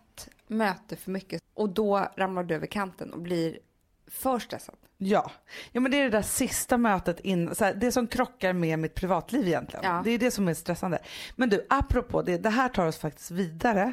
möte 0.57 0.97
för 0.97 1.11
mycket 1.11 1.43
och 1.55 1.69
då 1.69 2.09
ramlar 2.17 2.45
du 2.45 2.55
över 2.55 2.67
kanten 2.67 3.13
och 3.13 3.21
blir 3.21 3.59
för 4.07 4.39
stressad. 4.39 4.75
Ja. 4.99 5.31
ja, 5.73 5.81
men 5.81 5.93
det 5.93 5.99
är 5.99 6.03
det 6.03 6.11
där 6.11 6.23
sista 6.23 6.79
mötet 6.79 7.21
in, 7.21 7.55
så 7.55 7.65
här, 7.65 7.75
det 7.75 7.93
som 7.93 8.07
krockar 8.07 8.53
med 8.53 8.79
mitt 8.79 8.95
privatliv 8.95 9.47
egentligen. 9.47 9.85
Ja. 9.85 10.03
Det 10.05 10.11
är 10.11 10.19
det 10.19 10.31
som 10.31 10.49
är 10.49 10.55
stressande. 10.55 10.99
Men 11.37 11.49
du, 11.49 11.67
apropå 11.71 12.23
det, 12.23 12.39
det 12.39 12.51
här 12.51 12.69
tar 12.69 12.87
oss 12.87 12.99
faktiskt 12.99 13.31
vidare 13.31 13.93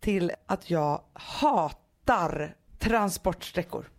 till 0.00 0.32
att 0.46 0.70
jag 0.70 1.00
hatar 1.12 2.54
transportsträckor. 2.78 3.90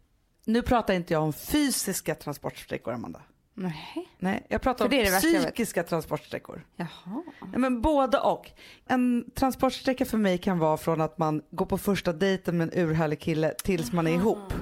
Nu 0.45 0.61
pratar 0.61 0.93
inte 0.93 1.13
jag 1.13 1.23
om 1.23 1.33
fysiska 1.33 2.15
transportsträckor, 2.15 2.93
Amanda. 2.93 3.21
Nej. 3.59 4.09
Nej, 4.19 4.45
jag 4.49 4.61
pratar 4.61 4.85
För 4.85 4.89
det 4.89 5.03
det 5.03 5.15
om 5.15 5.41
psykiska 5.43 5.83
transportsträckor. 5.83 6.65
Jaha. 6.75 7.23
Nej, 7.41 7.59
men 7.59 7.81
både 7.81 8.19
och. 8.19 8.51
En 8.87 9.31
transportsträcka 9.35 10.05
för 10.05 10.17
mig 10.17 10.37
kan 10.37 10.59
vara 10.59 10.77
från 10.77 11.01
att 11.01 11.17
man 11.17 11.41
går 11.51 11.65
på 11.65 11.77
första 11.77 12.13
dejten 12.13 12.57
med 12.57 12.73
en 12.73 12.79
urhärlig 12.83 13.19
kille 13.19 13.53
tills 13.63 13.91
man 13.91 14.07
är 14.07 14.11
ihop. 14.11 14.53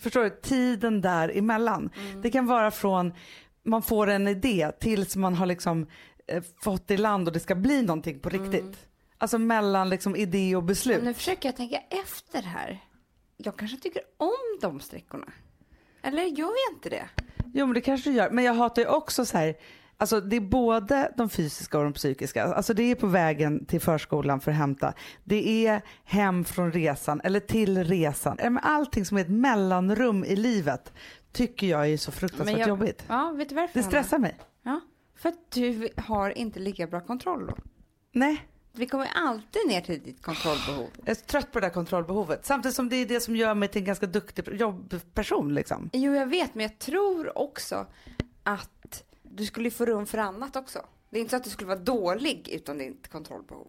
Förstår 0.00 0.24
du? 0.24 0.30
Tiden 0.30 1.00
däremellan. 1.00 1.90
Det 2.22 2.30
kan 2.30 2.46
vara 2.46 2.70
från 2.70 3.12
man 3.62 3.82
får 3.82 4.06
en 4.06 4.28
idé 4.28 4.72
tills 4.80 5.16
man 5.16 5.34
har 5.34 5.46
liksom 5.46 5.86
eh, 6.26 6.42
fått 6.62 6.90
i 6.90 6.96
land 6.96 7.28
och 7.28 7.34
det 7.34 7.40
ska 7.40 7.54
bli 7.54 7.82
någonting 7.82 8.20
på 8.20 8.28
riktigt. 8.28 8.86
Alltså 9.18 9.38
mellan 9.38 9.88
liksom 9.88 10.16
idé 10.16 10.56
och 10.56 10.62
beslut. 10.62 11.02
Nu 11.02 11.14
försöker 11.14 11.48
jag 11.48 11.56
tänka 11.56 11.78
efter 11.78 12.42
här. 12.42 12.84
Jag 13.36 13.56
kanske 13.56 13.76
tycker 13.76 14.02
om 14.16 14.58
de 14.60 14.80
sträckorna. 14.80 15.26
Eller 16.06 16.22
gör 16.22 16.52
jag 16.68 16.76
inte 16.76 16.88
det? 16.88 17.08
Jo 17.54 17.66
men 17.66 17.74
det 17.74 17.80
kanske 17.80 18.10
du 18.10 18.16
gör. 18.16 18.30
Men 18.30 18.44
jag 18.44 18.54
hatar 18.54 18.82
ju 18.82 18.88
också 18.88 19.24
så 19.24 19.38
här, 19.38 19.54
alltså 19.96 20.20
det 20.20 20.36
är 20.36 20.40
både 20.40 21.12
de 21.16 21.28
fysiska 21.30 21.78
och 21.78 21.84
de 21.84 21.92
psykiska. 21.92 22.44
Alltså 22.44 22.74
det 22.74 22.82
är 22.82 22.94
på 22.94 23.06
vägen 23.06 23.66
till 23.66 23.80
förskolan 23.80 24.40
för 24.40 24.50
att 24.50 24.56
hämta. 24.56 24.94
Det 25.24 25.66
är 25.66 25.82
hem 26.04 26.44
från 26.44 26.72
resan 26.72 27.20
eller 27.24 27.40
till 27.40 27.84
resan. 27.84 28.58
Allting 28.62 29.04
som 29.04 29.16
är 29.16 29.20
ett 29.20 29.28
mellanrum 29.30 30.24
i 30.24 30.36
livet 30.36 30.92
tycker 31.32 31.66
jag 31.66 31.88
är 31.88 31.96
så 31.96 32.12
fruktansvärt 32.12 32.58
jag, 32.58 32.68
jobbigt. 32.68 33.04
Ja, 33.08 33.32
vet 33.36 33.48
du 33.48 33.54
varför? 33.54 33.74
Det 33.74 33.80
Hanna? 33.80 33.90
stressar 33.90 34.18
mig. 34.18 34.36
Ja, 34.62 34.80
för 35.16 35.28
att 35.28 35.50
du 35.50 35.88
har 35.96 36.38
inte 36.38 36.60
lika 36.60 36.86
bra 36.86 37.00
kontroll 37.00 37.46
då. 37.46 37.56
Nej, 38.12 38.46
Vi 38.78 38.86
kommer 38.86 39.08
alltid 39.14 39.62
ner 39.68 39.80
till 39.80 40.02
ditt 40.02 40.22
kontrollbehov. 40.22 40.88
jag 40.96 41.08
är 41.08 41.14
trött 41.14 41.52
på 41.52 41.60
det 41.60 41.66
där 41.66 41.74
kontrollbehovet. 41.74 42.46
Samtidigt 42.46 42.76
som 42.76 42.88
det 42.88 42.96
är 42.96 43.06
det 43.06 43.20
som 43.20 43.36
gör 43.36 43.54
mig 43.54 43.68
till 43.68 43.78
en 43.78 43.84
ganska 43.84 44.06
duktig 44.06 44.48
jobbperson 44.60 45.54
liksom. 45.54 45.90
Jo, 45.92 46.14
jag 46.14 46.26
vet, 46.26 46.54
men 46.54 46.62
jag 46.62 46.78
tror 46.78 47.38
också 47.38 47.86
att 48.42 49.02
du 49.22 49.46
skulle 49.46 49.70
få 49.70 49.86
rum 49.86 50.06
för 50.06 50.18
annat 50.18 50.56
också. 50.56 50.84
Det 51.10 51.18
är 51.18 51.20
inte 51.20 51.30
så 51.30 51.36
att 51.36 51.44
du 51.44 51.50
skulle 51.50 51.68
vara 51.68 51.78
dålig 51.78 52.48
utan 52.48 52.78
ditt 52.78 53.08
kontrollbehov. 53.08 53.66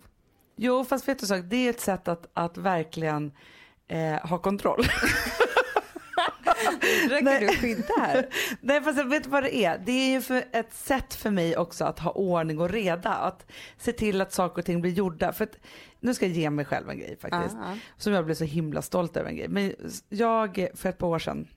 Jo 0.56 0.86
fast 0.86 1.08
vet 1.08 1.20
du 1.20 1.26
så, 1.26 1.36
det 1.36 1.56
är 1.56 1.70
ett 1.70 1.80
sätt 1.80 2.08
att, 2.08 2.30
att 2.34 2.58
verkligen 2.58 3.32
eh, 3.88 4.28
ha 4.28 4.38
kontroll. 4.38 4.86
Försöker 7.04 7.24
Nej. 7.24 7.40
du 7.40 7.48
skydda 7.48 7.94
här? 8.00 8.30
Nej 8.62 8.82
fast 8.82 8.98
jag 8.98 9.10
vet 9.10 9.26
vad 9.26 9.44
det 9.44 9.56
är. 9.56 9.78
Det 9.86 9.92
är 9.92 10.10
ju 10.10 10.22
för 10.22 10.44
ett 10.52 10.74
sätt 10.74 11.14
för 11.14 11.30
mig 11.30 11.58
också 11.58 11.86
att 11.86 12.00
ha 12.00 12.12
ordning 12.12 12.60
och 12.60 12.70
reda. 12.70 13.14
Att 13.14 13.52
se 13.78 13.92
till 13.92 14.22
att 14.22 14.34
saker 14.34 14.62
och 14.62 14.66
ting 14.66 14.82
blir 14.82 14.92
gjorda. 14.92 15.34
För 15.34 15.44
att, 15.44 15.58
nu 16.00 16.14
ska 16.14 16.26
jag 16.26 16.36
ge 16.36 16.50
mig 16.50 16.66
själv 16.66 16.90
en 16.90 17.00
grej 17.00 17.18
faktiskt. 17.22 17.56
Ja, 17.60 17.70
ja. 17.70 17.78
Som 17.98 18.14
jag 18.14 18.26
blev 18.26 18.36
så 18.36 18.44
himla 18.44 18.82
stolt 18.82 19.18
över 19.18 19.30
en 19.30 19.36
grej. 19.36 19.48
Men 19.48 19.74
jag, 20.10 20.68
för 20.74 20.90
ett 20.90 20.98
par 20.98 21.08
år 21.08 21.20
sedan, 21.20 21.48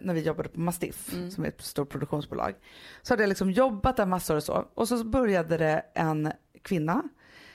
när 0.00 0.14
vi 0.14 0.20
jobbade 0.20 0.48
på 0.48 0.60
Mastiff, 0.60 1.14
som 1.30 1.44
är 1.44 1.48
ett 1.48 1.62
stort 1.62 1.90
produktionsbolag. 1.90 2.54
Så 3.02 3.12
hade 3.12 3.22
jag 3.22 3.28
liksom 3.28 3.50
jobbat 3.50 3.96
där 3.96 4.06
massor 4.06 4.36
och 4.36 4.42
så. 4.42 4.68
Och 4.74 4.88
så 4.88 5.04
började 5.04 5.56
det 5.56 5.84
en 5.94 6.32
kvinna 6.62 7.02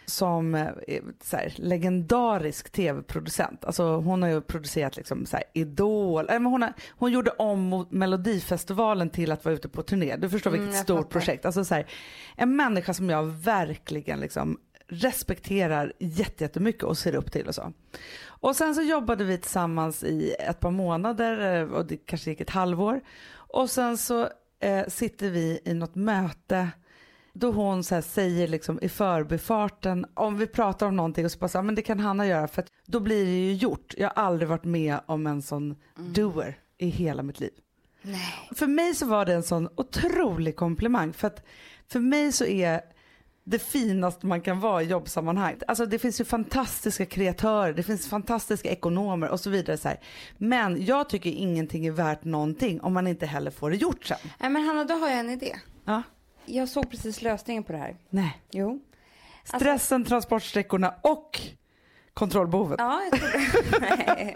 som 0.05 0.55
eh, 0.55 0.67
här, 1.31 1.53
legendarisk 1.55 2.69
tv-producent. 2.71 3.65
Alltså 3.65 3.95
hon 3.95 4.21
har 4.21 4.29
ju 4.29 4.41
producerat 4.41 4.97
liksom 4.97 5.25
så 5.25 5.37
här, 5.37 5.45
Idol. 5.53 6.25
Nej, 6.29 6.39
men 6.39 6.51
hon, 6.51 6.61
har, 6.61 6.73
hon 6.89 7.11
gjorde 7.11 7.31
om 7.31 7.87
Melodifestivalen 7.89 9.09
till 9.09 9.31
att 9.31 9.45
vara 9.45 9.55
ute 9.55 9.69
på 9.69 9.83
turné. 9.83 10.15
Du 10.15 10.29
förstår 10.29 10.51
vilket 10.51 10.65
Mm, 10.67 10.75
jag 10.75 10.83
stort 10.83 11.09
projekt. 11.09 11.45
Alltså 11.45 11.65
så 11.65 11.75
här, 11.75 11.85
en 12.35 12.55
människa 12.55 12.93
som 12.93 13.09
jag 13.09 13.23
verkligen 13.25 14.19
liksom 14.19 14.57
respekterar 14.87 15.93
jätte- 15.99 16.43
jättemycket 16.43 16.83
och 16.83 16.97
ser 16.97 17.15
upp 17.15 17.31
till 17.31 17.47
och 17.47 17.55
så. 17.55 17.73
Och 18.25 18.55
sen 18.55 18.75
så 18.75 18.81
jobbade 18.81 19.23
vi 19.23 19.37
tillsammans 19.37 20.03
i 20.03 20.35
ett 20.39 20.59
par 20.59 20.71
månader 20.71 21.61
eh, 21.61 21.71
och 21.71 21.85
det 21.85 21.97
kanske 21.97 22.29
gick 22.29 22.41
ett 22.41 22.49
halvår. 22.49 23.01
Och 23.33 23.69
sen 23.69 23.97
så 23.97 24.29
eh, 24.59 24.87
sitter 24.87 25.29
vi 25.29 25.59
i 25.65 25.73
något 25.73 25.95
möte 25.95 26.69
då 27.33 27.51
hon 27.51 27.83
så 27.83 28.01
säger 28.01 28.47
liksom 28.47 28.79
i 28.81 28.89
förbifarten, 28.89 30.05
om 30.13 30.37
vi 30.37 30.47
pratar 30.47 30.87
om 30.87 30.95
någonting 30.95 31.25
och 31.25 31.31
så 31.31 31.39
bara 31.39 31.47
så 31.47 31.57
här, 31.57 31.63
men 31.63 31.75
det 31.75 31.81
kan 31.81 31.99
Hanna 31.99 32.27
göra 32.27 32.47
för 32.47 32.61
att 32.61 32.71
då 32.85 32.99
blir 32.99 33.25
det 33.25 33.31
ju 33.31 33.53
gjort. 33.53 33.93
Jag 33.97 34.09
har 34.15 34.23
aldrig 34.23 34.49
varit 34.49 34.63
med 34.63 34.99
om 35.05 35.27
en 35.27 35.41
sån 35.41 35.75
doer 35.97 36.57
i 36.77 36.87
hela 36.87 37.23
mitt 37.23 37.39
liv. 37.39 37.51
Nej. 38.01 38.49
För 38.55 38.67
mig 38.67 38.95
så 38.95 39.05
var 39.05 39.25
det 39.25 39.33
en 39.33 39.43
sån 39.43 39.69
otrolig 39.75 40.55
komplimang 40.55 41.13
för 41.13 41.27
att 41.27 41.45
för 41.87 41.99
mig 41.99 42.31
så 42.31 42.45
är 42.45 42.81
det 43.43 43.59
finaste 43.59 44.25
man 44.25 44.41
kan 44.41 44.59
vara 44.59 44.81
i 44.81 44.85
jobbsammanhang. 44.85 45.55
Alltså 45.67 45.85
det 45.85 45.99
finns 45.99 46.21
ju 46.21 46.25
fantastiska 46.25 47.05
kreatörer, 47.05 47.73
det 47.73 47.83
finns 47.83 48.07
fantastiska 48.07 48.69
ekonomer 48.69 49.29
och 49.29 49.39
så 49.39 49.49
vidare. 49.49 49.77
Så 49.77 49.87
här. 49.87 49.99
Men 50.37 50.85
jag 50.85 51.09
tycker 51.09 51.29
ingenting 51.29 51.85
är 51.85 51.91
värt 51.91 52.23
någonting 52.23 52.81
om 52.81 52.93
man 52.93 53.07
inte 53.07 53.25
heller 53.25 53.51
får 53.51 53.69
det 53.69 53.75
gjort 53.75 54.05
sen. 54.05 54.17
Nej, 54.39 54.49
men 54.49 54.63
Hanna, 54.63 54.83
då 54.83 54.93
har 54.93 55.09
jag 55.09 55.19
en 55.19 55.29
idé. 55.29 55.55
Ja. 55.85 56.03
Jag 56.51 56.69
såg 56.69 56.89
precis 56.89 57.21
lösningen 57.21 57.63
på 57.63 57.71
det 57.71 57.77
här. 57.77 57.97
Nej. 58.09 58.41
Jo. 58.51 58.79
Stressen, 59.43 60.05
transportsträckorna 60.05 60.93
och 61.01 61.41
kontrollbehovet. 62.13 62.79
Ja, 62.79 63.01
jag 63.11 63.19
tror. 63.19 63.79
Nej. 63.81 64.35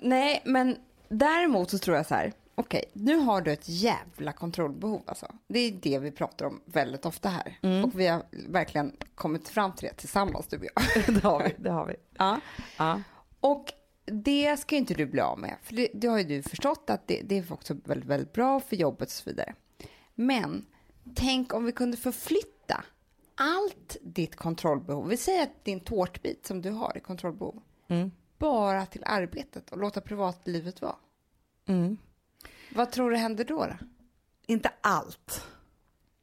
Nej, 0.00 0.42
men 0.44 0.76
däremot 1.08 1.70
så 1.70 1.78
tror 1.78 1.96
jag 1.96 2.06
så 2.06 2.14
här. 2.14 2.32
Okej, 2.54 2.84
nu 2.92 3.16
har 3.16 3.40
du 3.40 3.52
ett 3.52 3.68
jävla 3.68 4.32
kontrollbehov 4.32 5.02
alltså. 5.06 5.26
Det 5.48 5.58
är 5.58 5.72
det 5.72 5.98
vi 5.98 6.10
pratar 6.10 6.46
om 6.46 6.60
väldigt 6.64 7.06
ofta 7.06 7.28
här. 7.28 7.58
Och 7.84 8.00
vi 8.00 8.06
har 8.06 8.22
verkligen 8.48 8.96
kommit 9.14 9.48
fram 9.48 9.72
till 9.72 9.88
det 9.88 9.94
tillsammans 9.94 10.46
du 10.46 10.56
och 10.56 10.64
jag. 10.64 11.14
det 11.14 11.24
har 11.24 11.42
vi. 11.44 11.54
Det 11.58 11.70
har 11.70 11.86
vi. 11.86 11.94
Ja. 12.18 12.40
Ja. 12.76 13.00
Och 13.40 13.72
det 14.04 14.56
ska 14.60 14.74
ju 14.74 14.78
inte 14.78 14.94
du 14.94 15.06
bli 15.06 15.20
av 15.20 15.38
med. 15.38 15.56
För 15.62 15.74
det, 15.74 15.88
det 15.94 16.06
har 16.06 16.18
ju 16.18 16.24
du 16.24 16.42
förstått 16.42 16.90
att 16.90 17.08
det, 17.08 17.20
det 17.24 17.38
är 17.38 17.52
också 17.52 17.76
väldigt, 17.84 18.08
väldigt 18.08 18.32
bra 18.32 18.60
för 18.60 18.76
jobbet 18.76 19.08
och 19.08 19.12
så 19.12 19.30
vidare. 19.30 19.54
Men 20.26 20.66
tänk 21.14 21.54
om 21.54 21.64
vi 21.64 21.72
kunde 21.72 21.96
förflytta 21.96 22.84
allt 23.34 23.96
ditt 24.02 24.36
kontrollbehov. 24.36 25.08
Vi 25.08 25.16
säger 25.16 25.42
att 25.42 25.64
din 25.64 25.80
tårtbit 25.80 26.46
som 26.46 26.62
du 26.62 26.70
har 26.70 26.96
i 26.96 27.00
kontrollbehov. 27.00 27.62
Bara 28.38 28.86
till 28.86 29.02
arbetet 29.06 29.70
och 29.72 29.78
låta 29.78 30.00
privatlivet 30.00 30.82
vara. 30.82 30.96
Mm. 31.68 31.96
Vad 32.74 32.90
tror 32.90 33.10
du 33.10 33.16
händer 33.16 33.44
då? 33.44 33.66
då? 33.66 33.74
Inte 34.46 34.70
allt. 34.80 35.44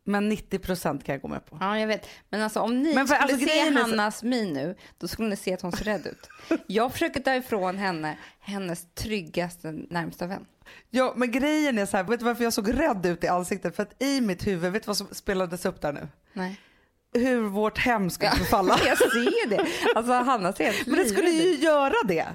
Men 0.03 0.29
90 0.29 0.59
procent 0.59 1.03
kan 1.03 1.13
jag 1.13 1.21
gå 1.21 1.27
med 1.27 1.45
på. 1.45 1.57
Ja, 1.61 1.79
jag 1.79 1.87
vet. 1.87 2.05
Men 2.29 2.41
alltså 2.41 2.59
om 2.59 2.79
ni 2.81 2.95
Men 2.95 3.07
för- 3.07 3.15
skulle 3.15 3.33
alltså, 3.33 3.47
se 3.47 3.73
så- 3.73 3.79
Hannas 3.79 4.23
min 4.23 4.53
nu, 4.53 4.75
då 4.97 5.07
skulle 5.07 5.29
ni 5.29 5.35
se 5.35 5.53
att 5.53 5.61
hon 5.61 5.71
ser 5.71 5.85
rädd 5.85 6.07
ut. 6.07 6.29
Jag 6.67 6.91
försöker 6.91 7.19
ta 7.19 7.35
ifrån 7.35 7.77
henne 7.77 8.17
hennes 8.39 8.87
tryggaste 8.93 9.71
närmsta 9.71 10.27
vän. 10.27 10.45
Ja, 10.89 11.13
men 11.15 11.31
grejen 11.31 11.77
är 11.77 11.85
så 11.85 11.97
här, 11.97 12.03
vet 12.03 12.19
du 12.19 12.25
varför 12.25 12.43
jag 12.43 12.53
såg 12.53 12.79
rädd 12.79 13.05
ut 13.05 13.23
i 13.23 13.27
ansiktet? 13.27 13.75
För 13.75 13.83
att 13.83 14.03
i 14.03 14.21
mitt 14.21 14.47
huvud, 14.47 14.71
vet 14.71 14.83
du 14.83 14.87
vad 14.87 14.97
som 14.97 15.07
spelades 15.11 15.65
upp 15.65 15.81
där 15.81 15.93
nu? 15.93 16.07
Nej. 16.33 16.59
Hur 17.13 17.41
vårt 17.41 17.77
hem 17.77 18.09
skulle 18.09 18.31
förfalla. 18.31 18.79
Jag 18.85 18.97
ser 18.97 19.49
det. 19.49 19.67
Alltså 19.95 20.13
Hanna 20.13 20.53
ser 20.53 20.65
helt 20.65 20.87
Men 20.87 20.95
det 20.95 21.05
skulle 21.05 21.29
ju 21.29 21.55
göra 21.55 21.93
det. 22.05 22.27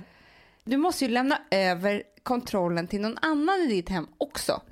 Du 0.64 0.77
måste 0.77 1.05
ju 1.05 1.11
lämna 1.11 1.38
över 1.51 2.03
kontrollen 2.23 2.87
till 2.87 3.01
någon 3.01 3.18
annan 3.23 3.61
i 3.61 3.66
ditt 3.66 3.88
hem 3.88 4.07
också. 4.18 4.62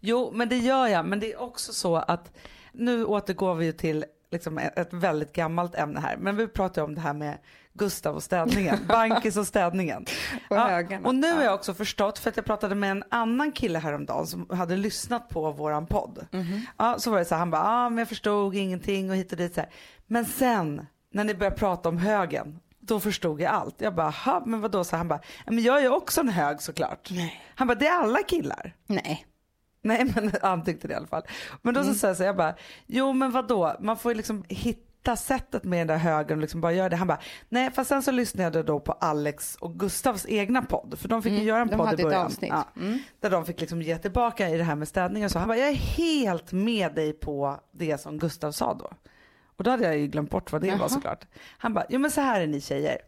Jo, 0.00 0.30
men 0.34 0.48
det 0.48 0.58
gör 0.58 0.86
jag. 0.86 1.06
Men 1.06 1.20
det 1.20 1.32
är 1.32 1.40
också 1.40 1.72
så 1.72 1.96
att 1.96 2.36
nu 2.72 3.04
återgår 3.04 3.54
vi 3.54 3.64
ju 3.64 3.72
till 3.72 4.04
liksom 4.30 4.58
ett 4.58 4.78
ett 4.78 4.92
väldigt 4.92 5.32
gammalt 5.32 5.74
ämne 5.74 6.00
här. 6.00 6.16
Men 6.16 6.36
vi 6.36 6.48
pratar 6.48 6.82
ju 6.82 6.86
om 6.86 6.94
det 6.94 7.00
här 7.00 7.12
med 7.14 7.38
Gustav 7.74 8.14
och 8.16 8.22
städningen. 8.22 8.78
Bankis 8.88 9.36
och 9.36 9.46
städningen. 9.46 10.04
Och 10.50 10.56
högarna. 10.56 11.08
och 11.08 11.14
nu 11.14 11.30
har 11.32 11.38
Ja. 11.38 11.44
jag 11.44 11.54
också 11.54 11.74
förstått, 11.74 12.18
för 12.18 12.30
att 12.30 12.36
jag 12.36 12.46
pratade 12.46 12.74
med 12.74 12.90
en 12.90 13.04
annan 13.08 13.52
kille 13.52 13.78
häromdagen 13.78 14.26
som 14.26 14.46
hade 14.50 14.76
lyssnat 14.76 15.28
på 15.28 15.52
våran 15.52 15.86
podd. 15.86 16.26
Mhm. 16.32 16.60
Ja, 16.78 16.98
så 16.98 17.10
var 17.10 17.18
det 17.18 17.24
så 17.24 17.34
här, 17.34 17.38
han 17.38 17.50
bara, 17.50 17.62
ah, 17.64 17.88
men 17.88 17.98
jag 17.98 18.08
förstod 18.08 18.54
ingenting 18.54 19.10
och 19.10 19.16
hit 19.16 19.32
och 19.32 19.38
dit 19.38 19.54
så 19.54 19.60
här. 19.60 19.70
Men 20.06 20.24
sen, 20.24 20.86
när 21.12 21.24
ni 21.24 21.34
började 21.34 21.56
prata 21.56 21.88
om 21.88 21.98
högen 21.98 22.58
då 22.80 23.00
förstod 23.00 23.40
jag 23.40 23.52
allt. 23.52 23.80
Jag 23.80 23.94
bara, 23.94 24.10
"Ha, 24.10 24.42
men 24.46 24.60
vadå? 24.60 24.84
Så 24.84 24.96
han 24.96 25.08
bara, 25.08 25.20
"Ja, 25.46 25.52
men 25.52 25.64
jag 25.64 25.76
är 25.78 25.82
ju 25.82 25.88
också 25.88 26.20
en 26.20 26.28
hög 26.28 26.62
såklart. 26.62 27.08
Nej. 27.10 27.42
Han 27.54 27.66
bara, 27.68 27.74
det 27.74 27.86
är 27.86 27.98
alla 28.02 28.18
killar. 28.22 28.74
Nej. 28.86 29.26
Nej 29.82 30.12
men 30.14 30.32
han 30.42 30.64
tyckte 30.64 30.88
det 30.88 30.92
i 30.94 30.96
alla 30.96 31.06
fall. 31.06 31.22
Men 31.62 31.74
då 31.74 31.84
så 31.84 31.94
sa 31.94 32.06
jag 32.06 32.16
så 32.16 32.22
här, 32.22 32.28
jag 32.28 32.36
bara, 32.36 32.54
jo 32.86 33.12
men 33.12 33.30
vadå, 33.30 33.76
man 33.80 33.96
får 33.96 34.12
ju 34.12 34.16
liksom 34.16 34.44
hitta 34.48 34.91
sättet 35.16 35.64
med 35.64 35.80
den 35.80 35.86
där 35.86 35.96
högen 35.96 36.38
och 36.38 36.40
liksom 36.42 36.60
bara 36.60 36.72
göra 36.72 36.88
det. 36.88 36.96
Han 36.96 37.06
bara, 37.06 37.18
nej 37.48 37.70
fast 37.70 37.88
sen 37.88 38.02
så 38.02 38.10
lyssnade 38.10 38.58
jag 38.58 38.66
då 38.66 38.80
på 38.80 38.92
Alex 38.92 39.56
och 39.56 39.74
Gustavs 39.78 40.26
egna 40.28 40.62
podd. 40.62 40.94
För 40.98 41.08
de 41.08 41.22
fick 41.22 41.32
ju 41.32 41.42
göra 41.42 41.60
en 41.62 41.68
de 41.68 41.76
podd 41.76 41.86
hade 41.86 42.02
i 42.02 42.04
början. 42.04 42.26
avsnitt. 42.26 42.50
Ja, 42.52 42.68
Mm. 42.76 42.98
Där 43.20 43.30
de 43.30 43.44
fick 43.44 43.60
liksom 43.60 43.82
ge 43.82 43.98
tillbaka 43.98 44.48
i 44.48 44.56
det 44.58 44.64
här 44.64 44.74
med 44.74 44.88
städning 44.88 45.24
och 45.24 45.30
så. 45.30 45.38
Han 45.38 45.48
bara, 45.48 45.58
jag 45.58 45.68
är 45.68 45.74
helt 45.74 46.52
med 46.52 46.94
dig 46.94 47.12
på 47.12 47.60
det 47.72 48.00
som 48.00 48.18
Gustav 48.18 48.52
sa 48.52 48.74
då. 48.74 48.90
Och 49.56 49.64
då 49.64 49.70
hade 49.70 49.84
jag 49.84 49.98
ju 49.98 50.06
glömt 50.06 50.30
bort 50.30 50.52
vad 50.52 50.60
det 50.60 50.70
var 50.70 50.78
Jaha. 50.78 50.88
såklart. 50.88 51.26
Han 51.58 51.74
bara, 51.74 51.84
jo 51.88 51.98
men 51.98 52.10
så 52.10 52.20
här 52.20 52.40
är 52.40 52.46
ni 52.46 52.60
tjejer. 52.60 52.98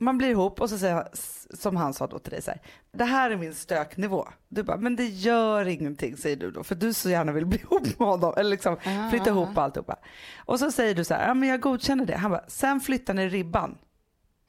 Man 0.00 0.18
blir 0.18 0.28
ihop 0.28 0.60
och 0.60 0.70
så 0.70 0.78
säger 0.78 1.08
s- 1.12 1.46
som 1.62 1.76
han 1.76 1.94
sa 1.94 2.06
då 2.06 2.18
till 2.18 2.30
dig 2.32 2.42
så 2.42 2.50
här, 2.50 2.60
det 2.92 3.04
här 3.04 3.30
är 3.30 3.36
min 3.36 3.54
stöknivå. 3.54 4.28
Du 4.48 4.62
bara, 4.62 4.76
men 4.76 4.96
det 4.96 5.04
gör 5.06 5.68
ingenting 5.68 6.16
säger 6.16 6.36
du 6.36 6.50
då, 6.50 6.64
för 6.64 6.74
du 6.74 6.92
så 6.92 7.10
gärna 7.10 7.32
vill 7.32 7.46
bli 7.46 7.58
ihop 7.62 7.98
med 7.98 8.08
honom, 8.08 8.34
eller 8.36 8.50
liksom 8.50 8.76
Ah. 8.86 9.10
flytta 9.10 9.30
ihop 9.30 9.58
alltihopa. 9.58 9.96
Och 10.38 10.58
så 10.58 10.70
säger 10.72 10.94
du 10.94 11.04
så 11.04 11.14
här, 11.14 11.28
ja 11.28 11.34
men 11.34 11.48
jag 11.48 11.60
godkänner 11.60 12.06
det. 12.06 12.16
Han 12.16 12.30
bara, 12.30 12.44
sen 12.48 12.80
flyttar 12.80 13.14
ni 13.14 13.28
ribban. 13.28 13.78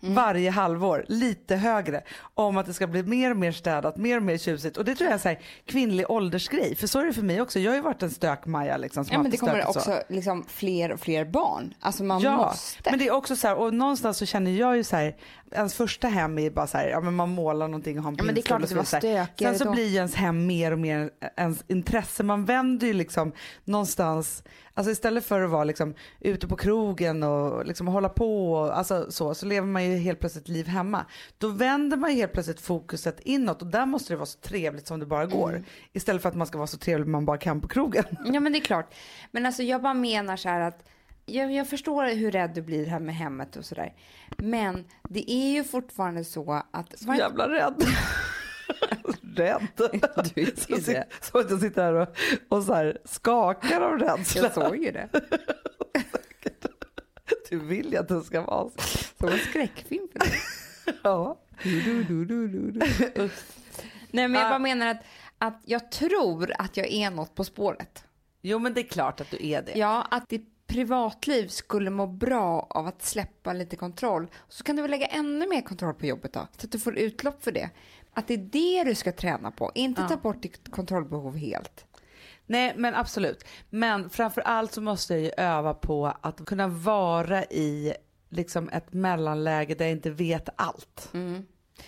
Mm. 0.04 0.16
Varje 0.16 0.50
halvår, 0.50 1.06
lite 1.08 1.56
högre, 1.56 2.02
om 2.34 2.58
att 2.58 2.66
det 2.66 2.74
ska 2.74 2.88
bli 2.88 3.04
mer 3.04 3.32
och 3.32 3.38
mer 3.38 3.52
städat, 3.52 3.98
mer 3.98 4.18
och 4.18 4.24
mer 4.24 4.38
tjusigt. 4.38 4.78
Och 4.78 4.86
det 4.86 4.96
tror 4.96 5.06
jag 5.06 5.10
är 5.10 5.14
en 5.14 5.20
så 5.20 5.28
här 5.30 5.40
kvinnlig 5.66 6.06
åldersgrej, 6.12 6.76
för 6.76 6.88
så 6.88 7.00
är 7.00 7.06
det 7.06 7.14
för 7.14 7.22
mig 7.22 7.42
också. 7.42 7.60
Jag 7.60 7.72
har 7.72 7.76
ju 7.76 7.82
varit 7.82 8.04
en 8.04 8.10
stök-Maja 8.12 8.78
liksom. 8.78 9.06
Som 9.06 9.14
Ja, 9.14 9.22
men 9.22 9.32
det 9.32 9.38
kommer 9.38 9.54
stökigt 9.62 9.74
så. 9.74 9.80
också 9.92 10.04
liksom 10.14 10.46
fler 10.48 10.92
och 10.92 11.00
fler 11.00 11.26
barn. 11.26 11.74
Alltså 11.80 12.04
man 12.04 12.22
Ja, 12.22 12.38
måste. 12.38 12.90
men 12.90 13.00
det 13.00 13.08
är 13.08 13.12
också 13.12 13.36
så 13.36 13.48
här, 13.48 13.56
och 13.56 13.74
någonstans 13.74 14.18
så 14.18 14.26
känner 14.26 14.52
jag 14.52 14.78
ju 14.78 14.84
så 14.84 14.96
här, 14.96 15.16
ens 15.52 15.74
första 15.76 16.08
hem 16.08 16.40
är 16.40 16.50
bara 16.50 16.68
så 16.68 16.78
här, 16.78 16.88
ja 16.88 17.02
men 17.02 17.16
man 17.16 17.30
målar 17.30 17.68
någonting 17.68 17.98
och 17.98 18.04
har 18.04 18.12
en 18.12 18.18
Ja, 18.18 18.24
men 18.24 18.36
det 18.36 18.42
är 18.42 18.44
klart 18.44 18.64
att 18.64 18.70
det 18.70 18.76
var 18.76 18.84
stökigare 18.84 19.28
Sen 19.54 19.56
så 19.60 19.66
då. 19.66 19.72
blir 19.72 19.88
ju 19.88 19.96
ens 19.96 20.16
hem 20.16 20.46
mer 20.48 20.72
och 20.72 20.80
mer 20.80 21.10
ens 21.38 21.64
intresse. 21.68 22.24
Man 22.24 22.46
vänder 22.46 22.88
ju 22.88 22.94
liksom 22.94 23.32
någonstans, 23.64 24.44
alltså 24.80 24.92
istället 24.92 25.26
för 25.26 25.42
att 25.42 25.50
vara 25.50 25.64
liksom 25.64 25.94
ute 26.20 26.48
på 26.48 26.56
krogen 26.56 27.24
och 27.24 27.66
liksom 27.66 27.88
hålla 27.88 28.10
på 28.10 28.54
och 28.54 28.78
alltså 28.78 29.12
så, 29.12 29.34
så 29.34 29.46
lever 29.46 29.68
man 29.68 29.86
ju 29.86 29.98
helt 29.98 30.20
plötsligt 30.20 30.48
liv 30.48 30.68
hemma. 30.68 31.06
Då 31.38 31.48
vänder 31.48 31.98
man 31.98 32.10
ju 32.12 32.16
helt 32.16 32.34
plötsligt 32.34 32.62
fokuset 32.62 33.20
inåt 33.20 33.62
och 33.62 33.68
där 33.68 33.86
måste 33.86 34.14
det 34.14 34.18
vara 34.18 34.26
så 34.26 34.40
trevligt 34.40 34.88
som 34.88 35.00
det 35.00 35.06
bara 35.06 35.26
går. 35.26 35.50
Mm. 35.50 35.64
Istället 35.94 36.22
för 36.22 36.30
att 36.30 36.36
man 36.36 36.48
ska 36.48 36.58
vara 36.58 36.68
så 36.68 36.78
trevlig 36.78 37.08
man 37.08 37.26
bara 37.26 37.38
kan 37.38 37.62
på 37.62 37.68
krogen. 37.68 38.04
Ja 38.26 38.40
men 38.40 38.52
det 38.52 38.58
är 38.58 38.64
klart. 38.64 38.94
Men 39.32 39.46
alltså 39.46 39.64
jag 39.64 39.82
bara 39.82 39.94
menar 39.94 40.38
så 40.38 40.50
här 40.50 40.62
att 40.62 40.90
jag, 41.26 41.54
jag 41.54 41.70
förstår 41.70 42.16
hur 42.16 42.32
rädd 42.32 42.52
du 42.56 42.62
blir 42.62 42.86
här 42.86 43.00
med 43.00 43.16
hemmet 43.16 43.56
och 43.56 43.66
sådär. 43.66 43.94
Men 44.38 44.86
det 45.10 45.32
är 45.32 45.54
ju 45.54 45.64
fortfarande 45.64 46.24
så 46.24 46.64
att... 46.72 47.00
Så 47.00 47.14
jävla 47.14 47.50
rädd. 47.50 47.84
rädd. 49.36 49.68
Du 50.36 50.42
är 50.42 50.82
Så, 50.82 50.92
det. 50.92 51.06
så 51.22 51.40
att 51.40 51.50
jag 51.50 51.60
sitter 51.60 51.82
här 51.84 51.94
och, 51.94 52.08
och 52.50 52.64
så 52.64 52.74
här 52.74 52.98
skakar 53.06 53.82
av 53.82 54.00
rädsla. 54.00 54.42
Jag 54.42 54.54
såg 54.54 54.78
ju 54.78 54.92
det. 54.92 55.10
Du 57.50 57.60
vill 57.60 57.92
ju 57.92 57.98
att 57.98 58.08
det 58.08 58.22
ska 58.22 58.42
vara 58.42 58.70
så. 58.70 58.98
Som 59.20 59.28
en 59.30 59.38
skräckfilm 59.40 60.08
för 60.12 60.20
dig. 60.20 60.32
Ja. 61.04 61.40
Nej 64.12 64.28
men 64.28 64.34
jag 64.34 64.46
Ah. 64.46 64.50
bara 64.50 64.60
menar 64.60 64.88
att, 64.88 64.98
att 65.38 65.62
jag 65.66 65.92
tror 65.92 66.52
att 66.60 66.78
jag 66.78 66.88
är 66.92 67.10
något 67.12 67.36
på 67.36 67.44
spåret. 67.44 68.04
Jo 68.42 68.60
men 68.60 68.74
det 68.74 68.82
är 68.82 68.88
klart 68.88 69.22
att 69.22 69.32
du 69.32 69.48
är 69.48 69.62
det. 69.62 69.72
Ja, 69.76 70.08
att 70.12 70.30
ditt 70.30 70.68
privatliv 70.68 71.48
skulle 71.48 71.90
må 71.90 72.08
bra 72.08 72.68
av 72.70 72.88
att 72.88 73.02
släppa 73.04 73.54
lite 73.54 73.76
kontroll. 73.76 74.28
Så 74.48 74.64
kan 74.64 74.76
du 74.76 74.82
väl 74.82 74.92
lägga 74.92 75.08
ännu 75.08 75.48
mer 75.48 75.62
kontroll 75.62 75.94
på 75.94 76.06
jobbet 76.06 76.34
då, 76.34 76.48
så 76.58 76.66
att 76.66 76.72
du 76.72 76.80
får 76.80 76.98
utlopp 76.98 77.44
för 77.44 77.52
det. 77.52 77.70
Att 78.14 78.28
det 78.28 78.34
är 78.34 78.38
det 78.38 78.90
du 78.90 78.96
ska 78.96 79.12
träna 79.12 79.52
på, 79.52 79.72
inte 79.76 80.08
ta 80.08 80.18
bort 80.18 80.42
ditt 80.42 80.72
kontrollbehov 80.72 81.38
helt. 81.38 81.86
Nej 82.46 82.74
men 82.78 82.96
absolut. 82.96 83.46
Men 83.70 84.10
framför 84.10 84.42
allt 84.42 84.74
så 84.74 84.82
måste 84.82 85.14
jag 85.14 85.22
ju 85.24 85.32
öva 85.38 85.74
på 85.74 86.14
att 86.22 86.46
kunna 86.46 86.68
vara 86.68 87.44
i 87.44 87.94
liksom 88.30 88.70
ett 88.70 88.94
mellanläge 88.94 89.76
där 89.76 89.86
jag 89.86 89.92
inte 89.92 90.10
vet 90.12 90.50
allt. 90.56 91.10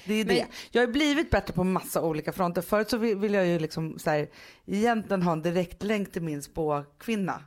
Det 0.06 0.14
är 0.14 0.26
Men- 0.26 0.36
det. 0.36 0.48
Jag 0.72 0.82
har 0.82 0.88
ju 0.88 0.94
blivit 0.94 1.30
bättre 1.32 1.54
på 1.54 1.64
massa 1.64 2.02
olika 2.02 2.32
fronter. 2.32 2.62
Förut 2.62 2.90
så 2.90 2.98
vill 2.98 3.18
vill 3.18 3.34
jag 3.34 3.48
ju 3.48 3.60
liksom 3.60 4.00
så 4.00 4.10
här, 4.10 4.30
egentligen 4.66 5.22
ha 5.22 5.32
en 5.32 5.42
direktlänk 5.42 6.12
till 6.12 6.22
min 6.22 6.42
spåkvinna. 6.44 7.44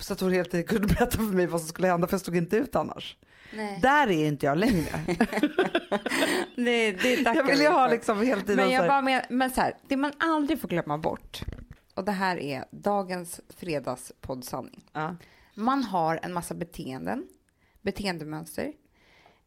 Så 0.00 0.12
att 0.12 0.20
hon 0.20 0.32
helt 0.32 0.54
enkelt 0.54 0.70
kunde 0.70 0.94
berätta 0.94 1.16
för 1.16 1.22
mig 1.22 1.46
vad 1.46 1.60
som 1.60 1.68
skulle 1.68 1.88
hända 1.88 2.06
för 2.06 2.14
jag 2.14 2.20
stod 2.20 2.36
inte 2.36 2.56
ut 2.56 2.76
annars. 2.76 3.16
Nej. 3.52 3.78
Där 3.82 4.10
är 4.10 4.26
inte 4.26 4.46
jag 4.46 4.58
längre. 4.58 5.00
Det, 6.56 6.92
det 6.92 7.20
jag 7.20 7.44
vill 7.46 7.60
ju 7.60 7.68
ha 7.68 7.88
liksom 7.88 8.22
hela 8.22 8.40
tiden 8.40 8.56
Men 8.56 8.66
så 8.66 8.72
jag 8.72 8.80
här, 8.80 8.88
bara 8.88 9.02
men, 9.02 9.22
men 9.28 9.50
så 9.50 9.60
här, 9.60 9.74
det 9.88 9.96
man 9.96 10.12
aldrig 10.18 10.60
får 10.60 10.68
glömma 10.68 10.98
bort, 10.98 11.42
och 11.94 12.04
det 12.04 12.12
här 12.12 12.36
är 12.36 12.64
dagens 12.70 13.40
fredagspoddsanning. 13.56 14.84
ja. 14.92 15.16
Man 15.54 15.84
har 15.84 16.20
en 16.22 16.32
massa 16.32 16.54
beteenden, 16.54 17.28
beteendemönster 17.82 18.72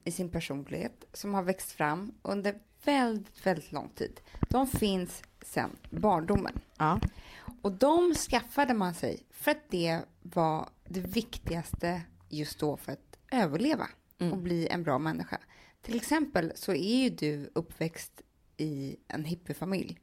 i 0.04 0.12
sin 0.12 0.30
personlighet 0.32 1.06
som 1.14 1.34
har 1.34 1.44
växt 1.44 1.72
fram 1.72 2.12
under 2.22 2.56
väldigt, 2.84 3.46
väldigt 3.46 3.72
lång 3.72 3.90
tid. 3.90 4.20
De 4.50 4.68
finns 4.68 5.24
sedan 5.46 5.70
barndomen. 5.90 6.60
Ja. 6.78 7.00
Och 7.62 7.72
de 7.72 8.14
skaffade 8.14 8.74
man 8.74 8.94
sig 8.94 9.24
för 9.32 9.52
att 9.52 9.64
det 9.70 10.00
var 10.22 10.70
det 10.86 11.00
viktigaste 11.00 12.02
just 12.30 12.60
då 12.60 12.78
för 12.78 12.92
att 12.92 13.18
överleva 13.32 13.88
och 14.32 14.38
bli 14.38 14.68
en 14.68 14.84
bra 14.84 15.00
människa. 15.00 15.38
Till 15.82 15.96
exempel 15.96 16.52
så 16.56 16.72
är 16.74 16.96
ju 17.04 17.10
du 17.10 17.50
uppväxt 17.56 18.22
i 18.58 18.96
en 19.08 19.26
hippiefamilj. 19.26 20.00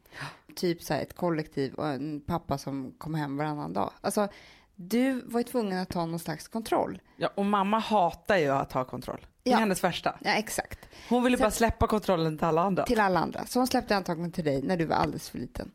Typ 0.56 0.82
så 0.82 0.94
här 0.94 1.02
ett 1.02 1.16
kollektiv 1.16 1.74
och 1.74 1.88
en 1.88 2.20
pappa 2.20 2.58
som 2.58 2.94
kom 2.98 3.14
hem 3.14 3.36
varannan 3.36 3.72
dag. 3.72 3.90
Alltså, 4.00 4.28
du 4.76 5.20
var 5.20 5.40
ju 5.40 5.44
tvungen 5.44 5.78
att 5.78 5.88
ta 5.88 6.06
någon 6.06 6.18
slags 6.18 6.48
kontroll. 6.48 7.00
ja, 7.16 7.30
och 7.34 7.44
mamma 7.44 7.78
hatar 7.78 8.36
ju 8.36 8.48
att 8.48 8.72
ha 8.72 8.84
kontroll. 8.84 9.26
Det 9.42 9.50
är 9.50 9.54
Ja. 9.54 9.58
hennes 9.58 9.84
värsta. 9.84 10.18
Ja, 10.24 10.30
exakt. 10.34 10.78
Hon 11.08 11.22
vill 11.24 11.32
ju 11.32 11.36
Så- 11.36 11.42
bara 11.42 11.50
släppa 11.50 11.86
kontrollen 11.86 12.38
till 12.38 12.46
alla 12.46 12.62
andra. 12.62 12.84
Till 12.84 13.00
alla 13.00 13.20
andra. 13.20 13.46
Så 13.46 13.58
hon 13.60 13.66
släppte 13.66 13.96
antagligen 13.96 14.32
till 14.32 14.44
dig 14.44 14.62
när 14.62 14.76
du 14.76 14.84
var 14.84 14.96
alldeles 14.96 15.28
för 15.30 15.38
liten. 15.38 15.70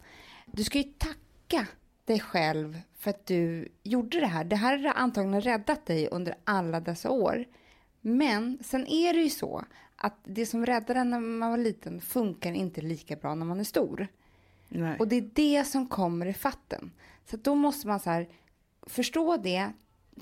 Du 0.46 0.64
ska 0.64 0.78
ju 0.78 0.84
tacka 0.84 1.68
dig 2.06 2.20
själv 2.20 2.82
för 3.04 3.10
att 3.10 3.26
du 3.26 3.68
gjorde 3.84 4.20
det 4.20 4.28
här. 4.28 4.44
Det 4.44 4.56
här 4.56 4.78
har 4.78 4.94
antagligen 4.94 5.42
räddat 5.42 5.86
dig 5.86 6.08
under 6.12 6.36
alla 6.44 6.80
dessa 6.80 7.10
år. 7.10 7.46
Men 8.02 8.60
sen 8.64 8.88
är 8.88 9.14
det 9.14 9.20
ju 9.20 9.30
så 9.30 9.66
att 9.96 10.18
det 10.24 10.46
som 10.46 10.66
räddade 10.66 11.00
en 11.00 11.10
när 11.10 11.20
man 11.20 11.50
var 11.50 11.58
liten 11.58 12.02
funkar 12.02 12.52
inte 12.52 12.82
lika 12.82 13.16
bra 13.16 13.36
när 13.36 13.46
man 13.46 13.60
är 13.60 13.64
stor. 13.64 14.08
Nej. 14.70 14.96
Och 15.00 15.08
det 15.08 15.16
är 15.16 15.30
det 15.34 15.66
som 15.66 15.88
kommer 15.88 16.26
i 16.26 16.34
fatten. 16.34 16.92
Så 17.26 17.38
då 17.38 17.56
måste 17.56 17.88
man 17.88 18.00
så 18.00 18.10
här, 18.10 18.30
förstå 18.82 19.38
det, 19.38 19.72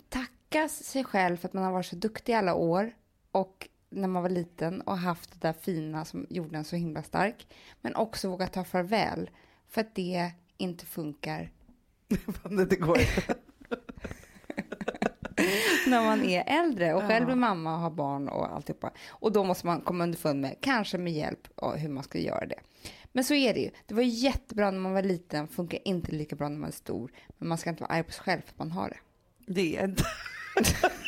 tacka 0.09 0.69
sig 0.69 1.03
själv 1.03 1.37
för 1.37 1.47
att 1.47 1.53
man 1.53 1.63
har 1.63 1.71
varit 1.71 1.85
så 1.85 1.95
duktig 1.95 2.33
i 2.33 2.35
alla 2.35 2.55
år 2.55 2.93
och 3.31 3.69
när 3.89 4.07
man 4.07 4.23
var 4.23 4.29
liten 4.29 4.81
och 4.81 4.97
haft 4.97 5.31
det 5.31 5.47
där 5.47 5.53
fina 5.53 6.05
som 6.05 6.27
gjorde 6.29 6.57
en 6.57 6.65
så 6.65 6.75
himla 6.75 7.03
stark. 7.03 7.47
Men 7.81 7.95
också 7.95 8.29
våga 8.29 8.47
ta 8.47 8.63
farväl 8.63 9.29
för 9.67 9.81
att 9.81 9.95
det 9.95 10.31
inte 10.57 10.85
funkar 10.85 11.51
det, 12.49 12.65
det 12.65 12.75
går 12.75 12.99
inte. 12.99 13.35
när 15.87 16.01
man 16.01 16.23
är 16.23 16.43
äldre 16.47 16.93
och 16.93 17.01
själv 17.01 17.29
är 17.29 17.35
mamma 17.35 17.73
och 17.73 17.79
har 17.79 17.89
barn 17.89 18.29
och 18.29 18.55
alltihopa. 18.55 18.91
Och 19.09 19.31
då 19.31 19.43
måste 19.43 19.65
man 19.67 19.81
komma 19.81 20.03
underfund 20.03 20.41
med, 20.41 20.55
kanske 20.61 20.97
med 20.97 21.13
hjälp, 21.13 21.47
och 21.55 21.77
hur 21.77 21.89
man 21.89 22.03
ska 22.03 22.19
göra 22.19 22.45
det. 22.45 22.59
Men 23.11 23.23
så 23.23 23.33
är 23.33 23.53
det 23.53 23.59
ju. 23.59 23.69
Det 23.85 23.93
var 23.93 24.01
jättebra 24.01 24.71
när 24.71 24.79
man 24.79 24.93
var 24.93 25.03
liten, 25.03 25.47
funkar 25.47 25.79
inte 25.85 26.11
lika 26.11 26.35
bra 26.35 26.49
när 26.49 26.57
man 26.57 26.67
är 26.67 26.73
stor. 26.73 27.11
Men 27.37 27.49
man 27.49 27.57
ska 27.57 27.69
inte 27.69 27.83
vara 27.83 27.93
arg 27.93 28.03
på 28.03 28.11
sig 28.11 28.23
själv 28.23 28.41
för 28.41 28.49
att 28.49 28.59
man 28.59 28.71
har 28.71 28.89
det. 28.89 28.97
Det 29.53 29.77
är 29.77 29.85
inte. 29.85 30.03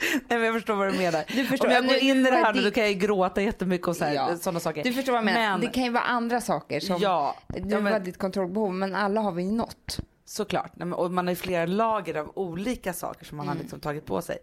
Nej 0.00 0.20
men 0.28 0.42
jag 0.42 0.54
förstår 0.54 0.74
vad 0.74 0.92
du 0.92 0.98
menar. 0.98 1.24
Du 1.28 1.44
förstår, 1.44 1.66
Om 1.68 1.74
jag 1.74 1.86
går 1.86 1.96
in 1.96 2.16
i 2.16 2.22
det 2.22 2.30
var 2.30 2.38
här 2.38 2.54
nu 2.54 2.60
det- 2.60 2.66
då 2.66 2.74
kan 2.74 2.84
jag 2.84 2.94
gråta 2.98 3.42
jättemycket 3.42 3.88
och 3.88 3.96
så 3.96 4.04
här, 4.04 4.14
Ja. 4.14 4.36
sådana 4.36 4.60
saker. 4.60 4.84
Du 4.84 4.92
förstår 4.92 5.12
vad 5.12 5.18
jag 5.18 5.24
menar. 5.24 5.50
Men- 5.50 5.60
Det 5.60 5.66
kan 5.66 5.84
ju 5.84 5.90
vara 5.90 6.04
andra 6.04 6.40
saker 6.40 6.80
som, 6.80 6.96
Ja, 7.00 7.36
det 7.48 7.58
ja, 7.58 7.76
var 7.76 7.82
men, 7.90 8.04
ditt 8.04 8.18
kontrollbehov, 8.18 8.74
men 8.74 8.94
alla 8.94 9.20
har 9.20 9.32
vi 9.32 9.42
ju 9.42 9.52
något. 9.52 9.98
såklart. 10.24 10.72
Nej, 10.76 10.92
och 10.92 11.10
man 11.12 11.26
har 11.26 11.32
ju 11.32 11.36
flera 11.36 11.66
lager 11.66 12.14
av 12.14 12.32
olika 12.34 12.92
saker 12.92 13.24
som 13.24 13.36
man 13.36 13.46
Mm. 13.46 13.56
har 13.56 13.62
liksom 13.62 13.80
tagit 13.80 14.06
på 14.06 14.22
sig. 14.22 14.38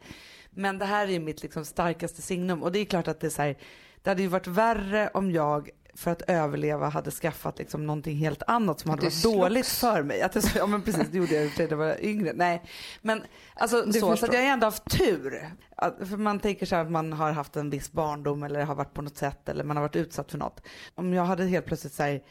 Men 0.51 0.77
det 0.77 0.85
här 0.85 1.07
är 1.07 1.11
ju 1.11 1.19
mitt 1.19 1.41
liksom 1.43 1.65
starkaste 1.65 2.21
signum 2.21 2.63
och 2.63 2.71
det 2.71 2.79
är 2.79 2.85
klart 2.85 3.07
att 3.07 3.19
det 3.19 3.27
är 3.27 3.31
så 3.31 3.41
här, 3.41 3.57
det 4.03 4.09
hade 4.09 4.21
ju 4.21 4.27
varit 4.27 4.47
värre 4.47 5.09
om 5.13 5.31
jag 5.31 5.69
för 5.95 6.11
att 6.11 6.21
överleva 6.21 6.89
hade 6.89 7.11
skaffat 7.11 7.59
liksom 7.59 7.85
någonting 7.87 8.15
helt 8.17 8.43
annat 8.47 8.79
som 8.79 8.89
hade 8.89 9.01
varit 9.01 9.13
slogs. 9.13 9.37
dåligt 9.37 9.67
för 9.67 10.03
mig. 10.03 10.21
Att 10.21 10.35
jag, 10.35 10.43
ja 10.55 10.65
men 10.65 10.81
precis, 10.81 11.07
det 11.11 11.17
gjorde 11.17 11.33
jag 11.35 11.51
när 11.59 11.67
jag 11.69 11.77
var 11.77 12.03
yngre. 12.05 12.31
Nej, 12.35 12.61
men 13.01 13.23
alltså 13.55 13.81
Du 13.81 13.93
så, 13.99 14.15
så 14.17 14.25
att 14.25 14.33
jag 14.33 14.41
har 14.41 14.47
ändå 14.47 14.67
haft 14.67 14.89
tur. 14.97 15.49
Att, 15.75 15.97
för 16.09 16.17
man 16.17 16.39
tänker 16.39 16.65
så 16.65 16.75
här 16.75 16.81
att 16.85 16.91
man 16.91 17.13
har 17.13 17.31
haft 17.31 17.55
en 17.55 17.69
viss 17.69 17.91
barndom 17.91 18.43
eller 18.43 18.63
har 18.65 18.75
varit 18.75 18.93
på 18.93 19.01
något 19.01 19.17
sätt 19.17 19.49
eller 19.49 19.63
man 19.63 19.77
har 19.77 19.81
varit 19.81 19.95
utsatt 19.95 20.31
för 20.31 20.37
något. 20.37 20.61
Om 20.95 21.13
jag 21.13 21.25
hade 21.25 21.45
helt 21.45 21.65
plötsligt 21.65 21.93
så 21.93 22.03
här, 22.03 22.21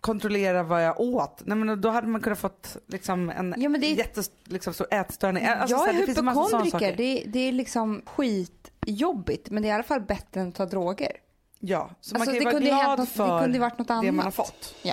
kontrollera 0.00 0.62
vad 0.62 0.84
jag 0.84 1.00
åt, 1.00 1.42
nej 1.44 1.58
men 1.58 1.80
då 1.80 1.88
hade 1.90 2.06
man 2.06 2.20
kunnat 2.20 2.38
fått 2.38 2.76
liksom 2.86 3.30
en 3.30 3.54
Ja, 3.58 3.68
det 3.68 3.86
är- 3.86 3.94
jättestor 3.96 4.36
liksom, 4.44 4.74
så 4.74 4.86
ätstörning. 4.90 5.44
Alltså, 5.46 5.76
så 5.78 5.84
jag 5.86 5.94
är 5.94 6.06
det 6.06 6.12
hypokondriker, 6.12 6.96
det, 6.96 7.24
det 7.26 7.38
är 7.38 7.52
liksom 7.52 8.02
jobbigt, 8.86 9.50
men 9.50 9.62
det 9.62 9.68
är 9.68 9.70
i 9.70 9.74
alla 9.74 9.82
fall 9.82 10.00
bättre 10.00 10.40
än 10.40 10.48
att 10.48 10.54
ta 10.54 10.66
droger. 10.66 11.12
Ja, 11.66 11.90
så 12.00 12.14
Alltså, 12.14 12.18
man 12.18 12.26
kan 12.26 12.34
ju 12.34 12.38
det 12.40 12.44
vara 12.44 12.52
kunde 12.54 12.68
glad 12.68 12.98
något- 12.98 13.08
det 13.08 13.14
för 13.14 13.40
kunde 13.40 13.56
ju 13.56 13.60
varit 13.60 13.78
något 13.78 13.88
det 13.88 13.94
man 13.94 14.04
har 14.18 14.22
annat. 14.22 14.34
fått. 14.34 14.74
Ja. 14.82 14.92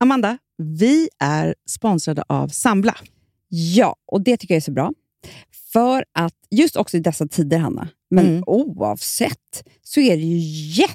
Amanda, 0.00 0.38
vi 0.56 1.08
är 1.18 1.54
sponsrade 1.70 2.24
av 2.28 2.48
Sambla. 2.48 2.96
Ja, 3.48 3.96
och 4.06 4.20
det 4.22 4.36
tycker 4.36 4.54
jag 4.54 4.56
är 4.56 4.60
så 4.64 4.70
bra. 4.72 4.92
För 5.72 6.04
att 6.14 6.34
just 6.50 6.76
också 6.76 6.96
i 6.96 7.00
dessa 7.00 7.28
tider, 7.28 7.58
Hanna, 7.58 7.88
men 8.10 8.26
Mm. 8.26 8.44
oavsett, 8.46 9.68
så 9.82 10.00
är 10.00 10.16
det 10.16 10.22
ju 10.22 10.38
jätte, 10.82 10.94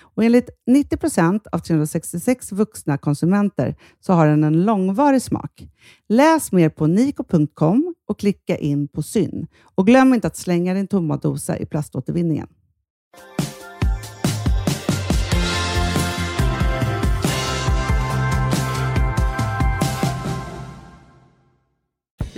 Och 0.00 0.24
enligt 0.24 0.50
90 0.66 0.96
procent 0.96 1.46
av 1.46 1.58
366 1.58 2.52
vuxna 2.52 2.98
konsumenter 2.98 3.76
så 4.00 4.12
har 4.12 4.26
den 4.26 4.44
en 4.44 4.64
långvarig 4.64 5.22
smak. 5.22 5.68
Läs 6.08 6.52
mer 6.52 6.68
på 6.68 6.86
niko.com 6.86 7.94
och 8.08 8.18
klicka 8.18 8.56
in 8.56 8.88
på 8.88 9.02
Syn. 9.02 9.46
Och 9.74 9.86
glöm 9.86 10.14
inte 10.14 10.26
att 10.26 10.36
slänga 10.36 10.74
din 10.74 10.86
tomma 10.86 11.16
dosa 11.16 11.58
i 11.58 11.66
plaståtervinningen. 11.66 12.48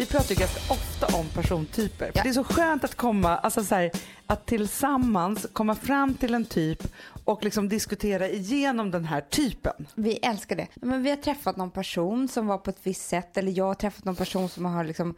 Vi 0.00 0.06
pratar 0.06 0.34
ju 0.34 0.34
ganska 0.34 0.72
ofta 0.72 1.16
om 1.16 1.26
persontyper. 1.28 2.06
För 2.06 2.12
Ja. 2.14 2.22
Det 2.22 2.28
är 2.28 2.32
så 2.32 2.44
skönt 2.44 2.84
att 2.84 2.94
komma, 2.94 3.38
alltså 3.38 3.64
så 3.64 3.74
här, 3.74 3.90
att 4.26 4.46
tillsammans 4.46 5.46
komma 5.52 5.74
fram 5.74 6.14
till 6.14 6.34
en 6.34 6.44
typ 6.44 6.82
och 7.24 7.44
liksom 7.44 7.68
diskutera 7.68 8.28
igenom 8.28 8.90
den 8.90 9.04
här 9.04 9.20
typen. 9.20 9.86
Vi 9.94 10.16
älskar 10.16 10.56
det. 10.56 10.66
Men 10.74 11.02
vi 11.02 11.10
har 11.10 11.16
träffat 11.16 11.56
någon 11.56 11.70
person 11.70 12.28
som 12.28 12.46
var 12.46 12.58
på 12.58 12.70
ett 12.70 12.78
visst 12.82 13.08
sätt 13.08 13.36
eller 13.36 13.58
jag 13.58 13.64
har 13.64 13.74
träffat 13.74 14.04
någon 14.04 14.16
person 14.16 14.48
som 14.48 14.64
har 14.64 14.84
liksom 14.84 15.14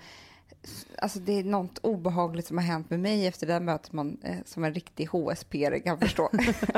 Alltså 0.98 1.18
det 1.18 1.32
är 1.32 1.44
något 1.44 1.78
obehagligt 1.78 2.46
som 2.46 2.58
har 2.58 2.64
hänt 2.64 2.90
med 2.90 3.00
mig 3.00 3.26
efter 3.26 3.46
det 3.46 3.52
här 3.52 3.60
mötet 3.60 3.92
man 3.92 4.18
eh, 4.22 4.36
som 4.44 4.64
en 4.64 4.74
riktig 4.74 5.06
HSP 5.06 5.80
kan 5.84 5.98
förstå. 5.98 6.30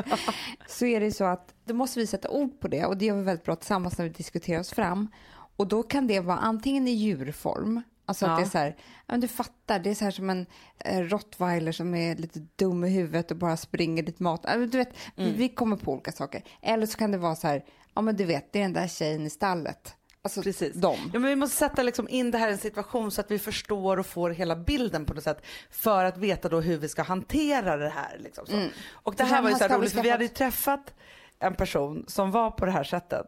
så 0.69 0.87
är 0.87 1.01
det 1.01 1.13
så 1.13 1.25
att 1.25 1.55
då 1.65 1.75
måste 1.75 2.01
vi 2.01 2.07
sätta 2.07 2.29
ord 2.29 2.61
på 2.61 2.69
det 2.69 2.85
och 2.85 2.97
det 2.97 3.05
gör 3.05 3.17
vi 3.17 3.23
väldigt 3.23 3.45
bra 3.45 3.57
tillsammans 3.57 3.99
när 3.99 4.05
vi 4.05 4.13
diskuterar 4.13 4.61
oss 4.61 4.71
fram. 4.71 5.09
Och 5.57 5.69
då 5.69 5.83
kan 5.83 6.07
det 6.07 6.21
vara 6.21 6.39
antingen 6.39 6.89
i 6.89 6.91
djurform, 6.91 7.83
alltså 8.07 8.27
Ja. 8.27 8.33
att 8.33 8.39
det 8.39 8.45
är 8.45 8.51
så 8.51 8.59
här, 8.59 8.77
ja, 9.07 9.17
du 9.17 9.29
fattar, 9.29 9.79
det 9.79 9.91
är 9.91 9.95
så 9.95 10.05
här 10.05 10.11
som 10.13 10.31
en 10.31 10.47
eh, 10.79 11.01
rottweiler 11.01 11.73
som 11.73 11.95
är 11.95 12.17
lite 12.17 12.39
dum 12.57 12.85
i 12.85 12.89
huvudet 12.89 13.31
och 13.31 13.37
bara 13.37 13.57
springer 13.57 14.03
dit 14.03 14.21
mat. 14.21 14.45
Men 14.45 14.71
Du 14.71 14.79
vet, 14.79 14.93
vi, 15.17 15.33
vi 15.33 15.49
kommer 15.49 15.77
på 15.77 15.93
olika 15.93 16.13
saker. 16.13 16.43
Eller 16.63 16.87
så 16.87 16.99
kan 16.99 17.11
det 17.11 17.19
vara 17.19 17.37
så 17.37 17.47
här, 17.47 17.65
ja 17.95 18.03
men 18.03 18.17
du 18.17 18.25
vet, 18.25 18.53
det 18.53 18.59
är 18.59 18.63
den 18.63 18.73
där 18.73 18.89
tjejen 18.89 19.27
i 19.27 19.31
stallet. 19.31 19.95
Alltså 20.23 20.43
Precis. 20.43 20.75
dem. 20.75 21.11
Ja, 21.13 21.19
men 21.19 21.29
vi 21.29 21.37
måste 21.37 21.57
sätta 21.57 21.83
liksom 21.83 22.09
in 22.09 22.31
det 22.31 22.39
här 22.39 22.49
i 22.49 22.53
en 22.53 22.59
situation 22.59 23.11
så 23.11 23.21
att 23.21 23.31
vi 23.31 23.39
förstår 23.39 23.97
och 23.99 24.07
får 24.07 24.31
hela 24.31 24.57
bilden 24.57 25.05
på 25.07 25.15
något 25.15 25.25
sätt 25.25 25.45
för 25.71 26.05
att 26.05 26.17
veta 26.19 26.49
då 26.49 26.61
hur 26.61 26.79
vi 26.79 26.89
ska 26.89 27.03
hantera 27.03 27.77
det 27.77 27.89
här. 27.89 28.17
Liksom 28.19 28.47
så. 28.47 28.69
Och 28.93 29.15
det 29.15 29.25
här 29.25 29.43
var 29.43 29.51
ju 29.51 29.57
så 29.57 29.69
roligt 29.69 29.93
för 29.93 30.03
vi 30.03 30.11
hade 30.11 30.25
ju 30.25 30.29
träffat 30.29 30.95
en 31.39 31.55
person 31.55 32.05
som 32.09 32.31
var 32.31 32.51
på 32.51 32.65
det 32.67 32.73
här 32.73 32.85
sättet. 32.85 33.27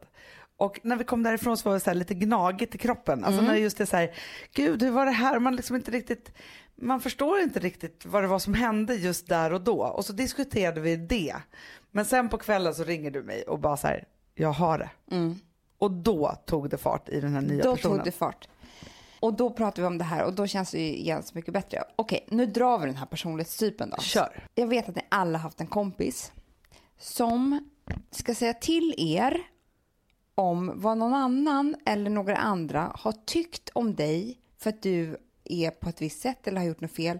Och 0.56 0.80
när 0.82 0.96
vi 0.96 1.04
kom 1.04 1.22
därifrån 1.22 1.56
så 1.56 1.68
var 1.68 1.74
det 1.74 1.80
så 1.80 1.92
lite 1.92 2.14
gnagigt 2.14 2.74
i 2.74 2.78
kroppen. 2.78 3.24
Alltså 3.24 3.42
när 3.42 3.54
just 3.56 3.78
det 3.78 3.84
är 3.84 3.86
så 3.86 3.96
här, 3.96 4.14
gud 4.54 4.82
hur 4.82 4.90
var 4.90 5.04
det 5.06 5.12
här? 5.12 5.38
Man 5.38 5.56
liksom 5.56 5.76
inte 5.76 5.90
riktigt, 5.90 6.32
man 6.74 7.00
förstår 7.00 7.40
inte 7.40 7.60
riktigt 7.60 8.06
vad 8.06 8.22
det 8.22 8.26
var 8.26 8.38
som 8.38 8.54
hände 8.54 8.94
just 8.94 9.26
där 9.26 9.52
och 9.52 9.60
då. 9.60 9.82
Och 9.82 10.04
så 10.04 10.12
diskuterade 10.12 10.80
vi 10.80 10.96
det. 10.96 11.36
Men 11.90 12.04
sen 12.04 12.28
på 12.28 12.38
kvällen 12.38 12.74
så 12.74 12.84
ringer 12.84 13.10
du 13.10 13.22
mig 13.22 13.42
och 13.42 13.58
bara 13.58 13.76
så 13.76 13.86
här, 13.86 14.04
jag 14.34 14.52
har 14.52 14.78
det. 14.78 14.90
Och 15.78 15.90
då 15.90 16.34
tog 16.46 16.70
det 16.70 16.76
fart 16.78 17.08
i 17.08 17.20
den 17.20 17.34
här 17.34 17.40
nya 17.40 17.64
Då 17.64 17.76
personen. 17.76 17.96
tog 17.96 18.04
det 18.04 18.12
fart. 18.12 18.48
Och 19.20 19.34
då 19.34 19.50
pratar 19.50 19.82
vi 19.82 19.86
om 19.86 19.98
det 19.98 20.04
här 20.04 20.24
och 20.24 20.32
då 20.32 20.46
känns 20.46 20.70
det 20.70 20.78
ju 20.78 20.96
igen 20.96 21.22
så 21.22 21.32
mycket 21.34 21.54
bättre. 21.54 21.82
Okej, 21.96 22.26
nu 22.30 22.46
drar 22.46 22.78
vi 22.78 22.86
den 22.86 22.96
här 22.96 23.06
personlighetstypen 23.06 23.90
då. 23.90 24.02
Kör. 24.02 24.44
Jag 24.54 24.66
vet 24.66 24.88
att 24.88 24.96
ni 24.96 25.02
alla 25.08 25.38
haft 25.38 25.60
en 25.60 25.66
kompis 25.66 26.32
som 26.98 27.68
ska 28.10 28.34
säga 28.34 28.54
till 28.54 28.94
er 28.98 29.40
om 30.38 30.72
vad 30.74 30.98
någon 30.98 31.14
annan 31.14 31.76
eller 31.86 32.10
några 32.10 32.36
andra 32.36 32.92
har 32.94 33.12
tyckt 33.12 33.70
om 33.72 33.94
dig 33.94 34.38
för 34.58 34.70
att 34.70 34.82
du 34.82 35.16
är 35.44 35.70
på 35.70 35.88
ett 35.88 36.02
visst 36.02 36.20
sätt 36.20 36.46
eller 36.46 36.60
har 36.60 36.66
gjort 36.66 36.80
något 36.80 36.92
fel 36.92 37.18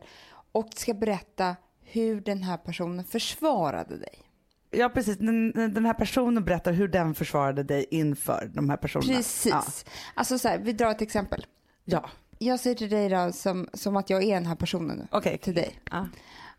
och 0.53 0.69
ska 0.75 0.95
berätta 0.95 1.57
hur 1.81 2.21
den 2.21 2.43
här 2.43 2.57
personen 2.57 3.05
försvarade 3.05 3.97
dig. 3.99 4.23
Ja 4.71 4.89
precis, 4.89 5.19
den, 5.19 5.53
den 5.53 5.85
här 5.85 5.95
personen 5.95 6.45
berättar 6.45 6.73
hur 6.73 6.89
den 6.89 7.15
försvarade 7.15 7.63
dig 7.63 7.87
inför 7.91 8.51
de 8.55 8.71
här 8.71 8.77
personerna. 8.77 9.17
Precis. 9.17 9.53
Ja. 9.87 9.93
Alltså 10.15 10.39
så 10.39 10.49
här, 10.49 10.59
vi 10.59 10.73
drar 10.73 10.91
ett 10.91 11.03
exempel. 11.03 11.47
ja. 11.85 12.11
Jag 12.39 12.61
säger 12.61 12.77
till 12.77 12.91
dig 12.91 13.09
då 13.09 13.33
som, 13.33 13.69
som 13.73 13.97
att 13.97 14.11
jag 14.11 14.23
är 14.23 14.35
den 14.35 14.47
här 14.47 14.55
personen 14.55 14.97
nu. 14.97 15.07
Okej. 15.11 15.39
Till 15.39 15.55
dig. 15.55 15.81
Ja. 15.91 16.09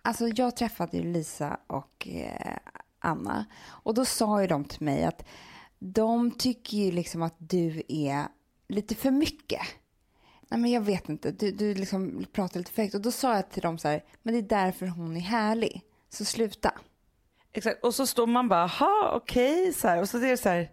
Alltså 0.02 0.28
jag 0.28 0.56
träffade 0.56 0.98
ju 0.98 1.04
Lisa 1.04 1.58
och 1.68 2.08
eh, 2.08 2.58
Anna 3.00 3.46
och 3.68 3.94
då 3.94 4.06
sa 4.06 4.42
ju 4.42 4.48
de 4.48 4.64
till 4.64 4.86
mig 4.86 5.04
att 5.04 5.26
de 5.80 6.32
tycker 6.32 6.78
ju 6.78 6.92
liksom 6.92 7.22
att 7.22 7.36
du 7.38 7.84
är 7.88 8.28
lite 8.70 8.96
för 8.96 9.12
mycket. 9.12 9.62
Nej 10.50 10.60
men 10.60 10.72
jag 10.72 10.82
vet 10.82 11.10
inte, 11.10 11.32
du, 11.32 11.52
du 11.52 11.74
liksom 11.74 12.26
pratar 12.32 12.60
lite 12.60 12.72
för 12.72 12.82
högt 12.82 12.96
och 12.96 13.02
då 13.02 13.12
sa 13.12 13.36
jag 13.36 13.50
till 13.50 13.62
dem 13.62 13.78
så 13.78 13.88
här, 13.88 14.04
men 14.24 14.34
det 14.34 14.40
är 14.40 14.64
därför 14.64 14.88
hon 14.88 15.18
är 15.18 15.22
härlig. 15.22 15.82
Så 16.10 16.26
sluta. 16.26 16.74
Exakt, 17.54 17.84
och 17.84 17.96
så 17.96 18.08
står 18.08 18.28
man 18.28 18.50
bara, 18.50 18.66
ha 18.66 19.12
okej, 19.16 19.74
så 19.74 19.88
här. 19.88 20.02
och 20.02 20.10
så 20.10 20.18
är 20.18 20.22
det 20.22 20.38
så 20.38 20.50
här, 20.50 20.72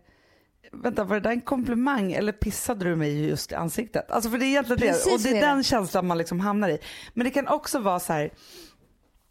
vänta 0.72 1.04
var 1.04 1.14
det 1.14 1.20
där 1.20 1.30
en 1.30 1.40
komplimang 1.40 2.12
eller 2.12 2.32
pissade 2.32 2.84
du 2.84 2.96
mig 2.96 3.26
just 3.26 3.52
i 3.52 3.54
ansiktet? 3.54 4.10
Alltså 4.10 4.30
för 4.30 4.38
det 4.38 4.44
är 4.44 4.48
egentligen 4.48 4.80
Precis 4.80 5.04
det, 5.04 5.12
och 5.12 5.20
det 5.20 5.38
är 5.38 5.46
den 5.46 5.64
känslan 5.64 6.06
man 6.06 6.18
liksom 6.18 6.40
hamnar 6.40 6.68
i. 6.68 6.78
Men 7.14 7.24
det 7.24 7.30
kan 7.30 7.48
också 7.48 7.78
vara 7.78 8.00
så 8.00 8.12
här, 8.12 8.30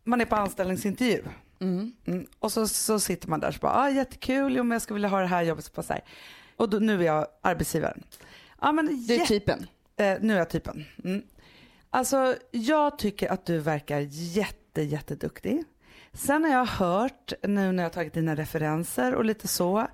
man 0.03 0.21
är 0.21 0.25
på 0.25 0.35
anställningsintervju. 0.35 1.23
Mm. 1.63 2.25
Och 2.39 2.51
så, 2.51 2.67
så 2.67 2.99
sitter 2.99 3.29
man 3.29 3.39
där 3.39 3.47
och 3.47 3.53
så 3.53 3.59
bara, 3.59 3.73
ah, 3.73 3.89
jättekul, 3.89 4.55
jo, 4.55 4.63
men 4.63 4.75
jag 4.75 4.81
skulle 4.81 4.95
vilja 4.95 5.09
ha 5.09 5.19
det 5.19 5.27
här 5.27 5.43
jobbet. 5.43 5.65
Så 5.65 5.71
bara 5.75 5.83
så 5.83 5.93
här. 5.93 6.03
Och 6.57 6.69
då, 6.69 6.79
nu 6.79 7.01
är 7.01 7.05
jag 7.05 7.27
arbetsgivaren. 7.41 8.03
Ja, 8.61 8.71
men 8.71 9.05
Du 9.07 9.13
är 9.13 9.25
typen. 9.25 9.67
Eh, 9.95 10.17
nu 10.21 10.33
är 10.33 10.37
jag 10.37 10.49
typen. 10.49 10.85
Mm. 11.03 11.21
Alltså, 11.89 12.35
jag 12.51 12.97
tycker 12.97 13.31
att 13.31 13.45
du 13.45 13.59
verkar 13.59 13.99
jätte, 14.09 14.81
jätteduktig. 14.81 15.63
Sen 16.13 16.43
har 16.43 16.51
jag 16.51 16.65
hört, 16.65 17.33
nu 17.43 17.71
när 17.71 17.83
jag 17.83 17.89
har 17.89 17.93
tagit 17.93 18.13
dina 18.13 18.35
referenser 18.35 19.15
och 19.15 19.25
lite 19.25 19.47
så, 19.47 19.87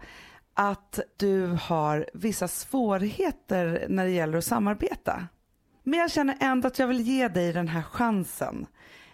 att 0.54 1.00
du 1.18 1.46
har 1.46 2.10
vissa 2.14 2.48
svårigheter 2.48 3.86
när 3.90 4.06
det 4.06 4.12
gäller 4.12 4.38
att 4.38 4.46
samarbeta. 4.46 5.28
Men 5.84 6.00
jag 6.00 6.12
känner 6.12 6.38
ändå 6.40 6.68
att 6.68 6.80
jag 6.80 6.88
vill 6.88 7.02
ge 7.02 7.28
dig 7.28 7.54
den 7.54 7.68
här 7.68 7.82
chansen. 7.82 8.66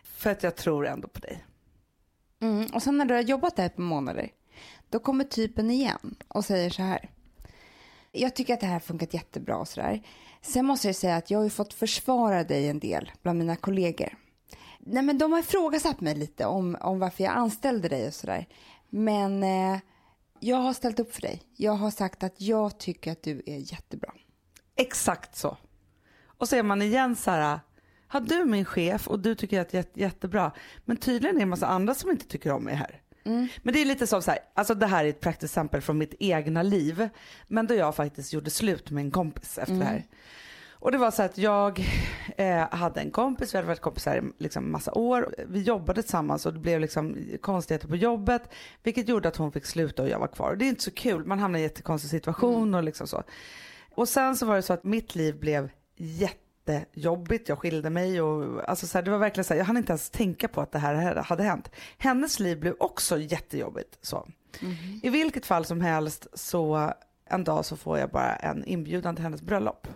För 0.03 0.29
att 0.29 0.43
jag 0.43 0.55
tror 0.55 0.87
ändå 0.87 1.07
på 1.07 1.19
dig. 1.19 1.45
Mm. 2.45 2.65
Och 2.73 2.83
sen 2.83 2.97
när 2.97 3.05
du 3.05 3.13
har 3.13 3.21
jobbat 3.21 3.55
där 3.55 3.65
ett 3.65 3.75
par 3.75 3.83
månader, 3.83 4.29
då 4.89 4.99
kommer 4.99 5.23
typen 5.23 5.71
igen 5.71 6.15
och 6.27 6.45
säger 6.45 6.69
så 6.69 6.81
här. 6.81 7.09
Jag 8.11 8.35
tycker 8.35 8.53
att 8.53 8.59
det 8.59 8.65
här 8.65 8.73
har 8.73 8.79
funkat 8.79 9.13
jättebra 9.13 9.57
och 9.57 9.67
sådär. 9.67 10.01
Sen 10.41 10.65
måste 10.65 10.87
jag 10.87 10.95
säga 10.95 11.15
att 11.15 11.31
jag 11.31 11.39
har 11.39 11.43
ju 11.43 11.49
fått 11.49 11.73
försvara 11.73 12.43
dig 12.43 12.69
en 12.69 12.79
del 12.79 13.11
bland 13.21 13.39
mina 13.39 13.55
kollegor. 13.55 14.17
Nej 14.79 15.03
men 15.03 15.17
de 15.17 15.31
har 15.31 15.39
ifrågasatt 15.39 16.01
mig 16.01 16.15
lite 16.15 16.45
om, 16.45 16.77
om 16.81 16.99
varför 16.99 17.23
jag 17.23 17.33
anställde 17.33 17.89
dig 17.89 18.07
och 18.07 18.13
sådär. 18.13 18.47
Men 18.89 19.43
eh, 19.43 19.79
jag 20.39 20.57
har 20.57 20.73
ställt 20.73 20.99
upp 20.99 21.13
för 21.13 21.21
dig. 21.21 21.41
Jag 21.55 21.73
har 21.73 21.91
sagt 21.91 22.23
att 22.23 22.41
jag 22.41 22.77
tycker 22.77 23.11
att 23.11 23.23
du 23.23 23.41
är 23.45 23.71
jättebra. 23.71 24.13
Exakt 24.75 25.35
så. 25.35 25.57
Och 26.37 26.49
så 26.49 26.55
är 26.55 26.63
man 26.63 26.81
igen 26.81 27.15
så 27.15 27.31
här, 27.31 27.59
har 28.07 28.21
du 28.21 28.45
min 28.45 28.65
chef 28.65 29.07
och 29.07 29.19
du 29.19 29.35
tycker 29.35 29.61
att 29.61 29.73
jag 29.73 29.79
är 29.79 29.85
jätte, 29.85 29.99
jättebra. 29.99 30.51
Men 30.85 30.97
tydligen 30.97 31.35
är 31.35 31.39
det 31.39 31.43
en 31.43 31.49
massa 31.49 31.67
andra 31.67 31.93
som 31.93 32.11
inte 32.11 32.27
tycker 32.27 32.51
om 32.51 32.63
mig 32.63 32.75
här. 32.75 33.01
Men 33.63 33.73
det 33.73 33.81
är 33.81 33.85
lite 33.85 34.07
som 34.07 34.21
så 34.21 34.31
här, 34.31 34.39
alltså 34.53 34.73
det 34.75 34.85
här 34.87 35.05
är 35.05 35.09
ett 35.09 35.19
praktiskt 35.19 35.53
exempel 35.53 35.81
från 35.81 35.97
mitt 35.97 36.13
egna 36.19 36.63
liv. 36.63 37.09
Men 37.47 37.67
då 37.67 37.73
jag 37.73 37.95
faktiskt 37.95 38.33
gjorde 38.33 38.49
slut 38.49 38.91
med 38.91 39.05
en 39.05 39.11
kompis 39.11 39.57
efter 39.57 39.75
det 39.75 39.85
här. 39.85 40.03
Och 40.69 40.91
det 40.91 40.97
var 40.97 41.11
så 41.11 41.23
att 41.23 41.37
jag 41.37 41.85
eh, 42.37 42.69
hade 42.69 43.01
en 43.01 43.11
kompis, 43.11 43.53
vi 43.53 43.57
hade 43.57 43.67
varit 43.67 43.81
kompisar 43.81 44.17
i 44.17 44.43
liksom 44.43 44.71
massa 44.71 44.93
år. 44.93 45.35
Vi 45.47 45.61
jobbade 45.61 46.01
tillsammans 46.01 46.45
och 46.45 46.53
det 46.53 46.59
blev 46.59 46.79
liksom 46.79 47.17
konstigheter 47.41 47.87
på 47.87 47.95
jobbet. 47.95 48.41
Vilket 48.83 49.07
gjorde 49.07 49.27
att 49.27 49.35
hon 49.35 49.51
fick 49.51 49.65
sluta 49.65 50.03
och 50.03 50.09
jag 50.09 50.19
var 50.19 50.27
kvar. 50.27 50.49
Och 50.49 50.57
det 50.57 50.65
är 50.65 50.69
inte 50.69 50.83
så 50.83 50.91
kul, 50.91 51.25
man 51.25 51.39
hamnar 51.39 51.59
i 51.59 51.61
en 51.61 51.67
jättekonstig 51.67 52.11
situation 52.11 52.75
och 52.75 52.83
liksom 52.83 53.07
så. 53.07 53.23
Och 53.95 54.09
sen 54.09 54.35
så 54.35 54.45
var 54.45 54.55
det 54.55 54.61
så 54.61 54.73
att 54.73 54.83
mitt 54.83 55.15
liv 55.15 55.39
blev 55.39 55.69
jättejobbigt. 56.73 57.49
Jag 57.49 57.59
skilde 57.59 57.89
mig 57.89 58.21
och 58.21 58.69
alltså 58.69 58.87
så 58.87 58.97
här, 58.97 59.05
det 59.05 59.11
var 59.11 59.17
verkligen 59.17 59.45
så 59.45 59.53
här, 59.53 59.59
jag 59.59 59.65
hann 59.65 59.77
inte 59.77 59.91
ens 59.91 60.09
tänka 60.09 60.47
på 60.47 60.61
att 60.61 60.71
det 60.71 60.79
här 60.79 61.15
hade 61.15 61.43
hänt. 61.43 61.71
Hennes 61.97 62.39
liv 62.39 62.59
blev 62.59 62.75
också 62.79 63.17
jättejobbigt. 63.17 63.97
Så. 64.01 64.27
I 65.03 65.09
vilket 65.09 65.45
fall 65.45 65.65
som 65.65 65.81
helst 65.81 66.27
så 66.33 66.93
en 67.29 67.43
dag 67.43 67.65
så 67.65 67.75
får 67.77 67.99
jag 67.99 68.09
bara 68.09 68.35
en 68.35 68.65
inbjudan 68.65 69.15
till 69.15 69.23
hennes 69.23 69.41
bröllop. 69.41 69.87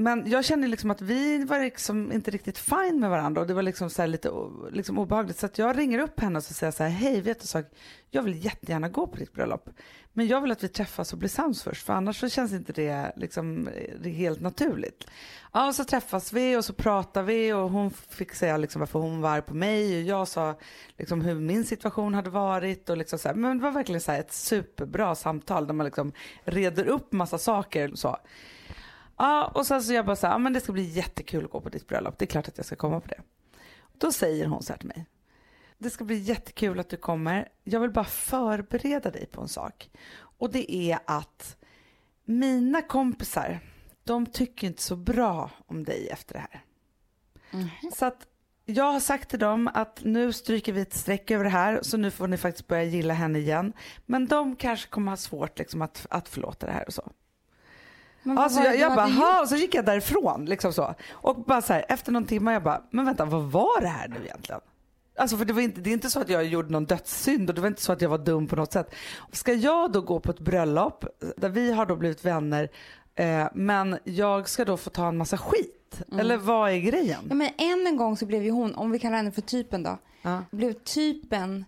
Men 0.00 0.30
jag 0.30 0.44
kände 0.44 0.66
liksom 0.66 0.90
att 0.90 1.00
vi 1.00 1.44
var 1.44 1.58
liksom 1.58 2.12
inte 2.12 2.30
riktigt 2.30 2.58
fine 2.58 3.00
med 3.00 3.10
varandra 3.10 3.40
och 3.40 3.46
det 3.46 3.54
var 3.54 3.62
liksom 3.62 3.90
så 3.90 4.02
här 4.02 4.06
lite 4.06 4.30
liksom 4.72 4.98
obehagligt. 4.98 5.38
Så 5.38 5.46
att 5.46 5.58
jag 5.58 5.78
ringer 5.78 5.98
upp 5.98 6.20
henne 6.20 6.36
och 6.36 6.44
så 6.44 6.54
säger 6.54 6.70
så 6.70 6.82
här, 6.82 6.90
hej 6.90 7.20
vet 7.20 7.38
du 7.38 7.42
en 7.42 7.46
sak, 7.46 7.64
jag 8.10 8.22
vill 8.22 8.44
jättegärna 8.44 8.88
gå 8.88 9.06
på 9.06 9.16
ditt 9.16 9.32
bröllop. 9.32 9.68
Men 10.12 10.26
jag 10.26 10.40
vill 10.40 10.50
att 10.50 10.64
vi 10.64 10.68
träffas 10.68 11.12
och 11.12 11.18
blir 11.18 11.28
sams 11.28 11.62
först 11.62 11.86
för 11.86 11.92
annars 11.92 12.20
så 12.20 12.28
känns 12.28 12.52
inte 12.52 12.72
det 12.72 13.12
liksom 13.16 13.68
eh, 13.68 13.94
det 14.00 14.10
helt 14.10 14.40
naturligt. 14.40 15.06
Ja 15.52 15.68
och 15.68 15.74
så 15.74 15.84
träffas 15.84 16.32
vi 16.32 16.56
och 16.56 16.64
så 16.64 16.72
pratar 16.72 17.22
vi 17.22 17.52
och 17.52 17.70
hon 17.70 17.90
fick 17.90 18.34
säga 18.34 18.56
liksom 18.56 18.80
varför 18.80 18.98
hon 18.98 19.20
var 19.20 19.30
arg 19.30 19.42
på 19.42 19.54
mig 19.54 19.96
och 19.96 20.02
jag 20.02 20.28
sa 20.28 20.58
liksom 20.98 21.20
hur 21.20 21.34
min 21.34 21.64
situation 21.64 22.14
hade 22.14 22.30
varit 22.30 22.90
och 22.90 22.96
liksom 22.96 23.18
så 23.18 23.28
här. 23.28 23.34
Men 23.34 23.58
det 23.58 23.64
var 23.64 23.70
verkligen 23.70 24.00
så 24.00 24.12
här 24.12 24.20
ett 24.20 24.32
superbra 24.32 25.14
samtal 25.14 25.66
där 25.66 25.74
man 25.74 25.84
liksom 25.86 26.12
reder 26.44 26.86
upp 26.86 27.12
massa 27.12 27.38
saker 27.38 27.92
och 27.92 27.98
så. 27.98 28.16
Ja, 29.20 29.46
och 29.54 29.66
sen 29.66 29.82
så 29.82 29.92
jag 29.92 30.06
bara 30.06 30.16
så 30.16 30.26
här, 30.26 30.38
men 30.38 30.52
det 30.52 30.60
ska 30.60 30.72
bli 30.72 30.82
jättekul 30.82 31.44
att 31.44 31.50
gå 31.50 31.60
på 31.60 31.68
ditt 31.68 31.88
bröllop. 31.88 32.18
Det 32.18 32.24
är 32.24 32.26
klart 32.26 32.48
att 32.48 32.56
jag 32.56 32.66
ska 32.66 32.76
komma 32.76 33.00
på 33.00 33.08
det. 33.08 33.20
Då 33.98 34.12
säger 34.12 34.46
hon 34.46 34.62
så 34.62 34.72
här 34.72 34.78
till 34.78 34.88
mig. 34.88 35.06
Det 35.78 35.90
ska 35.90 36.04
bli 36.04 36.16
jättekul 36.16 36.80
att 36.80 36.88
du 36.88 36.96
kommer. 36.96 37.48
Jag 37.64 37.80
vill 37.80 37.90
bara 37.90 38.04
förbereda 38.04 39.10
dig 39.10 39.26
på 39.26 39.40
en 39.40 39.48
sak. 39.48 39.90
Och 40.38 40.52
det 40.52 40.74
är 40.74 40.98
att 41.04 41.56
mina 42.24 42.82
kompisar, 42.82 43.60
de 44.04 44.26
tycker 44.26 44.66
inte 44.66 44.82
så 44.82 44.96
bra 44.96 45.50
om 45.66 45.84
dig 45.84 46.08
efter 46.08 46.34
det 46.34 46.46
här. 46.50 46.64
Så 47.94 48.06
att 48.06 48.26
jag 48.64 48.92
har 48.92 49.00
sagt 49.00 49.30
till 49.30 49.38
dem 49.38 49.70
att 49.74 50.00
nu 50.04 50.32
stryker 50.32 50.72
vi 50.72 50.80
ett 50.80 50.94
streck 50.94 51.30
över 51.30 51.44
det 51.44 51.50
här 51.50 51.78
så 51.82 51.96
nu 51.96 52.10
får 52.10 52.28
ni 52.28 52.36
faktiskt 52.36 52.68
börja 52.68 52.84
gilla 52.84 53.14
henne 53.14 53.38
igen. 53.38 53.72
Men 54.06 54.26
de 54.26 54.56
kanske 54.56 54.88
kommer 54.88 55.12
ha 55.12 55.16
svårt 55.16 55.58
liksom 55.58 55.82
att, 55.82 56.06
att 56.10 56.28
förlåta 56.28 56.66
det 56.66 56.72
här 56.72 56.86
och 56.86 56.94
så. 56.94 57.12
Alltså 58.24 58.60
jag, 58.60 58.78
jag 58.78 58.94
bara, 58.94 59.06
ha, 59.06 59.40
och 59.42 59.48
så 59.48 59.56
gick 59.56 59.74
jag 59.74 59.84
därifrån 59.84 60.44
liksom 60.44 60.72
så. 60.72 60.94
Och 61.12 61.36
bara 61.44 61.62
så 61.62 61.72
här, 61.72 61.84
efter 61.88 62.12
någon 62.12 62.24
timme 62.24 62.52
jag 62.52 62.62
bara, 62.62 62.82
men 62.90 63.04
vänta 63.04 63.24
vad 63.24 63.42
var 63.42 63.80
det 63.80 63.88
här 63.88 64.08
nu 64.08 64.16
egentligen? 64.24 64.60
Alltså 65.18 65.36
för 65.36 65.44
det, 65.44 65.52
var 65.52 65.60
inte, 65.62 65.80
det 65.80 65.90
är 65.90 65.94
inte 65.94 66.10
så 66.10 66.20
att 66.20 66.28
jag 66.28 66.44
gjorde 66.44 66.72
någon 66.72 66.86
dödssynd 66.86 67.48
och 67.48 67.54
det 67.54 67.60
var 67.60 67.68
inte 67.68 67.82
så 67.82 67.92
att 67.92 68.00
jag 68.02 68.08
var 68.08 68.18
dum 68.18 68.46
på 68.46 68.56
något 68.56 68.72
sätt. 68.72 68.94
Ska 69.32 69.52
jag 69.52 69.92
då 69.92 70.00
gå 70.00 70.20
på 70.20 70.30
ett 70.30 70.40
bröllop 70.40 71.04
där 71.36 71.48
vi 71.48 71.72
har 71.72 71.86
då 71.86 71.96
blivit 71.96 72.24
vänner 72.24 72.68
eh, 73.14 73.46
men 73.54 73.98
jag 74.04 74.48
ska 74.48 74.64
då 74.64 74.76
få 74.76 74.90
ta 74.90 75.08
en 75.08 75.16
massa 75.16 75.38
skit? 75.38 76.02
Mm. 76.08 76.20
Eller 76.20 76.36
vad 76.36 76.70
är 76.70 76.78
grejen? 76.78 77.20
Ja, 77.28 77.34
men 77.34 77.48
än 77.58 77.86
en 77.86 77.96
gång 77.96 78.16
så 78.16 78.26
blev 78.26 78.42
ju 78.44 78.50
hon, 78.50 78.74
om 78.74 78.90
vi 78.90 78.98
kallar 78.98 79.16
henne 79.16 79.32
för 79.32 79.42
typen 79.42 79.82
då, 79.82 79.98
Ja. 80.22 80.44
blev 80.50 80.72
typen, 80.72 81.64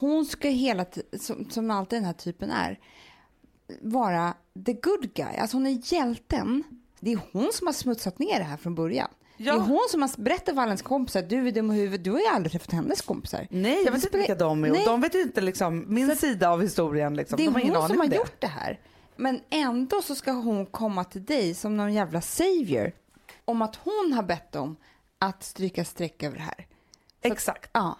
hon 0.00 0.24
ska 0.24 0.48
hela 0.48 0.84
som, 1.20 1.50
som 1.50 1.70
alltid 1.70 1.96
den 1.98 2.04
här 2.06 2.12
typen 2.12 2.50
är, 2.50 2.78
vara 3.80 4.34
the 4.66 4.72
good 4.72 5.14
guy. 5.14 5.36
Alltså 5.38 5.56
hon 5.56 5.66
är 5.66 5.92
hjälten. 5.94 6.64
Det 7.00 7.12
är 7.12 7.20
hon 7.32 7.50
som 7.52 7.66
har 7.66 7.74
smutsat 7.74 8.18
ner 8.18 8.38
det 8.38 8.44
här 8.44 8.56
från 8.56 8.74
början. 8.74 9.08
Ja. 9.36 9.52
Det 9.52 9.58
är 9.58 9.62
hon 9.62 9.86
som 9.90 10.02
har 10.02 10.10
berättat 10.20 10.44
för 10.54 10.62
alla 10.62 10.62
hennes 10.62 10.82
kompisar, 10.82 11.22
du 11.22 11.48
är 11.48 11.52
dum 11.52 11.70
i 11.70 11.74
huvudet, 11.74 12.04
du 12.04 12.10
har 12.10 12.18
ju 12.18 12.26
aldrig 12.26 12.52
träffat 12.52 12.72
hennes 12.72 13.02
kompisar. 13.02 13.46
Nej, 13.50 13.76
Så 13.76 13.86
jag 13.88 13.92
vet 13.92 14.04
inte 14.04 14.18
vilka 14.18 14.34
de 14.34 14.64
är 14.64 14.70
och 14.70 14.76
Nej. 14.76 14.84
de 14.86 15.00
vet 15.00 15.14
ju 15.14 15.22
inte 15.22 15.40
liksom 15.40 15.84
min 15.88 16.16
sida 16.16 16.50
av 16.50 16.62
historien. 16.62 17.16
Liksom. 17.16 17.36
Det 17.36 17.42
är 17.42 17.46
de 17.46 17.54
har 17.54 17.80
hon 17.80 17.88
som 17.88 17.98
har 18.00 18.06
det. 18.06 18.16
gjort 18.16 18.40
det 18.40 18.46
här. 18.46 18.80
Men 19.16 19.40
ändå 19.50 20.02
så 20.02 20.14
ska 20.14 20.32
hon 20.32 20.66
komma 20.66 21.04
till 21.04 21.24
dig 21.24 21.54
som 21.54 21.76
någon 21.76 21.92
jävla 21.94 22.20
savior 22.20 22.92
om 23.44 23.62
att 23.62 23.76
hon 23.76 24.12
har 24.12 24.22
bett 24.22 24.56
om 24.56 24.76
att 25.18 25.42
stryka 25.42 25.84
streck 25.84 26.22
över 26.22 26.36
det 26.36 26.42
här. 26.42 26.66
Exakt. 27.22 27.70
Ja. 27.72 27.98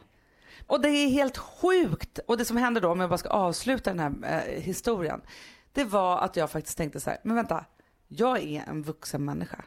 Och 0.66 0.80
det 0.80 0.88
är 0.88 1.08
helt 1.08 1.36
sjukt. 1.38 2.18
Och 2.26 2.36
det 2.38 2.44
som 2.44 2.56
hände 2.56 2.80
då, 2.80 2.88
om 2.88 3.00
jag 3.00 3.10
bara 3.10 3.18
ska 3.18 3.28
avsluta 3.28 3.94
den 3.94 4.00
här 4.00 4.42
eh, 4.46 4.62
historien. 4.62 5.20
Det 5.74 5.84
var 5.84 6.18
att 6.18 6.36
jag 6.36 6.50
faktiskt 6.50 6.78
tänkte 6.78 7.00
så 7.00 7.10
här, 7.10 7.18
men 7.24 7.36
vänta, 7.36 7.64
jag 8.08 8.42
är 8.42 8.64
en 8.68 8.82
vuxen 8.82 9.24
människa. 9.24 9.64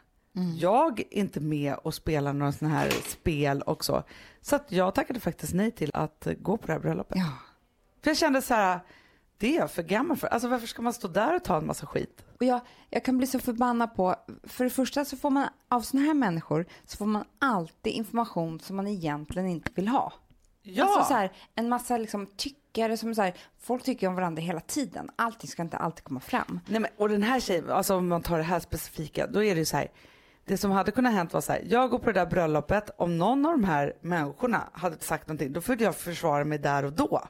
Jag 0.57 0.99
är 0.99 1.13
inte 1.13 1.39
med 1.39 1.75
och 1.75 1.93
spelar 1.93 2.33
några 2.33 2.51
sådana 2.51 2.75
här 2.75 2.89
spel 2.89 3.61
och 3.61 3.85
så. 3.85 4.03
Så 4.41 4.55
att 4.55 4.71
jag 4.71 4.95
tackade 4.95 5.19
faktiskt 5.19 5.53
nej 5.53 5.71
till 5.71 5.91
att 5.93 6.27
gå 6.39 6.57
på 6.57 6.67
det 6.67 6.73
här 6.73 6.79
bröllopet. 6.79 7.17
ja. 7.17 7.31
För 8.03 8.09
jag 8.09 8.17
kände 8.17 8.41
så 8.41 8.53
här, 8.53 8.79
det 9.37 9.55
är 9.55 9.59
jag 9.59 9.71
för 9.71 9.83
gammal 9.83 10.17
för. 10.17 10.27
Alltså 10.27 10.47
varför 10.47 10.67
ska 10.67 10.81
man 10.81 10.93
stå 10.93 11.07
där 11.07 11.35
och 11.35 11.43
ta 11.43 11.57
en 11.57 11.67
massa 11.67 11.85
skit? 11.85 12.25
Och 12.39 12.45
jag, 12.45 12.59
jag 12.89 13.05
kan 13.05 13.17
bli 13.17 13.27
så 13.27 13.39
förbannad 13.39 13.95
på, 13.95 14.15
för 14.43 14.63
det 14.63 14.69
första 14.69 15.05
så 15.05 15.17
får 15.17 15.29
man 15.29 15.47
av 15.69 15.81
såna 15.81 16.03
här 16.03 16.13
människor 16.13 16.65
så 16.85 16.97
får 16.97 17.05
man 17.05 17.25
alltid 17.39 17.93
information 17.93 18.59
som 18.59 18.75
man 18.75 18.87
egentligen 18.87 19.47
inte 19.47 19.71
vill 19.75 19.87
ha. 19.87 20.13
Ja, 20.61 20.85
Alltså 20.85 21.03
så 21.03 21.13
här, 21.13 21.31
en 21.55 21.69
massa 21.69 21.97
liksom 21.97 22.27
tyckare 22.77 22.97
som 22.97 23.15
så 23.15 23.21
här, 23.21 23.33
folk 23.59 23.83
tycker 23.83 24.07
om 24.07 24.15
varandra 24.15 24.41
hela 24.41 24.59
tiden. 24.59 25.09
Allting 25.15 25.49
ska 25.49 25.61
inte 25.61 25.77
alltid 25.77 26.03
komma 26.03 26.19
fram. 26.19 26.59
Nej, 26.67 26.79
men, 26.79 26.91
och 26.97 27.09
den 27.09 27.23
här 27.23 27.39
tjejen, 27.39 27.69
alltså 27.69 27.95
om 27.95 28.07
man 28.07 28.21
tar 28.21 28.37
det 28.37 28.43
här 28.43 28.59
specifika, 28.59 29.27
då 29.27 29.43
är 29.43 29.55
det 29.55 29.59
ju 29.59 29.65
så 29.65 29.77
här. 29.77 29.87
Det 30.45 30.57
som 30.57 30.71
hade 30.71 30.91
kunnat 30.91 31.13
hänt 31.13 31.33
var 31.33 31.41
så 31.41 31.51
här, 31.51 31.61
jag 31.69 31.89
går 31.89 31.99
på 31.99 32.05
det 32.11 32.19
där 32.19 32.25
bröllopet, 32.25 32.89
om 32.97 33.17
någon 33.17 33.45
av 33.45 33.51
de 33.51 33.63
här 33.63 33.93
människorna 34.01 34.69
hade 34.73 34.99
sagt 34.99 35.27
någonting, 35.27 35.53
då 35.53 35.61
får 35.61 35.81
jag 35.81 35.95
försvara 35.95 36.45
mig 36.45 36.57
där 36.57 36.85
och 36.85 36.93
då. 36.93 37.21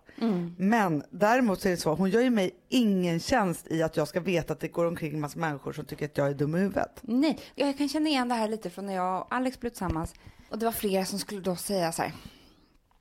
Men 0.58 1.04
däremot 1.10 1.62
så 1.62 1.68
är 1.68 1.72
det 1.72 1.78
så, 1.78 1.94
hon 1.94 2.10
gör 2.10 2.22
ju 2.22 2.30
mig 2.30 2.52
ingen 2.70 3.20
tjänst 3.20 3.68
i 3.68 3.84
att 3.84 3.98
jag 3.98 4.08
ska 4.08 4.20
veta 4.20 4.54
att 4.54 4.60
det 4.60 4.68
går 4.68 4.86
omkring 4.86 5.14
en 5.14 5.20
massa 5.20 5.40
människor 5.40 5.74
som 5.74 5.86
tycker 5.86 6.06
att 6.06 6.18
jag 6.18 6.28
är 6.28 6.34
dum 6.34 6.56
i 6.56 6.60
huvudet. 6.60 7.00
Nej, 7.02 7.40
jag 7.56 7.78
kan 7.78 7.90
känna 7.90 8.10
igen 8.10 8.30
det 8.30 8.36
här 8.36 8.48
lite 8.48 8.70
från 8.70 8.86
när 8.86 8.96
jag 8.96 9.22
och 9.22 9.28
Alex 9.36 9.60
blev 9.60 9.70
tillsammans. 9.70 10.14
Och 10.50 10.60
det 10.60 10.66
var 10.66 10.72
flera 10.72 11.06
som 11.06 11.20
skulle 11.20 11.42
då 11.42 11.56
säga 11.56 11.92
så 11.92 12.02
här. 12.02 12.12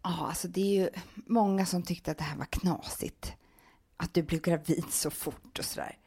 Ja, 0.08 0.26
alltså 0.28 0.48
det 0.48 0.60
är 0.60 0.82
ju 0.82 0.90
många 1.14 1.66
som 1.66 1.82
tyckte 1.82 2.10
att 2.10 2.18
det 2.18 2.24
här 2.24 2.36
var 2.36 2.44
knasigt. 2.44 3.32
Att 3.96 4.14
du 4.14 4.22
blev 4.22 4.40
gravid 4.40 4.84
så 4.90 5.10
fort 5.10 5.58
och 5.58 5.64
sådär. 5.64 5.98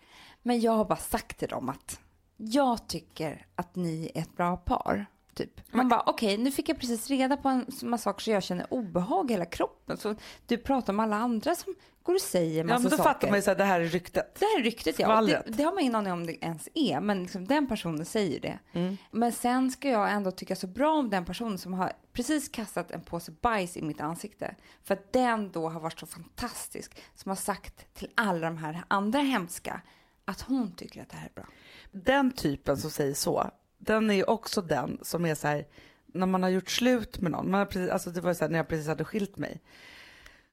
Men 0.41 0.59
jag 0.59 0.71
har 0.71 0.85
bara 0.85 0.97
sagt 0.97 1.37
till 1.39 1.47
dem 1.47 1.69
att 1.69 1.99
jag 2.37 2.87
tycker 2.87 3.47
att 3.55 3.75
ni 3.75 4.11
är 4.15 4.21
ett 4.21 4.37
bra 4.37 4.57
par. 4.57 5.05
Typ. 5.33 5.73
Man 5.73 5.89
bara, 5.89 6.03
okej, 6.05 6.37
nu 6.37 6.51
fick 6.51 6.69
jag 6.69 6.79
precis 6.79 7.07
reda 7.09 7.37
på 7.37 7.49
en 7.49 7.65
massa 7.81 8.03
saker 8.03 8.23
så 8.23 8.31
jag 8.31 8.43
känner 8.43 8.73
obehag 8.73 9.31
i 9.31 9.33
hela 9.33 9.45
kroppen. 9.45 9.97
Så 9.97 10.15
du 10.47 10.57
pratar 10.57 10.93
om 10.93 10.99
alla 10.99 11.15
andra 11.15 11.55
som 11.55 11.75
går 12.03 12.13
och 12.13 12.21
säger 12.21 12.63
massa 12.63 12.73
Ja 12.73 12.79
men 12.79 12.91
då 12.91 12.97
saker. 12.97 13.03
fattar 13.03 13.27
man 13.27 13.37
ju 13.37 13.41
så 13.41 13.49
här, 13.49 13.57
det 13.57 13.63
här 13.63 13.81
är 13.81 13.85
ryktet. 13.85 14.35
Det 14.39 14.45
här 14.45 14.59
är 14.59 14.63
ryktet 14.63 14.99
ja. 14.99 15.21
Det, 15.21 15.43
det 15.47 15.63
har 15.63 15.71
man 15.71 15.79
ingen 15.79 15.95
aning 15.95 16.13
om 16.13 16.25
det 16.25 16.45
ens 16.45 16.69
är. 16.73 17.01
Men 17.01 17.23
liksom, 17.23 17.47
den 17.47 17.67
personen 17.67 18.05
säger 18.05 18.39
det. 18.39 18.59
Mm. 18.73 18.97
Men 19.11 19.31
sen 19.31 19.71
ska 19.71 19.89
jag 19.89 20.11
ändå 20.11 20.31
tycka 20.31 20.55
så 20.55 20.67
bra 20.67 20.91
om 20.91 21.09
den 21.09 21.25
personen 21.25 21.57
som 21.57 21.73
har 21.73 21.93
precis 22.13 22.49
kastat 22.49 22.91
en 22.91 23.01
påse 23.01 23.31
bajs 23.31 23.77
i 23.77 23.81
mitt 23.81 24.01
ansikte. 24.01 24.55
För 24.83 24.93
att 24.93 25.13
den 25.13 25.51
då 25.51 25.69
har 25.69 25.79
varit 25.79 25.99
så 25.99 26.05
fantastisk. 26.05 27.01
Som 27.15 27.29
har 27.29 27.35
sagt 27.35 27.93
till 27.93 28.09
alla 28.15 28.47
de 28.47 28.57
här 28.57 28.83
andra 28.87 29.19
hemska 29.19 29.81
att 30.25 30.41
hon 30.41 30.71
tycker 30.71 31.01
att 31.01 31.09
det 31.09 31.17
här 31.17 31.25
är 31.25 31.41
bra. 31.41 31.45
Den 31.91 32.31
typen 32.31 32.77
som 32.77 32.91
säger 32.91 33.13
så, 33.13 33.51
den 33.79 34.09
är 34.09 34.13
ju 34.13 34.23
också 34.23 34.61
den 34.61 34.99
som 35.01 35.25
är 35.25 35.35
så 35.35 35.47
här, 35.47 35.67
när 36.05 36.25
man 36.25 36.43
har 36.43 36.49
gjort 36.49 36.69
slut 36.69 37.21
med 37.21 37.31
någon, 37.31 37.51
man 37.51 37.59
har 37.59 37.65
precis, 37.65 37.89
alltså 37.89 38.09
det 38.09 38.21
var 38.21 38.29
ju 38.29 38.35
så 38.35 38.43
här, 38.43 38.51
när 38.51 38.59
jag 38.59 38.67
precis 38.67 38.87
hade 38.87 39.03
skilt 39.03 39.37
mig. 39.37 39.61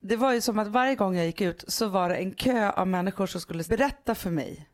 Det 0.00 0.16
var 0.16 0.32
ju 0.32 0.40
som 0.40 0.58
att 0.58 0.68
varje 0.68 0.94
gång 0.94 1.16
jag 1.16 1.26
gick 1.26 1.40
ut 1.40 1.64
så 1.68 1.88
var 1.88 2.08
det 2.08 2.16
en 2.16 2.34
kö 2.34 2.70
av 2.70 2.88
människor 2.88 3.26
som 3.26 3.40
skulle 3.40 3.64
berätta 3.64 4.14
för 4.14 4.30
mig 4.30 4.68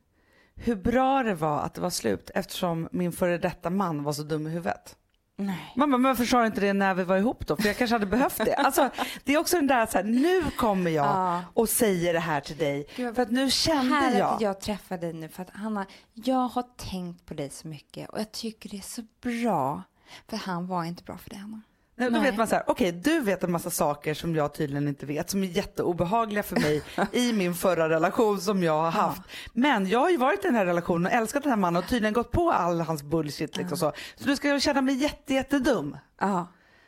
hur 0.55 0.77
bra 0.77 1.23
det 1.23 1.35
var 1.35 1.61
att 1.61 1.75
det 1.75 1.81
var 1.81 1.91
slut 1.91 2.31
eftersom 2.35 2.89
min 2.93 3.13
före 3.13 3.39
detta 3.39 3.71
man 3.71 4.03
var 4.03 4.13
så 4.13 4.23
dum 4.23 4.47
i 4.47 4.51
huvudet. 4.51 4.97
Nej. 5.47 5.73
Men 5.77 6.03
varför 6.03 6.25
sa 6.25 6.41
du 6.41 6.47
inte 6.47 6.61
det 6.61 6.73
när 6.73 6.95
vi 6.95 7.05
var 7.05 7.17
ihop 7.17 7.47
då? 7.47 7.57
För 7.57 7.67
jag 7.67 7.77
kanske 7.77 7.95
hade 7.95 8.07
behövt 8.07 8.37
det. 8.37 8.55
Alltså, 8.55 8.91
det 9.25 9.35
är 9.35 9.39
också 9.39 9.57
den 9.57 9.67
där 9.67 9.87
så 9.87 9.99
här, 9.99 10.05
nu 10.05 10.51
kommer 10.51 10.91
jag 10.91 11.07
Ja. 11.07 11.43
och 11.55 11.69
säger 11.69 12.13
det 12.13 12.21
här 12.21 12.41
till 12.41 12.57
dig. 12.57 12.87
Gud, 12.97 13.15
För 13.15 13.23
att 13.23 13.31
nu 13.31 13.51
kände 13.51 13.95
Härligt 13.95 14.19
jag. 14.19 14.35
att 14.35 14.41
jag 14.41 14.61
träffar 14.61 14.99
dig 14.99 15.13
nu 15.13 15.29
för 15.29 15.43
att 15.43 15.51
Hanna, 15.51 15.87
jag 16.15 16.49
har 16.49 16.65
tänkt 16.77 17.27
på 17.27 17.35
dig 17.35 17.51
så 17.51 17.69
mycket 17.69 18.09
och 18.09 18.21
jag 18.21 18.33
tycker 18.33 18.69
det 18.69 18.77
är 18.77 18.81
så 18.81 19.03
bra. 19.23 19.83
För 20.29 20.37
han 20.37 20.67
var 20.67 20.85
inte 20.85 21.03
bra 21.05 21.19
för 21.19 21.31
dig 21.31 21.39
Hanna. 21.39 21.61
Nej, 22.03 22.11
då 22.13 22.19
Nej. 22.23 22.31
vet 22.31 22.39
man 22.39 22.47
så 22.47 22.55
här, 22.55 22.65
okej 22.67 22.93
du 22.93 23.21
vet 23.21 23.45
en 23.45 23.53
massa 23.53 23.71
saker 23.71 24.15
som 24.15 24.35
jag 24.35 24.55
tydligen 24.55 24.89
inte 24.89 25.07
vet 25.07 25.31
som 25.31 25.43
är 25.43 25.47
jätteobehagliga 25.47 26.43
för 26.43 26.57
mig 26.57 26.83
i 27.13 27.33
min 27.33 27.55
förra 27.55 27.89
relation 27.89 28.41
som 28.41 28.63
jag 28.63 28.73
har 28.83 28.91
haft. 28.91 29.23
Men 29.53 29.87
jag 29.87 29.99
har 30.01 30.11
ju 30.11 30.17
varit 30.17 30.39
i 30.39 30.43
den 30.49 30.55
här 30.55 30.67
relationen 30.67 31.07
och 31.07 31.13
älskat 31.13 31.43
den 31.43 31.51
här 31.53 31.57
mannen 31.57 31.83
och 31.83 31.89
tydligen 31.89 32.13
gått 32.13 32.31
på 32.31 32.53
all 32.53 32.81
hans 32.81 33.03
bullshit 33.03 33.57
liksom 33.57 33.79
så. 33.79 33.93
Så 34.17 34.27
nu 34.29 34.37
ska 34.37 34.49
jag 34.49 34.63
känna 34.63 34.81
mig 34.81 34.95
jätte, 34.95 35.35
jättedum. 35.35 35.97
Ja. 36.21 36.47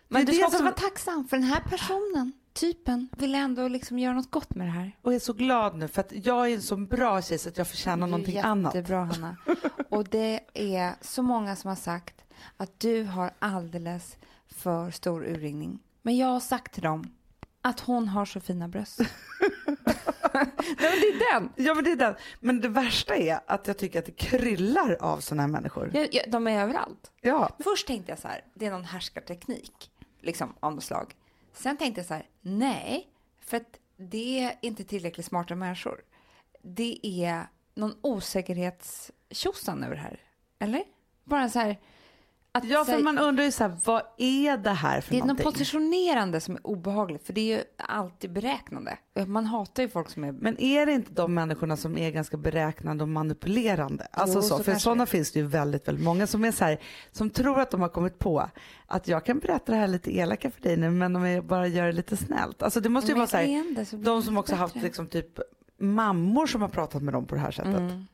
Men 0.09 0.25
du 0.27 0.33
ska 0.33 0.45
också 0.45 0.57
som- 0.57 0.65
vara 0.67 0.75
tacksam 0.75 1.29
för 1.29 1.37
den 1.37 1.47
här 1.47 1.61
personen, 1.71 2.33
typen, 2.53 3.09
vill 3.19 3.35
ändå 3.35 3.69
liksom 3.69 3.99
göra 3.99 4.15
något 4.15 4.31
gott 4.31 4.55
med 4.55 4.67
det 4.67 4.71
här. 4.71 4.97
Och 5.03 5.13
jag 5.13 5.17
är 5.17 5.21
så 5.21 5.33
glad 5.33 5.77
nu 5.77 5.89
för 5.89 6.01
att 6.01 6.13
jag 6.13 6.51
är 6.51 6.55
en 6.55 6.63
så 6.63 6.77
bra 6.77 7.23
tjej 7.23 7.39
så 7.39 7.49
att 7.49 7.59
jag 7.59 7.69
förtjänar 7.69 8.07
någonting 8.07 8.37
är 8.37 8.45
annat. 8.45 8.75
jättebra 8.75 9.05
Hanna. 9.05 9.37
Och 9.91 10.05
det 10.05 10.41
är 10.55 10.93
så 11.01 11.23
många 11.23 11.57
som 11.57 11.69
har 11.69 11.77
sagt 11.77 12.24
att 12.57 12.81
du 12.81 13.05
har 13.05 13.31
alldeles 13.39 14.17
för 14.47 14.91
stor 14.91 15.25
urringning. 15.25 15.79
Men 16.03 16.17
jag 16.17 16.27
har 16.27 16.41
sagt 16.41 16.75
till 16.75 16.83
dem 16.83 17.15
att 17.63 17.81
hon 17.81 18.09
har 18.09 18.25
så 18.25 18.41
fina 18.41 18.69
bröst. 18.69 19.01
Nej, 20.35 20.47
men 20.79 21.01
det 21.01 21.07
är 21.07 21.33
den. 21.33 21.53
Ja 21.57 21.75
men 21.75 21.85
det 21.85 21.91
är 21.91 21.97
den. 21.97 22.15
Men 22.41 22.61
det 22.61 22.69
värsta 22.69 23.17
är 23.17 23.41
att 23.47 23.67
jag 23.67 23.79
tycker 23.79 23.99
att 23.99 24.07
det 24.07 24.13
kryllar 24.13 24.97
av 25.01 25.21
sådana 25.21 25.43
här 25.43 25.49
människor. 25.49 25.91
Jag, 25.95 26.15
jag, 26.15 26.31
de 26.31 26.47
är 26.47 26.63
överallt. 26.63 27.13
Ja. 27.21 27.57
Först 27.65 27.87
tänkte 27.87 28.13
jag 28.13 28.19
så 28.19 28.29
här, 28.29 28.45
det 28.55 28.67
är 28.67 28.71
någon 28.71 28.85
härskarteknik, 28.85 29.91
liksom 30.21 30.55
av 30.61 30.75
något 30.75 30.85
slag. 30.85 31.15
Sen 31.53 31.77
tänkte 31.77 32.01
jag 32.01 32.07
så 32.07 32.15
här, 32.15 32.27
nej, 32.41 33.09
för 33.41 33.57
att 33.57 33.79
det 33.97 34.41
är 34.41 34.59
inte 34.63 34.85
tillräckligt 34.85 35.27
smarta 35.27 35.55
människor. 35.55 36.01
Det 36.63 37.07
är 37.07 37.47
någon 37.75 37.95
osäkerhetstjosan 38.01 39.85
över 39.85 39.95
det 39.95 40.03
här. 40.03 40.21
Eller? 40.59 40.85
Bara 41.25 41.49
så 41.49 41.59
här, 41.59 41.81
att 42.59 42.65
Ja 42.65 42.85
så 42.85 42.91
här, 42.91 42.99
för 42.99 43.05
man 43.05 43.19
undrar 43.19 43.45
ju 43.45 43.51
så 43.51 43.65
här, 43.65 43.77
vad 43.85 44.03
är 44.19 44.57
det 44.57 44.71
här 44.71 45.01
för 45.01 45.11
det 45.11 45.21
är 45.21 45.25
något 45.25 45.43
positionerande 45.43 46.41
som 46.41 46.55
är 46.55 46.67
obehagligt, 46.67 47.27
för 47.27 47.33
det 47.33 47.41
är 47.41 47.57
ju 47.57 47.63
alltid 47.77 48.33
beräknande. 48.33 48.99
Man 49.27 49.45
hatar 49.47 49.83
ju 49.83 49.89
folk 49.89 50.11
som 50.11 50.25
är... 50.25 50.33
Men 50.33 50.61
är 50.61 50.87
det 50.87 50.93
inte 50.93 51.13
de 51.13 51.35
människorna 51.35 51.77
som 51.77 51.99
är 51.99 52.11
ganska 52.11 52.37
beräknande 52.37 53.05
och 53.05 53.09
manipulerande? 53.09 54.07
Alltså 54.11 54.39
Jo, 54.39 54.43
så, 54.43 54.59
så 54.59 54.65
för 54.65 54.75
sådana 54.75 55.07
finns 55.07 55.33
det 55.33 55.39
ju 55.39 55.47
väldigt, 55.47 55.89
väldigt 55.89 56.05
många 56.05 56.27
som 56.27 56.45
är 56.45 56.53
så 56.53 56.65
här, 56.65 56.79
som 57.13 57.31
tror 57.31 57.61
att 57.61 57.71
de 57.71 57.81
har 57.81 57.89
kommit 57.89 58.19
på 58.19 58.51
att 58.87 59.09
jag 59.09 59.25
kan 59.25 59.39
berätta 59.39 59.73
det 59.73 59.79
här 59.79 59.89
lite 59.89 60.17
elaka 60.17 60.51
för 60.51 60.61
dig 60.61 60.77
nu 60.77 60.91
men 60.91 61.17
om 61.17 61.27
jag 61.27 61.45
bara 61.45 61.67
gör 61.67 61.87
det 61.87 61.93
lite 61.93 62.17
snällt. 62.17 62.63
Alltså 62.63 62.81
det 62.81 62.89
måste 62.89 63.09
ju 63.09 63.15
Men 63.15 63.19
vara 63.19 63.29
så 63.29 63.37
här, 63.37 64.05
de 64.05 64.23
som 64.23 64.39
också 64.39 64.55
haft 64.55 64.75
bättre. 64.75 64.87
liksom 64.87 65.07
typ 65.07 65.39
mammor 65.79 66.47
som 66.47 66.63
har 66.63 66.69
pratat 66.69 67.03
med 67.03 67.15
dem 67.15 67.25
på 67.27 67.35
det 67.35 67.41
här 67.41 67.51
sättet. 67.51 67.75
Mm. 67.75 68.07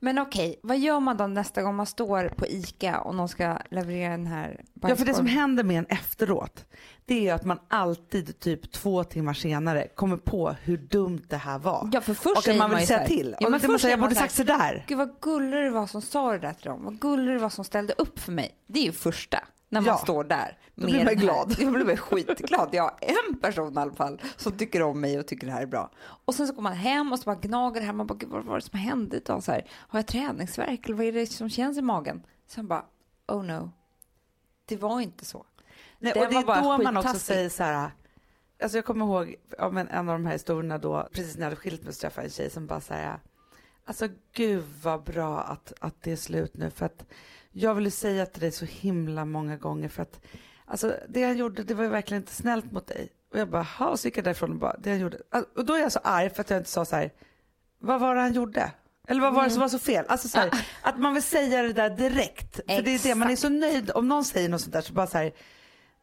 Men 0.00 0.18
okej, 0.18 0.60
vad 0.62 0.78
gör 0.78 1.00
man 1.00 1.16
då 1.16 1.26
nästa 1.26 1.62
gång 1.62 1.74
man 1.74 1.86
står 1.86 2.28
på 2.28 2.46
ICA 2.46 3.00
och 3.00 3.14
någon 3.14 3.28
ska 3.28 3.58
leverera 3.70 4.10
den 4.10 4.26
här 4.26 4.60
Ja 4.74 4.80
för 4.80 4.88
det 4.88 4.96
som 4.96 5.04
bajskorven? 5.06 5.26
händer 5.26 5.64
med 5.64 5.78
en 5.78 5.86
efteråt 5.86 6.64
det 7.06 7.14
är 7.14 7.20
ju 7.20 7.30
att 7.30 7.44
man 7.44 7.58
alltid 7.68 8.40
typ 8.40 8.72
två 8.72 9.04
timmar 9.04 9.34
senare 9.34 9.88
kommer 9.94 10.16
på 10.16 10.54
hur 10.62 10.76
dumt 10.76 11.22
det 11.28 11.36
här 11.36 11.58
var. 11.58 11.90
Ja, 11.92 12.00
för 12.00 12.14
först 12.14 12.36
och 12.36 12.38
att 12.38 12.46
man 12.46 12.58
man 12.58 12.70
vill 12.70 12.80
ju 12.80 12.86
säga 12.86 12.98
här- 12.98 13.06
till. 13.06 13.30
Ja, 13.30 13.36
och 13.36 13.42
men 13.42 13.50
man 13.50 13.60
först 13.60 13.70
säga, 13.70 13.78
säger 13.78 13.92
jag 13.92 14.00
man 14.00 14.08
borde 14.08 14.20
sagt 14.20 14.34
sådär. 14.34 14.84
Gud 14.88 14.98
vad 14.98 15.20
gullig 15.20 15.52
du 15.64 15.70
var 15.70 15.86
som 15.86 16.02
sa 16.02 16.32
det 16.32 16.38
där 16.38 16.52
till 16.52 16.64
dem. 16.70 16.84
Vad 16.84 16.98
gullig 16.98 17.34
du 17.34 17.38
var 17.38 17.48
som 17.48 17.64
ställde 17.64 17.94
upp 17.98 18.18
för 18.18 18.32
mig. 18.32 18.54
Det 18.66 18.78
är 18.78 18.84
ju 18.84 18.92
första. 18.92 19.38
När 19.68 19.80
man 19.80 19.86
Ja. 19.88 19.96
står 19.96 20.24
där. 20.24 20.58
Då 20.74 20.86
blir 20.86 20.96
man 20.98 21.06
här- 21.06 21.14
glad. 21.14 21.54
Jag 21.58 21.72
blir 21.72 21.96
skitglad. 21.96 22.68
Jag 22.72 22.82
har 22.82 22.94
en 23.28 23.38
person 23.38 23.74
i 23.74 23.80
alla 23.80 23.92
fall 23.92 24.22
som 24.36 24.52
tycker 24.52 24.82
om 24.82 25.00
mig 25.00 25.18
och 25.18 25.26
tycker 25.26 25.46
det 25.46 25.52
här 25.52 25.62
är 25.62 25.66
bra. 25.66 25.90
Och 26.24 26.34
sen 26.34 26.46
så 26.46 26.54
går 26.54 26.62
man 26.62 26.72
hem 26.72 27.12
och 27.12 27.18
så 27.18 27.24
bara 27.24 27.34
gnager 27.36 27.80
det 27.80 27.86
här. 27.86 27.92
Man 27.92 28.06
bara, 28.06 28.14
gud 28.18 28.28
vad 28.30 28.44
var 28.44 28.54
det 28.54 28.60
som 28.62 28.78
hände 28.78 29.16
idag? 29.16 29.42
Så 29.42 29.52
här, 29.52 29.66
har 29.70 29.98
jag 29.98 30.06
träningsvärk 30.06 30.86
eller 30.86 30.96
vad 30.96 31.06
är 31.06 31.12
det 31.12 31.26
som 31.26 31.50
känns 31.50 31.78
i 31.78 31.82
magen? 31.82 32.22
Sen 32.46 32.68
bara, 32.68 32.84
oh 33.28 33.44
no. 33.44 33.70
Det 34.66 34.76
var 34.76 35.00
inte 35.00 35.24
så. 35.24 35.44
Nej, 35.98 36.12
Den 36.12 36.22
och 36.26 36.32
det 36.32 36.36
är 36.52 36.62
då 36.62 36.82
man 36.82 36.96
också 36.96 37.18
säger 37.18 37.48
så 37.48 37.62
här. 37.62 37.90
Alltså 38.62 38.78
jag 38.78 38.84
kommer 38.84 39.04
ihåg 39.06 39.34
ja, 39.58 39.80
en 39.80 40.08
av 40.08 40.18
de 40.18 40.26
här 40.26 40.32
historierna 40.32 40.78
då, 40.78 41.08
precis 41.12 41.34
när 41.34 41.40
jag 41.42 41.46
hade 41.46 41.56
skilt 41.56 41.84
mig 41.84 41.92
så 41.92 42.00
träffade 42.00 42.22
jag 42.22 42.24
en 42.24 42.30
tjej 42.30 42.50
som 42.50 42.66
bara 42.66 42.80
säger 42.80 43.20
Alltså 43.88 44.08
gud 44.32 44.64
vad 44.82 45.02
bra 45.02 45.40
att, 45.40 45.72
att 45.80 46.02
det 46.02 46.12
är 46.12 46.16
slut 46.16 46.56
nu 46.56 46.70
för 46.70 46.86
att 46.86 47.06
jag 47.52 47.74
ville 47.74 47.90
säga 47.90 48.26
till 48.26 48.40
dig 48.40 48.52
så 48.52 48.64
himla 48.64 49.24
många 49.24 49.56
gånger 49.56 49.88
för 49.88 50.02
att 50.02 50.20
alltså 50.64 50.96
det 51.08 51.24
han 51.24 51.36
gjorde 51.36 51.62
det 51.62 51.74
var 51.74 51.84
ju 51.84 51.90
verkligen 51.90 52.22
inte 52.22 52.34
snällt 52.34 52.72
mot 52.72 52.86
dig. 52.86 53.08
Och 53.32 53.38
jag 53.38 53.50
bara, 53.50 53.62
ha 53.62 53.96
så 53.96 54.08
gick 54.08 54.16
jag 54.16 54.24
därifrån 54.24 54.50
och 54.50 54.56
bara, 54.56 54.76
det 54.78 54.90
han 54.90 55.00
gjorde. 55.00 55.18
Och 55.56 55.64
då 55.64 55.74
är 55.74 55.78
jag 55.78 55.92
så 55.92 56.00
arg 56.04 56.30
för 56.30 56.40
att 56.40 56.50
jag 56.50 56.60
inte 56.60 56.70
sa 56.70 56.84
så 56.84 56.96
här, 56.96 57.12
vad 57.78 58.00
var 58.00 58.14
det 58.14 58.20
han 58.20 58.32
gjorde? 58.32 58.72
Eller 59.08 59.20
vad 59.20 59.34
var 59.34 59.44
det 59.44 59.50
som 59.50 59.60
var 59.60 59.68
så 59.68 59.78
fel? 59.78 60.04
Alltså 60.08 60.28
så 60.28 60.38
här, 60.38 60.50
att 60.82 60.98
man 60.98 61.14
vill 61.14 61.22
säga 61.22 61.62
det 61.62 61.72
där 61.72 61.90
direkt. 61.90 62.54
För 62.56 62.82
det 62.82 62.90
är 62.90 63.02
det, 63.02 63.14
man 63.14 63.30
är 63.30 63.36
så 63.36 63.48
nöjd 63.48 63.90
om 63.90 64.08
någon 64.08 64.24
säger 64.24 64.48
något 64.48 64.60
sånt 64.60 64.72
där 64.72 64.80
så 64.80 64.92
bara 64.92 65.06
så 65.06 65.18
här, 65.18 65.32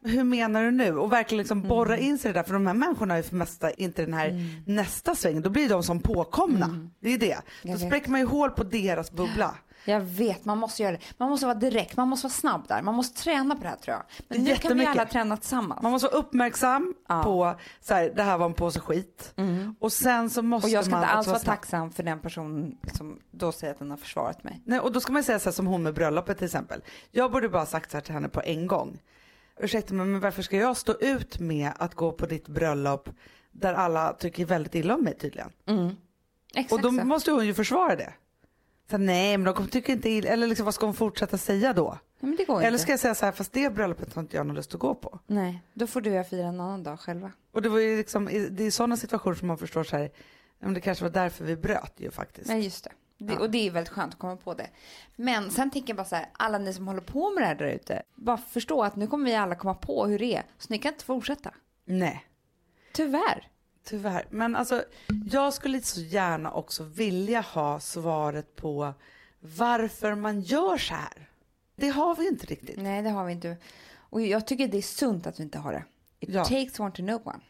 hur 0.04 0.24
menar 0.24 0.62
du 0.62 0.70
nu? 0.70 0.98
Och 0.98 1.12
verkligen 1.12 1.38
liksom 1.38 1.62
borra 1.62 1.96
in 1.98 2.18
sig 2.18 2.30
i 2.30 2.32
det 2.32 2.38
där. 2.38 2.44
För 2.44 2.52
de 2.54 2.66
här 2.66 2.74
människorna 2.74 3.16
är 3.16 3.22
för 3.22 3.36
mesta 3.36 3.70
inte 3.70 4.04
den 4.04 4.14
här 4.14 4.60
nästa 4.66 5.14
sväng. 5.14 5.42
Då 5.42 5.50
blir 5.50 5.68
de 5.68 5.82
som 5.82 6.00
påkomna. 6.00 6.88
Det 7.00 7.08
är 7.14 7.18
det. 7.18 7.38
Då 7.62 7.68
Jag 7.70 7.80
spräcker 7.80 8.10
man 8.10 8.20
ju 8.20 8.26
hål 8.26 8.50
på 8.50 8.62
deras 8.64 9.12
bubbla. 9.12 9.54
Jag 9.86 10.00
vet, 10.00 10.44
man 10.44 10.58
måste 10.58 10.82
göra 10.82 10.92
det. 10.92 10.98
Man 11.18 11.30
måste 11.30 11.46
vara 11.46 11.54
direkt, 11.58 11.96
man 11.96 12.08
måste 12.08 12.24
vara 12.26 12.32
snabb 12.32 12.68
där. 12.68 12.82
Man 12.82 12.94
måste 12.94 13.22
träna 13.22 13.56
på 13.56 13.62
det 13.62 13.68
här 13.68 13.76
tror 13.76 13.96
jag. 13.96 14.02
Men 14.28 14.44
nu 14.44 14.56
kan 14.56 14.78
vi 14.78 14.86
alla 14.86 15.04
träna 15.06 15.36
tillsammans. 15.36 15.82
Man 15.82 15.92
måste 15.92 16.08
vara 16.08 16.16
uppmärksam 16.16 16.94
Ja. 17.08 17.22
på 17.22 17.54
så 17.80 17.94
här, 17.94 18.12
det 18.16 18.22
här 18.22 18.38
var 18.38 18.46
en 18.46 18.54
påse 18.54 18.80
skit. 18.80 19.34
Och 19.80 19.92
sen 19.92 20.30
så 20.30 20.42
måste 20.42 20.66
Och 20.66 20.70
jag 20.70 20.84
ska 20.84 20.90
man 20.90 21.02
inte 21.02 21.12
alls 21.14 21.26
vara 21.26 21.38
snabb. 21.38 21.54
tacksam 21.56 21.90
för 21.92 22.02
den 22.02 22.18
personen 22.20 22.76
som 22.94 23.18
då 23.30 23.52
säger 23.52 23.72
att 23.72 23.78
den 23.78 23.90
har 23.90 23.96
försvarat 23.98 24.44
mig. 24.44 24.62
Nej, 24.64 24.80
och 24.80 24.92
då 24.92 25.00
ska 25.00 25.12
man 25.12 25.22
säga 25.24 25.38
så 25.38 25.44
här 25.44 25.52
som 25.54 25.66
hon 25.66 25.82
med 25.82 25.94
bröllopet 25.94 26.36
till 26.38 26.44
exempel. 26.44 26.80
Jag 27.10 27.32
borde 27.32 27.48
bara 27.48 27.66
sagt 27.66 27.90
så 27.90 27.96
här 27.96 28.02
till 28.02 28.14
henne 28.14 28.28
på 28.28 28.42
en 28.44 28.66
gång. 28.66 28.98
Ursäkta 29.60 29.94
mig, 29.94 30.06
men 30.06 30.20
varför 30.20 30.42
ska 30.42 30.56
jag 30.56 30.76
stå 30.76 30.94
ut 31.00 31.38
med 31.38 31.72
att 31.76 31.94
gå 31.94 32.12
på 32.12 32.26
ditt 32.26 32.48
bröllop 32.48 33.08
där 33.52 33.74
alla 33.74 34.12
tycker 34.12 34.44
väldigt 34.44 34.74
illa 34.74 34.94
om 34.94 35.04
mig 35.04 35.18
tydligen? 35.18 35.52
Exakt 36.54 36.72
Och 36.72 36.80
då 36.80 36.88
så. 36.88 37.04
måste 37.04 37.30
hon 37.30 37.46
ju 37.46 37.54
försvara 37.54 37.96
det. 37.96 38.12
Så, 38.90 38.98
nej, 38.98 39.36
men 39.38 39.44
de 39.44 39.54
kommer 39.54 39.68
tycka 39.68 39.92
inte 39.92 40.08
illa, 40.10 40.28
eller 40.28 40.46
liksom, 40.46 40.64
vad 40.64 40.74
ska 40.74 40.86
hon 40.86 40.94
fortsätta 40.94 41.38
säga 41.38 41.72
då? 41.72 41.98
Nej, 42.20 42.46
Eller 42.48 42.66
inte. 42.66 42.78
ska 42.78 42.92
jag 42.92 43.00
säga 43.00 43.14
så 43.14 43.24
här, 43.24 43.32
fast 43.32 43.52
det 43.52 43.74
bröllopet 43.74 44.14
har 44.14 44.22
inte 44.22 44.36
jag 44.36 44.46
någon 44.46 44.56
lust 44.56 44.74
att 44.74 44.80
gå 44.80 44.94
på. 44.94 45.18
Nej, 45.26 45.62
då 45.74 45.86
får 45.86 46.00
du 46.00 46.10
och 46.10 46.16
jag 46.16 46.28
fira 46.28 46.46
en 46.46 46.60
annan 46.60 46.82
dag 46.82 47.00
själva. 47.00 47.32
Och 47.52 47.62
det 47.62 47.68
var 47.68 47.78
ju 47.78 47.96
liksom, 47.96 48.24
det 48.50 48.64
är 48.64 48.70
sådana 48.70 48.96
situationer 48.96 49.34
som 49.36 49.48
man 49.48 49.58
förstår 49.58 49.84
så 49.84 49.96
här, 49.96 50.10
men 50.58 50.74
det 50.74 50.80
kanske 50.80 51.04
var 51.04 51.10
därför 51.10 51.44
vi 51.44 51.56
bröt 51.56 51.92
ju 51.96 52.10
faktiskt. 52.10 52.48
Nej, 52.48 52.60
just 52.64 52.84
det. 52.84 52.90
Det. 53.18 53.36
Och 53.38 53.50
det 53.50 53.66
är 53.66 53.70
väldigt 53.70 53.92
skönt 53.92 54.14
att 54.14 54.20
komma 54.20 54.36
på 54.36 54.54
det. 54.54 54.70
Men 55.16 55.50
sen 55.50 55.70
tänker 55.70 55.88
jag 55.88 55.96
bara 55.96 56.04
så 56.04 56.16
här, 56.16 56.26
alla 56.32 56.58
ni 56.58 56.72
som 56.74 56.86
håller 56.86 57.00
på 57.00 57.30
med 57.30 57.42
det 57.42 57.46
här 57.46 57.54
där 57.54 57.66
ute, 57.66 58.02
bara 58.14 58.36
förstå 58.36 58.82
att 58.82 58.96
nu 58.96 59.06
kommer 59.06 59.24
vi 59.24 59.34
alla 59.34 59.54
komma 59.54 59.74
på 59.74 60.06
hur 60.06 60.18
det 60.18 60.36
är. 60.36 60.42
Så 60.58 60.66
ni 60.70 60.78
kan 60.78 60.92
inte 60.92 61.04
fortsätta. 61.04 61.54
Nej. 61.84 62.24
Tyvärr. 62.92 63.48
Tyvärr. 63.84 64.26
Men 64.30 64.56
alltså, 64.56 64.84
jag 65.30 65.54
skulle 65.54 65.80
så 65.82 66.00
gärna 66.00 66.52
också 66.52 66.84
vilja 66.84 67.40
ha 67.40 67.80
svaret 67.80 68.56
på 68.56 68.94
varför 69.40 70.14
man 70.14 70.40
gör 70.40 70.78
så 70.78 70.94
här. 70.94 71.28
Det 71.76 71.88
har 71.88 72.16
vi 72.16 72.28
inte 72.28 72.46
riktigt. 72.46 72.80
Nej, 72.82 73.02
det 73.02 73.10
har 73.10 73.24
vi 73.24 73.32
inte. 73.32 73.56
Och 73.96 74.20
jag 74.22 74.46
tycker 74.46 74.68
det 74.68 74.78
är 74.78 74.82
sunt 74.82 75.26
att 75.26 75.38
vi 75.40 75.42
inte 75.42 75.58
har 75.58 75.72
det. 75.72 75.84
It 76.20 76.28
Ja. 76.28 76.44
takes 76.44 76.80
one 76.80 76.90
to 76.90 76.96
know 77.02 77.20
one. 77.24 77.40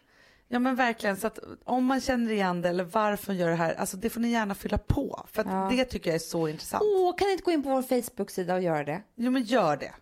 Ja 0.55 0.59
men 0.59 0.75
verkligen, 0.77 1.17
så 1.17 1.27
att 1.27 1.39
om 1.65 1.85
man 1.85 2.01
känner 2.01 2.33
igen 2.33 2.63
det 2.63 2.69
eller 2.69 2.85
varför 2.85 3.33
man 3.33 3.37
gör 3.37 3.49
det 3.49 3.55
här, 3.57 3.75
alltså 3.75 3.97
det 3.97 4.11
får 4.11 4.21
ni 4.21 4.29
gärna 4.29 4.55
fylla 4.55 4.79
på. 4.79 5.27
För 5.33 5.45
Ja. 5.45 5.69
det 5.71 5.85
tycker 5.85 6.11
jag 6.11 6.15
är 6.15 6.19
så 6.19 6.49
intressant. 6.49 6.83
Åh, 6.87 7.17
kan 7.17 7.27
ni 7.27 7.33
inte 7.33 7.45
gå 7.45 7.51
in 7.51 7.63
på 7.63 7.69
vår 7.69 7.83
Facebook-sida 7.83 8.55
och 8.55 8.63
göra 8.63 8.85
det? 8.85 9.03
Jo 9.15 9.31
men 9.31 9.43
gör 9.43 9.77
det. 9.77 9.95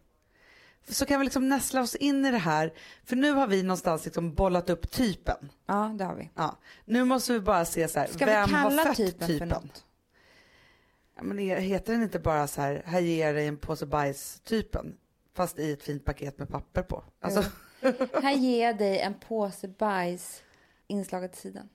Så 0.88 1.06
kan 1.06 1.20
vi 1.20 1.24
liksom 1.24 1.48
näsla 1.48 1.80
oss 1.80 1.94
in 1.94 2.26
i 2.26 2.30
det 2.30 2.38
här. 2.38 2.72
För 3.04 3.16
nu 3.16 3.30
har 3.32 3.46
vi 3.46 3.62
någonstans 3.62 4.04
liksom 4.04 4.34
bollat 4.34 4.70
upp 4.70 4.90
typen. 4.90 5.48
Ja, 5.66 5.94
det 5.98 6.04
har 6.04 6.14
vi. 6.14 6.30
Ja. 6.34 6.58
Nu 6.84 7.04
måste 7.04 7.32
vi 7.32 7.40
bara 7.40 7.64
se 7.64 7.88
så 7.88 7.98
här, 8.00 8.06
Ska 8.06 8.26
vem 8.26 8.46
vi 8.48 8.52
kalla 8.54 8.82
har 8.82 8.88
fött 8.88 8.96
typen, 8.96 9.26
typen? 9.28 9.48
för 9.48 9.54
något? 9.56 9.84
Ja, 11.16 11.22
men 11.22 11.38
heter 11.38 11.92
den 11.92 12.02
inte 12.02 12.18
bara 12.18 12.46
så 12.46 12.60
här, 12.60 12.82
här 12.86 13.00
ger 13.00 13.34
dig 13.34 13.46
en 13.46 13.56
påse 13.56 13.86
bajs-typen? 13.86 14.94
Fast 15.34 15.58
i 15.58 15.72
ett 15.72 15.82
fint 15.82 16.04
paket 16.04 16.38
med 16.38 16.48
papper 16.48 16.82
på. 16.82 17.04
Alltså, 17.20 17.44
Här 18.22 18.32
ger 18.32 18.66
jag 18.66 18.78
dig 18.78 19.00
en 19.00 19.14
påse 19.28 19.68
bajs 19.68 20.42
inslaget 20.88 21.32
till 21.32 21.40
sidan. 21.40 21.68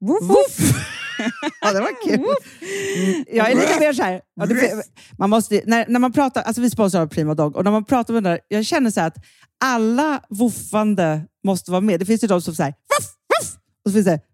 Woof, 0.00 0.22
Woof! 0.22 0.58
ja, 1.60 1.72
det 1.72 1.80
var 1.80 2.08
kul. 2.08 2.14
Mm, 2.14 3.24
jag 3.28 3.50
är 3.50 3.54
lite 3.54 3.80
mer 3.80 3.92
så 3.92 4.02
här, 4.02 4.22
man 5.18 5.30
måste, 5.30 5.62
när, 5.66 5.86
när 5.88 6.00
man 6.00 6.12
pratar, 6.12 6.42
alltså 6.42 6.62
vi 6.62 6.70
sponsrar 6.70 7.06
Prima 7.06 7.34
Dog 7.34 7.56
och 7.56 7.64
när 7.64 7.70
man 7.70 7.84
pratar 7.84 8.14
med 8.14 8.22
den 8.22 8.32
där, 8.32 8.40
jag 8.48 8.64
känner 8.64 8.90
så 8.90 9.00
här 9.00 9.06
att 9.06 9.16
alla 9.64 10.22
woofande 10.28 11.26
måste 11.44 11.70
vara 11.70 11.80
med. 11.80 12.00
Det 12.00 12.06
finns 12.06 12.24
ju 12.24 12.28
de 12.28 12.42
som 12.42 12.54
säger 12.54 12.70
woof, 12.70 13.14
woof, 13.40 13.56
och 13.84 13.90
så 13.90 13.92
finns 13.92 14.06
det. 14.06 14.33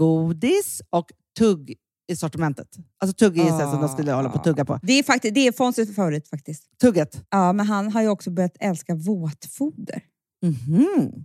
godis 0.00 0.82
och 0.90 1.12
tugg 1.38 1.74
i 2.12 2.16
sortimentet. 2.16 2.68
Alltså 2.98 3.14
tugg 3.14 3.38
är 3.38 3.44
ah. 3.44 3.70
som 3.70 3.80
de 3.80 3.88
skulle 3.88 4.12
hålla 4.12 4.28
på 4.28 4.38
att 4.38 4.44
tugga 4.44 4.64
på. 4.64 4.80
Det 4.82 4.92
är, 4.92 5.02
faktiskt, 5.02 5.34
det 5.34 5.46
är 5.46 5.52
Fonzies 5.52 5.94
favorit 5.96 6.28
faktiskt. 6.28 6.78
Tugget. 6.80 7.24
Ja, 7.30 7.52
men 7.52 7.66
han 7.66 7.92
har 7.92 8.02
ju 8.02 8.08
också 8.08 8.30
börjat 8.30 8.56
älska 8.60 8.94
våtfoder. 8.94 10.02
Det 10.40 10.46
Han 10.46 11.24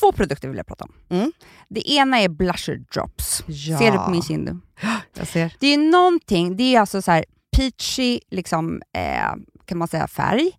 två 0.00 0.12
produkter 0.12 0.48
vill 0.48 0.56
jag 0.56 0.66
prata 0.66 0.84
om. 0.84 0.92
Mm. 1.08 1.32
Det 1.68 1.90
ena 1.90 2.20
är 2.20 2.28
blusher 2.28 2.76
drops. 2.94 3.44
Ja. 3.46 3.78
Ser 3.78 3.92
du 3.92 3.98
på 3.98 4.10
min 4.10 4.22
kind? 4.22 4.60
Jag 5.18 5.26
ser. 5.28 5.54
Det 5.60 5.66
är 5.66 5.78
någonting, 5.78 6.56
det 6.56 6.74
är 6.74 6.80
alltså 6.80 7.02
så 7.02 7.10
här 7.10 7.24
peachy, 7.56 8.20
liksom, 8.30 8.82
eh, 8.96 9.34
kan 9.66 9.78
man 9.78 9.88
säga, 9.88 10.08
färg. 10.08 10.50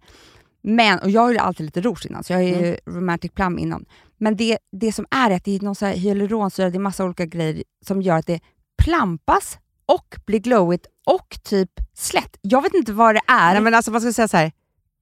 Men, 0.62 0.99
och 0.99 1.10
jag 1.10 1.22
har 1.22 1.32
ju 1.32 1.38
alltid 1.38 1.66
lite 1.66 1.82
rouge 1.82 2.06
innan, 2.06 2.24
så 2.24 2.34
jag 2.34 2.38
har 2.38 2.43
ju 2.43 2.56
Mm. 2.56 2.78
romantic 2.86 3.32
plum 3.32 3.60
innan. 3.60 3.86
Men 4.18 4.36
det, 4.36 4.58
det 4.72 4.91
som 4.91 5.06
är 5.12 5.30
är 5.30 5.36
att 5.36 5.43
det 5.45 5.56
är 5.56 5.60
någon 5.60 5.76
så 5.76 5.86
här 5.86 5.93
hyaluronsyra, 5.93 6.70
det 6.70 6.78
är 6.78 6.80
massa 6.80 7.06
olika 7.06 7.26
grejer 7.26 7.64
som 7.86 8.01
gör 8.01 8.18
att 8.18 8.28
det 8.28 8.39
plampas 8.84 9.58
och 9.86 10.16
blir 10.26 10.39
glowigt 10.39 10.86
och 11.06 11.38
typ 11.43 11.70
slätt. 11.93 12.38
Jag 12.41 12.62
vet 12.62 12.74
inte 12.74 12.93
vad 12.93 13.16
det 13.16 13.22
är. 13.28 13.54
Nej, 13.54 13.62
men 13.62 13.74
alltså 13.74 13.91
man 13.91 14.01
ska 14.01 14.14
säga 14.14 14.28
så 14.28 14.38
här, 14.38 14.51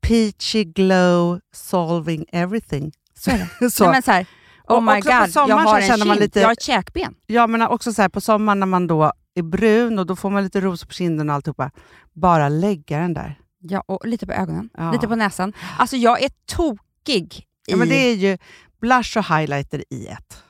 peachy 0.08 0.64
glow 0.64 1.40
solving 1.54 2.26
everything. 2.32 2.92
Så 3.22 3.32
är 3.32 3.48
det. 3.60 3.72
så. 3.72 3.84
Nej, 3.84 3.94
men 3.94 4.02
så 4.02 4.12
här, 4.12 4.26
oh 4.68 4.82
my 4.82 5.02
god, 5.02 5.12
jag 5.50 5.58
har 5.58 5.80
en 5.80 5.88
känner 5.88 6.06
man 6.06 6.16
kind, 6.16 6.20
lite- 6.20 6.40
jag 6.40 6.48
har 6.48 6.54
ett 6.54 6.62
käkben. 6.62 7.16
Ja 7.28 7.48
men 7.48 7.62
också 7.62 7.94
så 7.94 8.02
här, 8.02 8.10
på 8.10 8.22
sommaren 8.22 8.60
när 8.60 8.68
man 8.68 8.88
då 8.88 9.12
är 9.36 9.42
brun 9.44 10.00
och 10.00 10.06
då 10.06 10.16
får 10.16 10.30
man 10.30 10.44
lite 10.44 10.62
ros 10.62 10.86
på 10.86 10.94
kinden 10.94 11.30
och 11.30 11.36
alltihopa. 11.36 11.72
Bara 12.14 12.50
lägga 12.50 12.98
den 13.00 13.14
där. 13.14 13.40
Ja, 13.60 13.84
och 13.88 14.08
lite 14.08 14.26
på 14.26 14.34
ögonen, 14.34 14.70
Ja. 14.78 14.92
lite 14.92 15.08
på 15.08 15.16
näsan. 15.16 15.54
Alltså 15.78 15.96
jag 15.98 16.22
är 16.24 16.30
tokig 16.46 17.48
Ja, 17.68 17.74
i... 17.76 17.78
men 17.80 17.90
det 17.90 17.96
är 17.96 18.16
ju 18.16 18.38
blush 18.82 19.18
och 19.18 19.26
highlighter 19.26 19.84
i 19.90 20.08
ett. 20.08 20.41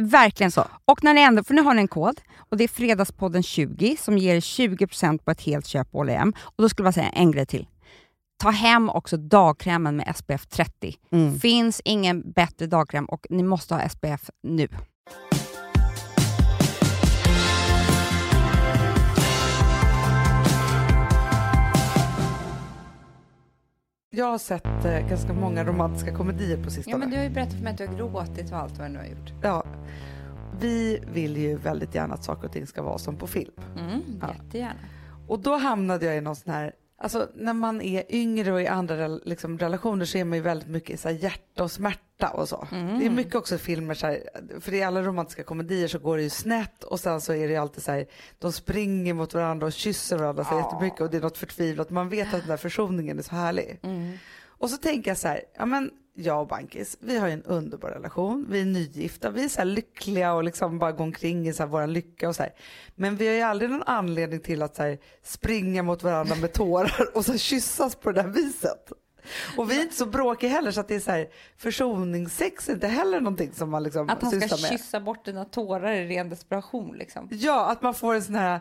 Verkligen 0.00 0.50
Så. 0.50 0.66
Och 0.84 1.04
när 1.04 1.14
ni 1.14 1.20
ändå, 1.20 1.44
för 1.44 1.54
nu 1.54 1.62
har 1.62 1.74
ni 1.74 1.80
en 1.80 1.88
kod 1.88 2.20
och 2.38 2.56
det 2.56 2.64
är 2.64 2.68
Fredagspodden 2.68 3.42
20 3.42 3.96
som 4.00 4.18
ger 4.18 4.40
20% 4.40 5.18
på 5.18 5.30
ett 5.30 5.40
helt 5.40 5.66
köp 5.66 5.90
på 5.90 5.98
H&M. 5.98 6.32
Och 6.40 6.62
då 6.62 6.68
skulle 6.68 6.86
jag 6.86 6.94
säga 6.94 7.08
en 7.08 7.30
grej 7.30 7.46
till. 7.46 7.66
Ta 8.42 8.50
hem 8.50 8.90
också 8.90 9.16
dagkrämen 9.16 9.96
med 9.96 10.16
SPF 10.16 10.46
30. 10.46 10.94
Mm. 11.12 11.38
Finns 11.40 11.80
ingen 11.84 12.32
bättre 12.32 12.66
dagkräm 12.66 13.04
och 13.04 13.26
ni 13.30 13.42
måste 13.42 13.74
ha 13.74 13.88
SPF 13.88 14.30
nu. 14.42 14.68
Jag 24.14 24.26
har 24.26 24.38
sett 24.38 24.84
eh, 24.84 25.08
ganska 25.08 25.32
många 25.32 25.64
romantiska 25.64 26.14
komedier 26.14 26.64
på 26.64 26.70
sistone. 26.70 27.16
har 27.16 27.22
ju 27.22 27.30
berättat 27.30 27.54
för 27.54 27.62
mig 27.62 27.72
att 27.72 27.78
du 27.78 27.86
har 27.86 27.94
gråtit 27.94 28.52
och 28.52 28.58
allt 28.58 28.78
vad 28.78 28.90
du 28.90 28.96
har 28.96 29.04
gjort. 29.04 29.32
Ja. 29.42 29.64
Vi 30.60 31.02
vill 31.12 31.36
ju 31.36 31.56
väldigt 31.56 31.94
gärna 31.94 32.14
att 32.14 32.24
saker 32.24 32.46
och 32.46 32.52
ting 32.52 32.66
ska 32.66 32.82
vara 32.82 32.98
som 32.98 33.16
på 33.16 33.26
film. 33.26 33.52
Mm, 33.78 34.00
Ja. 34.20 34.28
Jättegärna. 34.44 34.80
Och 35.28 35.38
då 35.38 35.56
hamnade 35.56 36.06
jag 36.06 36.16
i 36.16 36.20
någon 36.20 36.36
sån 36.36 36.52
här, 36.52 36.72
alltså 37.02 37.28
när 37.34 37.52
man 37.52 37.80
är 37.82 38.04
yngre 38.14 38.52
och 38.52 38.62
i 38.62 38.66
andra 38.66 39.08
liksom, 39.08 39.58
relationer 39.58 40.04
så 40.04 40.18
är 40.18 40.24
man 40.24 40.38
ju 40.38 40.42
väldigt 40.42 40.68
mycket 40.68 41.00
så 41.00 41.08
här 41.08 41.16
hjärta 41.16 41.64
och 41.64 41.70
smärta 41.70 42.30
och 42.30 42.48
så. 42.48 42.68
Mm. 42.72 42.98
Det 42.98 43.06
är 43.06 43.10
mycket 43.10 43.34
också 43.34 43.58
filmer 43.58 43.94
så 43.94 44.06
här, 44.06 44.20
för 44.60 44.74
i 44.74 44.82
alla 44.82 45.02
romantiska 45.02 45.42
komedier 45.42 45.88
så 45.88 45.98
går 45.98 46.16
det 46.16 46.22
ju 46.22 46.30
snett 46.30 46.84
och 46.84 47.00
sen 47.00 47.20
så 47.20 47.32
är 47.32 47.46
det 47.46 47.52
ju 47.52 47.56
alltid 47.56 47.82
så 47.82 47.92
här, 47.92 48.06
de 48.38 48.52
springer 48.52 49.14
mot 49.14 49.34
varandra 49.34 49.66
och 49.66 49.72
kysser 49.72 50.18
varandra 50.18 50.44
så 50.44 50.54
Ja. 50.54 50.58
jättemycket 50.58 51.00
och 51.00 51.10
det 51.10 51.16
är 51.16 51.20
något 51.20 51.38
förtvivlat. 51.38 51.90
Man 51.90 52.08
vet 52.08 52.34
att 52.34 52.40
den 52.40 52.48
där 52.48 52.56
försoningen 52.56 53.18
är 53.18 53.22
så 53.22 53.34
härlig. 53.34 53.78
Mm. 53.82 54.18
Och 54.62 54.70
så 54.70 54.76
tänker 54.76 55.10
jag 55.10 55.18
så 55.18 55.28
här, 55.28 55.42
ja 55.58 55.66
men 55.66 55.90
jag 56.14 56.40
och 56.40 56.46
Bankis, 56.46 56.96
vi 57.00 57.18
har 57.18 57.26
ju 57.26 57.32
en 57.32 57.42
underbar 57.42 57.88
relation, 57.88 58.46
vi 58.50 58.60
är 58.60 58.64
nygifta, 58.64 59.30
vi 59.30 59.44
är 59.44 59.48
så 59.48 59.64
lyckliga 59.64 60.32
och 60.34 60.44
liksom 60.44 60.78
bara 60.78 60.92
går 60.92 61.04
omkring 61.04 61.48
i 61.48 61.52
så 61.52 61.66
vår 61.66 61.86
lycka 61.86 62.28
och 62.28 62.36
så 62.36 62.42
här. 62.42 62.52
Men 62.94 63.16
vi 63.16 63.26
har 63.28 63.34
ju 63.34 63.40
aldrig 63.40 63.70
någon 63.70 63.82
anledning 63.86 64.40
till 64.40 64.62
att 64.62 64.76
så 64.76 64.96
springa 65.22 65.82
mot 65.82 66.02
varandra 66.02 66.34
med 66.34 66.52
tårar 66.52 67.16
och 67.16 67.24
så 67.24 67.38
kyssas 67.38 67.96
på 67.96 68.12
det 68.12 68.22
där 68.22 68.28
viset. 68.28 68.92
Och 69.56 69.70
vi 69.70 69.78
är 69.78 69.82
inte 69.82 69.94
så 69.96 70.06
bråkiga 70.06 70.50
heller 70.50 70.70
så 70.70 70.80
att 70.80 70.88
det 70.88 70.94
är 70.94 71.00
så 71.00 71.10
här 71.10 71.28
försoningssex 71.56 72.68
är 72.68 72.72
inte 72.72 72.88
heller 72.88 73.20
någonting 73.20 73.52
som 73.52 73.70
man 73.70 73.82
liksom 73.82 74.08
Att 74.10 74.22
han 74.22 74.30
ska 74.30 74.40
sysslar 74.40 74.70
med. 74.70 74.78
kyssa 74.78 75.00
bort 75.00 75.24
dina 75.24 75.44
tårar 75.44 75.92
i 75.92 76.08
ren 76.08 76.28
desperation 76.28 76.96
liksom. 76.96 77.28
Ja, 77.32 77.70
att 77.70 77.82
man 77.82 77.94
får 77.94 78.14
en 78.14 78.22
sån 78.22 78.34
här 78.34 78.60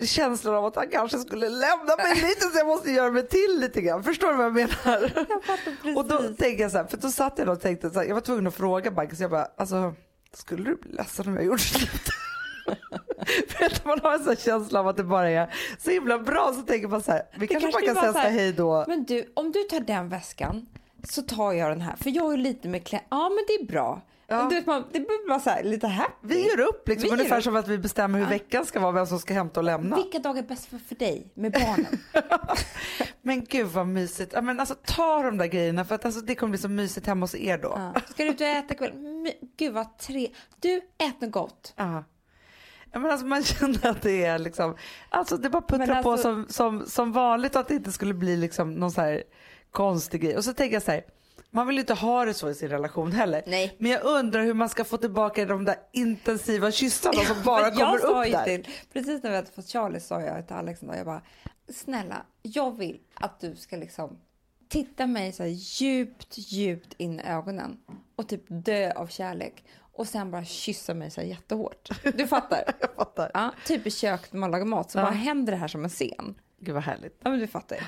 känslan 0.00 0.54
av 0.54 0.64
att 0.64 0.76
han 0.76 0.88
kanske 0.88 1.18
skulle 1.18 1.48
lämna 1.48 1.96
mig 1.96 2.14
lite 2.14 2.40
så 2.40 2.58
jag 2.58 2.66
måste 2.66 2.90
göra 2.90 3.10
mig 3.10 3.28
till 3.28 3.60
lite 3.60 3.80
grann. 3.80 4.04
Förstår 4.04 4.28
du 4.30 4.36
vad 4.36 4.46
jag 4.46 4.54
menar? 4.54 5.12
Jag 5.14 5.26
precis. 5.64 5.96
Och 5.96 6.08
då 6.08 6.18
tänkte 6.18 6.62
jag 6.62 6.70
så 6.70 6.76
här, 6.76 6.84
för 6.84 6.96
då 6.96 7.10
satt 7.10 7.38
jag 7.38 7.48
och 7.48 7.60
tänkte 7.60 7.90
så 7.90 7.98
här, 7.98 8.06
jag 8.06 8.14
var 8.14 8.20
tvungen 8.20 8.46
att 8.46 8.54
fråga 8.54 8.90
Bagge 8.90 9.16
så 9.16 9.22
jag 9.22 9.30
bara, 9.30 9.48
alltså 9.56 9.94
skulle 10.32 10.64
du 10.64 10.76
bli 10.76 10.92
ledsen 10.92 11.28
om 11.28 11.34
jag 11.34 11.44
gjorde 11.44 11.58
slut? 11.58 12.08
för 13.48 13.64
att 13.64 13.84
man 13.84 14.00
har 14.00 14.14
en 14.14 14.24
sån 14.24 14.36
känsla 14.36 14.80
av 14.80 14.88
att 14.88 14.96
det 14.96 15.04
bara 15.04 15.30
är 15.30 15.54
så 15.78 15.90
himla 15.90 16.18
bra 16.18 16.52
så 16.54 16.62
tänker 16.62 16.88
man 16.88 17.02
så 17.02 17.12
här, 17.12 17.22
vi 17.36 17.46
kanske, 17.46 17.72
kanske 17.72 17.94
bara 17.94 18.02
kan 18.04 18.12
säga 18.12 18.30
hej 18.30 18.52
då. 18.52 18.84
Men 18.88 19.04
du, 19.04 19.32
om 19.34 19.52
du 19.52 19.62
tar 19.62 19.80
den 19.80 20.08
väskan 20.08 20.66
så 21.08 21.22
tar 21.22 21.52
jag 21.52 21.70
den 21.70 21.80
här. 21.80 21.96
För 21.96 22.10
jag 22.10 22.32
är 22.32 22.36
lite 22.36 22.68
med 22.68 22.86
klä... 22.86 23.00
Ja, 23.10 23.28
men 23.28 23.44
det 23.46 23.64
är 23.64 23.66
bra. 23.66 24.02
Ja. 24.38 24.46
Du 24.48 24.54
vet, 24.54 24.66
man, 24.66 24.84
det 24.92 25.00
blir 25.00 25.28
bara 25.28 25.40
så 25.40 25.50
här, 25.50 25.62
lite 25.62 25.86
happy. 25.88 26.12
Vi 26.20 26.48
gör 26.48 26.60
upp 26.60 26.88
liksom, 26.88 27.06
Vi 27.08 27.12
ungefär 27.12 27.38
upp. 27.38 27.44
som 27.44 27.56
att 27.56 27.68
vi 27.68 27.78
bestämmer 27.78 28.18
hur 28.18 28.26
veckan 28.26 28.66
ska 28.66 28.80
vara, 28.80 28.92
vem 28.92 29.06
som 29.06 29.18
ska 29.18 29.34
hämta 29.34 29.60
och 29.60 29.64
lämna. 29.64 29.96
Vilka 29.96 30.18
dagar 30.18 30.42
är 30.42 30.46
bäst 30.46 30.66
för, 30.66 30.78
för 30.78 30.94
dig 30.94 31.32
med 31.34 31.52
barnen? 31.52 31.98
Men 33.22 33.44
gud 33.44 33.66
vad 33.66 33.86
mysigt. 33.86 34.32
Ja, 34.32 34.40
men 34.40 34.60
alltså 34.60 34.74
ta 34.84 35.22
de 35.22 35.38
där 35.38 35.46
grejerna 35.46 35.84
för 35.84 35.94
att 35.94 36.04
alltså, 36.04 36.20
det 36.20 36.34
kommer 36.34 36.50
bli 36.50 36.58
så 36.58 36.68
mysigt 36.68 37.06
hemma 37.06 37.24
hos 37.24 37.34
er 37.34 37.58
då. 37.58 37.72
ja. 37.94 38.00
Ska 38.10 38.24
du 38.24 38.30
ut 38.30 38.40
och 38.40 38.46
äta 38.46 38.74
ikväll? 38.74 38.92
Gud 39.56 39.72
vad 39.72 39.98
tre... 39.98 40.30
Du, 40.60 40.76
ät 40.98 41.20
något 41.20 41.30
gott. 41.32 41.72
Ja. 41.76 42.04
Ja, 42.92 42.98
men 42.98 43.10
alltså 43.10 43.26
man 43.26 43.42
känner 43.44 43.86
att 43.86 44.02
det 44.02 44.24
är 44.24 44.38
liksom, 44.38 44.76
alltså 45.08 45.36
det 45.36 45.50
bara 45.50 45.62
puttrar 45.62 45.86
Men 45.86 46.02
på 46.02 46.10
alltså- 46.12 46.22
som, 46.34 46.46
som, 46.48 46.86
som 46.86 47.12
vanligt 47.12 47.54
och 47.54 47.60
att 47.60 47.68
det 47.68 47.74
inte 47.74 47.92
skulle 47.92 48.14
bli 48.14 48.36
liksom 48.36 48.74
någon 48.74 48.90
så 48.92 49.00
här 49.00 49.22
konstig 49.70 50.20
grej. 50.20 50.36
Och 50.36 50.44
så 50.44 50.52
tänker 50.54 50.74
jag 50.76 50.82
så 50.82 50.90
här, 50.90 51.04
man 51.54 51.66
vill 51.66 51.78
inte 51.78 51.94
ha 51.94 52.24
det 52.24 52.34
så 52.34 52.50
i 52.50 52.54
sin 52.54 52.68
relation 52.68 53.12
heller. 53.12 53.42
Nej. 53.46 53.76
Men 53.78 53.90
jag 53.90 54.04
undrar 54.04 54.42
hur 54.42 54.54
man 54.54 54.68
ska 54.68 54.84
få 54.84 54.96
tillbaka 54.96 55.44
de 55.44 55.64
där 55.64 55.76
intensiva 55.92 56.70
kyssarna 56.70 57.20
som 57.24 57.36
bara 57.44 57.70
kommer 57.70 58.04
upp 58.06 58.32
där. 58.32 58.44
Till, 58.44 58.68
precis 58.92 59.22
när 59.22 59.30
vi 59.30 59.36
hade 59.36 59.50
fått 59.50 59.68
Charlie 59.68 60.00
sa 60.00 60.20
jag 60.20 60.46
till 60.46 60.56
Alex 60.56 60.82
en 60.82 60.88
dag, 60.88 60.96
jag 60.98 61.06
bara, 61.06 61.22
snälla, 61.72 62.26
jag 62.42 62.76
vill 62.78 63.00
att 63.14 63.40
du 63.40 63.56
ska 63.56 63.76
liksom 63.76 64.18
titta 64.68 65.06
mig 65.06 65.32
så 65.32 65.44
djupt, 65.46 66.38
djupt 66.38 66.94
in 66.96 67.20
i 67.20 67.22
ögonen 67.22 67.76
och 68.16 68.28
typ 68.28 68.42
dö 68.48 68.92
av 68.92 69.06
kärlek 69.06 69.64
och 69.96 70.06
sen 70.08 70.30
bara 70.30 70.44
kyssa 70.44 70.94
mig 70.94 71.10
så 71.10 71.20
här 71.20 71.28
jättehårt. 71.28 71.88
Du 72.16 72.26
fattar? 72.26 72.62
Jag 72.80 72.94
fattar. 72.96 73.30
Ja, 73.34 73.50
typ 73.66 73.86
i 73.86 73.90
köket 73.90 74.32
när 74.32 74.40
man 74.40 74.50
lagar 74.50 74.64
mat 74.64 74.90
så 74.90 74.98
Ja. 74.98 75.02
bara 75.02 75.12
händer 75.12 75.50
det 75.52 75.56
här 75.58 75.68
som 75.68 75.84
en 75.84 75.90
scen. 75.90 76.34
Gud 76.60 76.74
vad 76.74 76.82
härligt. 76.82 77.20
Ja, 77.22 77.30
men 77.30 77.38
du 77.40 77.46
fattar. 77.46 77.78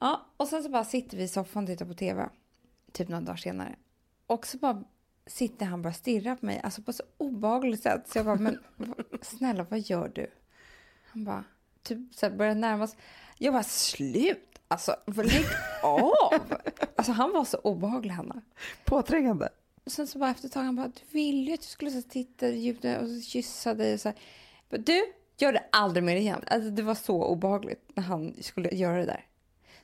Ja, 0.00 0.26
och 0.36 0.48
sen 0.48 0.62
så 0.62 0.68
bara 0.68 0.84
sitter 0.84 1.16
vi 1.16 1.22
i 1.22 1.28
soffan 1.28 1.62
och 1.64 1.68
tittar 1.68 1.86
på 1.86 1.94
TV, 1.94 2.28
typ 2.92 3.08
några 3.08 3.20
dagar 3.20 3.36
senare. 3.36 3.76
Och 4.26 4.46
så 4.46 4.58
bara 4.58 4.84
sitter 5.26 5.66
han 5.66 5.82
bara 5.82 5.88
och 5.88 5.94
stirrar 5.94 6.36
på 6.36 6.46
mig, 6.46 6.60
alltså 6.64 6.82
på 6.82 6.92
så 6.92 7.02
obehagligt 7.18 7.82
sätt. 7.82 8.08
Så 8.08 8.18
jag 8.18 8.26
bara, 8.26 8.36
men 8.36 8.58
snälla 9.22 9.66
vad 9.70 9.80
gör 9.80 10.12
du? 10.14 10.30
Han 11.06 11.24
bara, 11.24 11.44
typ 11.82 12.14
så 12.14 12.26
här 12.26 12.36
börjar 12.36 12.54
närma 12.54 12.86
sig. 12.86 12.98
Jag 13.38 13.54
bara, 13.54 13.62
slut! 13.62 14.44
Alltså, 14.68 14.96
lägg 15.06 15.46
av! 15.82 16.40
Alltså 16.96 17.12
han 17.12 17.32
var 17.32 17.44
så 17.44 17.58
obehaglig, 17.58 18.10
Hanna. 18.10 18.42
Påträngande. 18.84 19.48
Och 19.84 19.92
sen 19.92 20.06
så 20.06 20.18
bara 20.18 20.30
efter 20.30 20.46
ett 20.46 20.52
tag, 20.52 20.62
han 20.62 20.76
bara, 20.76 20.88
du 20.88 21.00
ville 21.10 21.48
ju 21.50 21.54
att 21.54 21.60
jag 21.60 21.70
skulle 21.70 21.90
så 21.90 22.02
titta 22.02 22.48
djupt 22.48 22.84
och 22.84 23.22
kyssa 23.22 23.74
dig 23.74 23.94
och 23.94 24.00
så 24.00 24.08
här. 24.08 24.18
Bara, 24.70 24.78
Du, 24.78 25.04
gör 25.38 25.52
det 25.52 25.64
aldrig 25.72 26.04
mer 26.04 26.16
igen. 26.16 26.42
Alltså, 26.46 26.70
det 26.70 26.82
var 26.82 26.94
så 26.94 27.24
obehagligt 27.24 27.90
när 27.94 28.02
han 28.02 28.34
skulle 28.40 28.68
göra 28.68 28.98
det 28.98 29.06
där. 29.06 29.26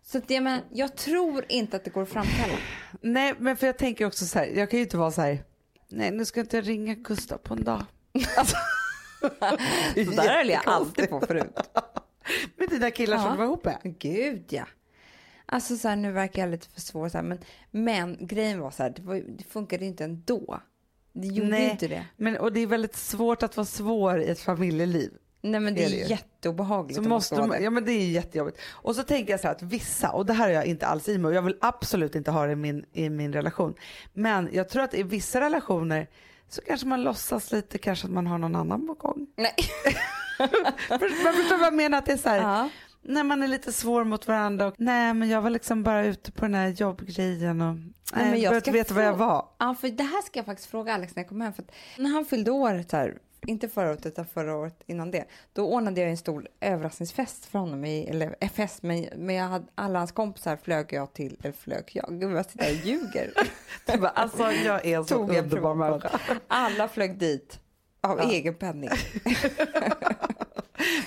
Så 0.06 0.20
jag, 0.26 0.42
men, 0.42 0.60
jag 0.70 0.96
tror 0.96 1.44
inte 1.48 1.76
att 1.76 1.84
det 1.84 1.90
går 1.90 2.02
att 2.02 2.08
framkalla. 2.08 2.54
Nej 3.00 3.34
men 3.38 3.56
för 3.56 3.66
jag 3.66 3.78
tänker 3.78 4.04
också 4.06 4.24
så 4.26 4.38
här, 4.38 4.46
jag 4.46 4.70
kan 4.70 4.78
ju 4.78 4.84
inte 4.84 4.96
vara 4.96 5.10
så 5.10 5.20
här, 5.20 5.44
nej 5.88 6.10
nu 6.10 6.24
ska 6.24 6.40
inte 6.40 6.56
jag 6.56 6.68
ringa 6.68 6.94
Gustav 6.94 7.36
på 7.38 7.54
en 7.54 7.64
dag. 7.64 7.84
Alltså, 8.36 8.56
Så 9.94 10.10
där 10.10 10.36
höll 10.36 10.48
jag 10.48 10.62
alltid 10.66 11.10
på 11.10 11.20
förut. 11.20 11.56
med 12.56 12.68
dina 12.70 12.90
killar 12.90 13.16
som 13.16 13.26
Ja. 13.26 13.32
du 13.32 13.36
var 13.38 13.44
ihop 13.44 13.64
med. 13.64 13.78
Gud 13.98 14.44
ja. 14.48 14.64
Alltså 15.46 15.76
så 15.76 15.88
här, 15.88 15.96
nu 15.96 16.12
verkar 16.12 16.42
jag 16.42 16.50
lite 16.50 16.68
för 16.68 16.80
svår 16.80 17.08
så 17.08 17.18
här, 17.18 17.24
men, 17.24 17.38
men 17.70 18.26
grejen 18.26 18.60
var 18.60 18.70
så 18.70 18.82
här, 18.82 18.90
det, 18.90 19.02
var, 19.02 19.14
det 19.14 19.44
funkade 19.44 19.84
inte 19.84 20.04
ändå. 20.04 20.60
Det 21.12 21.26
gjorde 21.26 21.50
Nej. 21.50 21.70
inte 21.70 21.88
det. 21.88 22.06
Men, 22.16 22.36
och 22.36 22.52
det 22.52 22.60
är 22.60 22.66
väldigt 22.66 22.96
svårt 22.96 23.42
att 23.42 23.56
vara 23.56 23.66
svår 23.66 24.20
i 24.20 24.28
ett 24.28 24.40
familjeliv. 24.40 25.10
Nej 25.44 25.60
men 25.60 25.74
det 25.74 25.84
Är 25.84 25.86
är, 25.86 25.90
det 25.90 26.10
jätteobehagligt 26.10 26.94
Så 26.96 27.02
att 27.02 27.08
måste 27.08 27.46
man, 27.46 27.62
ja 27.62 27.70
men 27.70 27.84
det 27.84 27.92
är 27.92 28.10
jättejobbigt. 28.10 28.58
Och 28.72 28.96
så 28.96 29.02
tänker 29.02 29.32
jag 29.32 29.40
så 29.40 29.46
här 29.46 29.54
att 29.54 29.62
vissa, 29.62 30.10
och 30.10 30.26
det 30.26 30.32
här 30.32 30.44
har 30.44 30.52
jag 30.54 30.66
inte 30.66 30.86
alls 30.86 31.08
i 31.08 31.18
mig 31.18 31.28
och 31.28 31.34
jag 31.34 31.42
vill 31.42 31.56
absolut 31.60 32.14
inte 32.14 32.30
ha 32.30 32.46
det 32.46 32.52
i 32.52 32.56
min, 32.56 32.84
i 32.92 33.10
min 33.10 33.32
relation. 33.32 33.74
Men 34.12 34.48
jag 34.52 34.68
tror 34.68 34.82
att 34.82 34.94
i 34.94 35.02
vissa 35.02 35.40
relationer 35.40 36.06
så 36.48 36.62
kanske 36.62 36.86
man 36.86 37.02
låtsas 37.02 37.52
lite 37.52 37.78
kanske 37.78 38.06
att 38.06 38.12
man 38.12 38.26
har 38.26 38.38
någon 38.38 38.56
annan 38.56 38.86
på 38.86 38.94
gång. 38.94 39.26
Nej. 39.36 39.54
Man 41.24 41.34
förstår 41.34 41.58
vad 41.58 41.66
jag 41.66 41.74
menar? 41.74 41.98
Att 41.98 42.06
det 42.06 42.12
är 42.12 42.16
så 42.16 42.28
här, 42.28 42.38
Ja. 42.38 42.68
när 43.02 43.24
man 43.24 43.42
är 43.42 43.48
lite 43.48 43.72
svår 43.72 44.04
mot 44.04 44.28
varandra 44.28 44.66
och 44.66 44.74
nej 44.78 45.14
men 45.14 45.28
jag 45.28 45.42
var 45.42 45.50
liksom 45.50 45.82
bara 45.82 46.04
ute 46.06 46.32
på 46.32 46.44
den 46.44 46.54
här 46.54 46.68
jobbgrejen 46.68 47.60
och 47.60 47.74
nej, 47.74 47.90
men 48.30 48.40
jag 48.40 48.50
ska 48.50 48.56
inte 48.56 48.70
veta 48.70 48.94
vad 48.94 49.04
jag 49.04 49.14
var. 49.16 49.48
Ja, 49.58 49.74
för 49.80 49.88
det 49.88 50.02
här 50.02 50.22
ska 50.22 50.38
jag 50.38 50.46
faktiskt 50.46 50.70
fråga 50.70 50.94
Alex 50.94 51.16
när 51.16 51.22
jag 51.22 51.28
kommer 51.28 51.44
hem. 51.44 51.54
För 51.54 51.62
att 51.62 51.70
när 51.98 52.10
han 52.10 52.24
fyllde 52.24 52.50
år, 52.50 52.84
så 52.90 52.96
här, 52.96 53.18
inte 53.46 53.68
förra 53.68 53.88
året 53.90 54.06
utan 54.06 54.26
förra 54.26 54.56
året 54.56 54.82
innan 54.86 55.10
det, 55.10 55.24
då 55.52 55.64
ordnade 55.74 56.00
jag 56.00 56.10
en 56.10 56.16
stor 56.16 56.48
överraskningsfest 56.60 57.44
för 57.44 57.58
honom. 57.58 57.84
I, 57.84 58.06
eller 58.06 58.36
eh, 58.40 58.48
fest, 58.50 58.82
men, 58.82 59.06
men 59.16 59.34
jag 59.34 59.44
hade, 59.48 59.66
alla 59.74 59.98
hans 59.98 60.12
kompisar 60.12 60.56
flög 60.56 60.86
jag 60.92 61.12
till, 61.12 61.36
eller 61.42 61.52
flög 61.52 61.90
jag, 61.92 62.20
gud 62.20 62.32
jag 62.32 62.46
sitter 62.50 62.66
och 62.70 62.86
ljuger. 62.86 63.32
Bara, 63.98 64.08
alltså 64.14 64.52
jag 64.52 64.86
är 64.86 65.02
så 65.02 65.14
underbar 65.28 65.74
människa. 65.74 66.20
Alla 66.48 66.88
flög 66.88 67.18
dit 67.18 67.60
av 68.00 68.18
Ja. 68.18 68.30
egen 68.30 68.54
penning. 68.54 68.90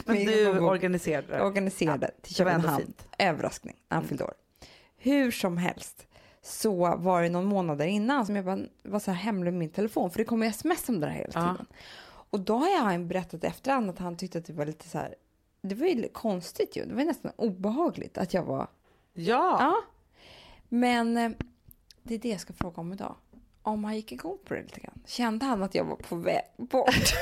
Men 0.06 0.16
du 0.26 0.60
organiserade 0.60 1.28
det. 1.28 1.42
organiserade 1.42 2.12
till 2.22 2.46
var 2.46 2.52
ändå 2.52 2.68
Köpenhamn. 2.68 2.94
Överraskning 3.20 3.76
han 3.90 4.04
fyllde 4.08 4.24
år. 4.24 4.34
Hur 4.98 5.32
som 5.32 5.58
helst 5.58 6.08
så 6.42 6.96
var 6.96 7.22
det 7.22 7.30
någon 7.30 7.46
månader 7.46 7.86
innan 7.86 8.26
som 8.26 8.36
jag 8.36 8.46
bara 8.46 8.60
var 8.84 9.00
så 9.00 9.12
här 9.12 9.18
hemlig 9.24 9.52
med 9.54 9.60
min 9.60 9.70
telefon 9.70 10.12
för 10.12 10.18
det 10.18 10.24
kommer 10.26 10.48
sms 10.48 10.90
om 10.90 11.00
det 11.00 11.08
här 11.08 11.14
hela 11.14 11.30
Ja. 11.34 11.56
Och 12.30 12.40
då 12.40 12.58
har 12.58 12.70
jag 12.70 13.06
berättat 13.06 13.44
efterhand 13.44 13.90
att 13.90 14.00
han 14.00 14.18
tyckte 14.18 14.38
att 14.38 14.46
det 14.46 14.54
var 14.54 14.66
lite 14.66 14.90
så 14.90 14.98
här 14.98 15.16
det 15.62 15.76
var 15.76 15.88
ju 15.88 16.10
konstigt 16.10 16.76
ju. 16.76 16.86
Det 16.86 16.94
var 16.94 17.04
nästan 17.04 17.32
obehagligt 17.36 18.18
att 18.18 18.34
jag 18.34 18.44
var... 18.44 18.68
Ja. 19.14 19.58
Ja. 19.60 19.76
Men 20.70 21.18
eh, 21.18 21.32
det 22.04 22.16
är 22.16 22.20
det 22.20 22.30
jag 22.30 22.40
ska 22.40 22.54
fråga 22.54 22.82
om 22.82 22.94
idag. 22.94 23.16
Om 23.62 23.84
han 23.84 23.96
gick 23.96 24.12
igång 24.12 24.38
på 24.46 24.54
det 24.54 24.62
lite 24.62 24.80
grann. 24.80 25.02
Kände 25.06 25.46
han 25.46 25.64
att 25.64 25.76
jag 25.76 25.84
var 25.84 25.96
på 25.96 26.16
väg 26.16 26.44
bort? 26.58 27.14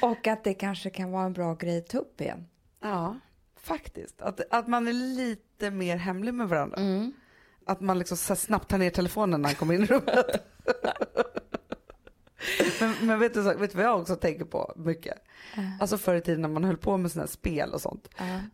Och 0.02 0.26
att 0.26 0.44
det 0.44 0.54
kanske 0.54 0.90
kan 0.90 1.10
vara 1.10 1.24
en 1.24 1.32
bra 1.32 1.54
grej 1.54 1.78
att 1.78 1.88
ta 1.88 1.98
upp 1.98 2.20
igen. 2.20 2.46
ja, 2.80 3.18
faktiskt. 3.56 4.22
Att, 4.22 4.40
att 4.50 4.68
man 4.68 4.88
är 4.88 4.92
lite 4.92 5.70
mer 5.70 5.96
hemlig 5.96 6.34
med 6.34 6.48
varandra. 6.48 6.78
Att 7.66 7.80
man 7.80 7.98
liksom 7.98 8.16
snabbt 8.36 8.70
tar 8.70 8.78
ner 8.78 8.90
telefonen 8.90 9.42
när 9.42 9.48
han 9.48 9.56
kommer 9.56 9.74
in 9.74 9.82
i 9.82 9.86
rummet. 9.86 10.26
men, 12.80 12.94
men 13.00 13.18
vet, 13.18 13.34
du, 13.34 13.42
vet 13.42 13.70
du 13.70 13.76
vad 13.76 13.86
jag 13.86 14.00
också 14.00 14.16
tänker 14.16 14.44
på 14.44 14.72
mycket? 14.76 15.18
Alltså 15.80 15.98
förr 15.98 16.14
i 16.14 16.20
tiden 16.20 16.42
när 16.42 16.48
man 16.48 16.64
höll 16.64 16.76
på 16.76 16.96
med 16.96 17.10
sådana 17.10 17.22
här 17.22 17.32
spel 17.32 17.72
och 17.72 17.80
sånt. 17.80 18.08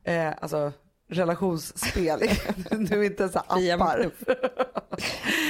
Eh, 0.05 0.33
alltså 0.41 0.73
relationsspel, 1.09 2.21
nu 2.71 3.05
inte 3.05 3.29
så 3.29 3.39
appar. 3.39 4.11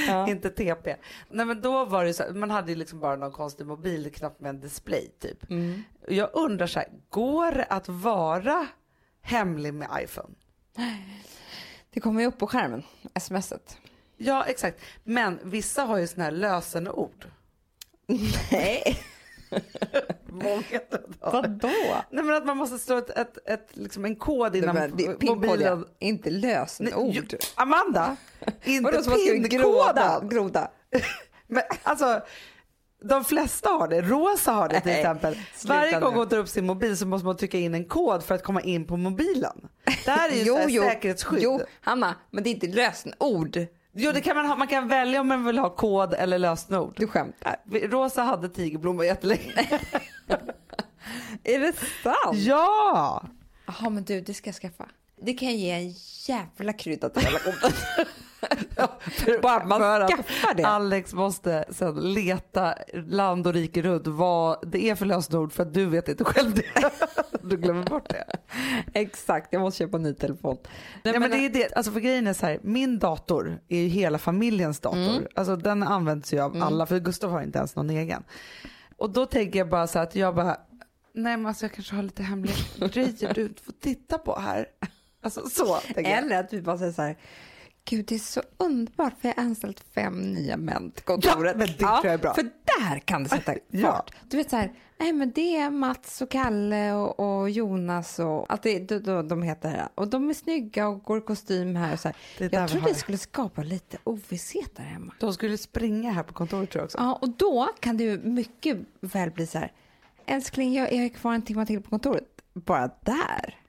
Ja. 0.07 0.27
inte 0.29 0.49
TP. 0.49 0.95
Nej 1.29 1.45
men 1.45 1.61
då 1.61 1.85
var 1.85 2.05
det 2.05 2.13
så 2.13 2.23
man 2.33 2.49
hade 2.51 2.71
ju 2.71 2.77
liksom 2.77 2.99
bara 2.99 3.15
någon 3.15 3.31
konstig 3.31 3.65
mobilknapp 3.67 4.39
med 4.39 4.49
en 4.49 4.59
display 4.59 5.11
typ. 5.19 5.49
Mm. 5.49 5.83
Jag 6.07 6.29
undrar 6.33 6.67
så 6.67 6.79
här, 6.79 6.87
går 7.09 7.51
det 7.51 7.63
att 7.63 7.89
vara 7.89 8.67
hemlig 9.21 9.73
med 9.73 9.87
iPhone? 10.03 10.29
Det 11.89 11.99
kommer 11.99 12.21
ju 12.21 12.27
upp 12.27 12.37
på 12.37 12.47
skärmen, 12.47 12.83
smset. 13.19 13.77
Ja 14.17 14.43
exakt, 14.45 14.81
men 15.03 15.39
vissa 15.43 15.83
har 15.83 15.97
ju 15.97 16.07
sådana 16.07 16.23
här 16.23 16.31
lösenord. 16.31 17.25
Nej. 18.51 18.99
Många 20.25 20.63
Vadå? 21.19 21.69
Nej 22.09 22.23
men 22.23 22.35
att 22.35 22.45
man 22.45 22.57
måste 22.57 22.77
slå 22.77 22.97
ett, 22.97 23.09
ett, 23.09 23.37
ett, 23.45 23.69
liksom 23.71 24.05
en 24.05 24.15
kod 24.15 24.55
innan 24.55 24.75
Men 24.75 25.17
mobilen. 25.21 25.85
Inte 25.99 26.29
lösenord. 26.29 27.35
Amanda, 27.55 28.15
inte 28.63 28.91
pinkoden. 29.49 30.29
groda. 30.29 30.71
Men 31.47 31.63
alltså, 31.83 32.21
de 33.03 33.23
flesta 33.25 33.69
har 33.69 33.87
det. 33.87 34.01
Rosa 34.01 34.51
har 34.51 34.69
det 34.69 34.81
till 34.81 34.91
Nej, 34.91 34.99
exempel. 35.01 35.37
Varje 35.65 35.99
gång 35.99 36.15
hon 36.15 36.29
tar 36.29 36.37
upp 36.37 36.49
sin 36.49 36.65
mobil 36.65 36.97
så 36.97 37.05
måste 37.05 37.25
man 37.25 37.37
trycka 37.37 37.57
in 37.57 37.73
en 37.73 37.85
kod 37.85 38.23
för 38.23 38.35
att 38.35 38.43
komma 38.43 38.61
in 38.61 38.87
på 38.87 38.97
mobilen. 38.97 39.69
Det 40.05 40.11
här 40.11 40.29
är 40.29 40.35
ju 40.35 40.45
så 40.45 40.57
här 40.57 40.89
säkerhetsskydd. 40.89 41.39
Jo, 41.43 41.61
Hanna, 41.81 42.15
men 42.31 42.43
det 42.43 42.49
är 42.49 42.51
inte 42.51 42.67
lösenord. 42.67 43.57
Jo, 43.95 44.11
det 44.11 44.21
kan 44.21 44.35
man, 44.35 44.45
ha, 44.45 44.55
man 44.55 44.67
kan 44.67 44.87
välja 44.87 45.21
om 45.21 45.27
man 45.27 45.45
vill 45.45 45.57
ha 45.57 45.69
kod 45.69 46.13
eller 46.13 46.39
lösenord. 46.39 46.93
Du 46.97 47.07
skämtar. 47.07 47.55
Rosa 47.71 48.21
hade 48.21 48.49
tigerblomma 48.49 49.05
jättelänge. 49.05 49.53
Är 51.43 51.59
det 51.59 51.73
sant? 52.03 52.37
Ja! 52.37 53.23
Jaha, 53.65 53.89
men 53.89 54.03
du, 54.03 54.21
det 54.21 54.33
ska 54.33 54.47
jag 54.47 54.55
skaffa. 54.55 54.89
Det 55.21 55.33
kan 55.33 55.55
ge 55.55 55.71
en 55.71 55.93
jävla 56.27 56.73
krydda 56.73 57.09
till 57.09 57.21
relationen. 57.21 57.71
för, 59.01 59.41
Bara 59.41 59.65
man 59.65 59.79
för 59.79 60.01
att 60.01 60.11
skaffar 60.11 60.53
det. 60.53 60.63
Alex 60.67 61.13
måste 61.13 61.65
sen 61.69 62.13
leta 62.13 62.75
land 62.93 63.47
och 63.47 63.53
rike 63.53 63.81
runt 63.81 64.07
vad 64.07 64.69
det 64.71 64.89
är 64.89 64.95
för 64.95 65.05
lösenord 65.05 65.53
för 65.53 65.63
att 65.63 65.73
du 65.73 65.85
vet 65.85 66.07
inte 66.07 66.23
själv 66.23 66.55
det. 66.55 66.91
Du 67.41 67.57
glömmer 67.57 67.83
bort 67.83 68.09
det. 68.09 68.25
Exakt, 68.93 69.47
jag 69.53 69.61
måste 69.61 69.77
köpa 69.77 69.97
en 69.97 70.03
ny 70.03 70.13
telefon. 70.13 70.57
Nej, 71.03 71.19
men 71.19 71.31
det 71.31 71.37
är 71.37 71.49
det. 71.49 71.73
Alltså 71.73 71.91
för 71.91 71.99
grejen 71.99 72.27
är 72.27 72.33
så 72.33 72.45
här, 72.45 72.59
min 72.63 72.99
dator 72.99 73.59
är 73.67 73.77
ju 73.79 73.87
hela 73.87 74.17
familjens 74.17 74.79
dator. 74.79 75.27
Alltså 75.35 75.55
den 75.55 75.83
används 75.83 76.33
ju 76.33 76.39
av 76.39 76.63
alla 76.63 76.85
för 76.85 76.99
Gustav 76.99 77.31
har 77.31 77.41
inte 77.41 77.57
ens 77.57 77.75
någon 77.75 77.89
egen. 77.89 78.23
Och 78.97 79.09
då 79.09 79.25
tänker 79.25 79.59
jag 79.59 79.69
bara 79.69 79.87
så 79.87 79.97
här 79.99 80.05
att 80.05 80.15
jag 80.15 80.35
bara, 80.35 80.57
nej 81.13 81.37
men 81.37 81.45
alltså 81.45 81.65
jag 81.65 81.71
kanske 81.71 81.95
har 81.95 82.03
lite 82.03 82.23
hemliga 82.23 82.55
grejer 82.93 83.33
du 83.33 83.41
inte 83.41 83.63
får 83.63 83.73
titta 83.81 84.17
på 84.17 84.39
här. 84.39 84.65
Alltså 85.21 85.49
så. 85.49 85.77
Eller 85.95 86.39
att 86.39 86.53
vi 86.53 86.61
bara 86.61 86.77
säger 86.77 86.91
så 86.91 87.01
här, 87.01 87.17
gud 87.85 88.05
det 88.05 88.15
är 88.15 88.19
så 88.19 88.41
underbart 88.57 89.13
för 89.21 89.27
jag 89.27 89.35
har 89.35 89.43
anställt 89.43 89.79
fem 89.95 90.21
nya 90.33 90.57
män 90.57 90.91
till 90.91 91.03
kontoret. 91.03 91.35
Ja, 91.51 91.57
men 91.57 91.67
det 91.67 91.73
tror 91.73 91.91
jag 92.03 92.05
är 92.13 92.17
bra. 92.17 92.33
För 92.33 92.43
där 92.43 92.99
kan 92.99 93.23
det 93.23 93.29
sätta 93.29 93.51
fart. 93.51 93.61
Ja. 93.69 94.05
Du 94.29 94.37
vet 94.37 94.49
så 94.49 94.55
här, 94.55 94.71
nej 94.97 95.13
men 95.13 95.31
det 95.31 95.57
är 95.57 95.69
Mats 95.69 96.21
och 96.21 96.31
Kalle 96.31 96.91
och, 96.93 97.39
och 97.41 97.49
Jonas 97.49 98.19
och 98.19 98.51
allt 98.51 98.63
det 98.63 98.79
de, 98.79 98.99
de, 98.99 99.27
de 99.27 99.43
heter. 99.43 99.87
Och 99.95 100.07
de 100.07 100.29
är 100.29 100.33
snygga 100.33 100.87
och 100.87 101.03
går 101.03 101.17
i 101.17 101.21
kostym 101.21 101.75
här 101.75 101.93
och 101.93 101.99
så 101.99 102.07
här. 102.07 102.49
Jag 102.51 102.69
tror 102.69 102.81
det 102.81 102.95
skulle 102.95 103.17
skapa 103.17 103.63
lite 103.63 103.97
ovisshet 104.03 104.75
där 104.75 104.83
hemma. 104.83 105.13
De 105.19 105.33
skulle 105.33 105.57
springa 105.57 106.11
här 106.11 106.23
på 106.23 106.33
kontoret 106.33 106.69
tror 106.69 106.79
jag 106.79 106.85
också. 106.85 106.97
Ja, 106.97 107.15
och 107.21 107.29
då 107.29 107.69
kan 107.79 107.97
det 107.97 108.03
ju 108.03 108.17
mycket 108.19 108.77
väl 108.99 109.31
bli 109.31 109.47
så 109.47 109.57
här, 109.57 109.71
älskling 110.25 110.73
jag 110.73 110.91
är 110.93 111.09
kvar 111.09 111.33
en 111.33 111.41
timme 111.41 111.65
till 111.65 111.81
på 111.81 111.89
kontoret. 111.89 112.23
Bara 112.53 112.89
där. 113.01 113.59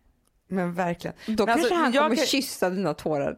Men 0.49 0.75
verkligen. 0.75 1.17
Då 1.27 1.31
Men 1.31 1.37
kanske 1.37 1.53
alltså, 1.61 1.75
han 1.75 1.93
jag 1.93 2.03
kommer 2.05 2.17
kan- 2.17 2.27
kyssa 2.27 2.71
dina 2.71 2.95
tårar. 2.95 3.37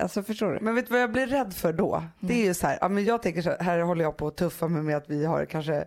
Alltså 0.00 0.22
förstår 0.22 0.52
du? 0.52 0.60
Men 0.60 0.74
vet 0.74 0.86
du 0.86 0.92
vad 0.92 1.02
jag 1.02 1.12
blir 1.12 1.26
rädd 1.26 1.54
för 1.54 1.72
då? 1.72 2.04
Det 2.20 2.34
är 2.42 2.44
ju 2.44 2.54
så 2.54 2.66
här, 2.66 2.78
ja, 2.80 2.88
men 2.88 3.04
jag 3.04 3.22
tänker 3.22 3.42
så 3.42 3.50
här, 3.50 3.58
här 3.58 3.80
håller 3.80 4.04
jag 4.04 4.16
på 4.16 4.26
att 4.26 4.36
tuffa 4.36 4.68
mig 4.68 4.82
med 4.82 4.96
att 4.96 5.10
vi 5.10 5.24
har 5.24 5.44
kanske 5.44 5.84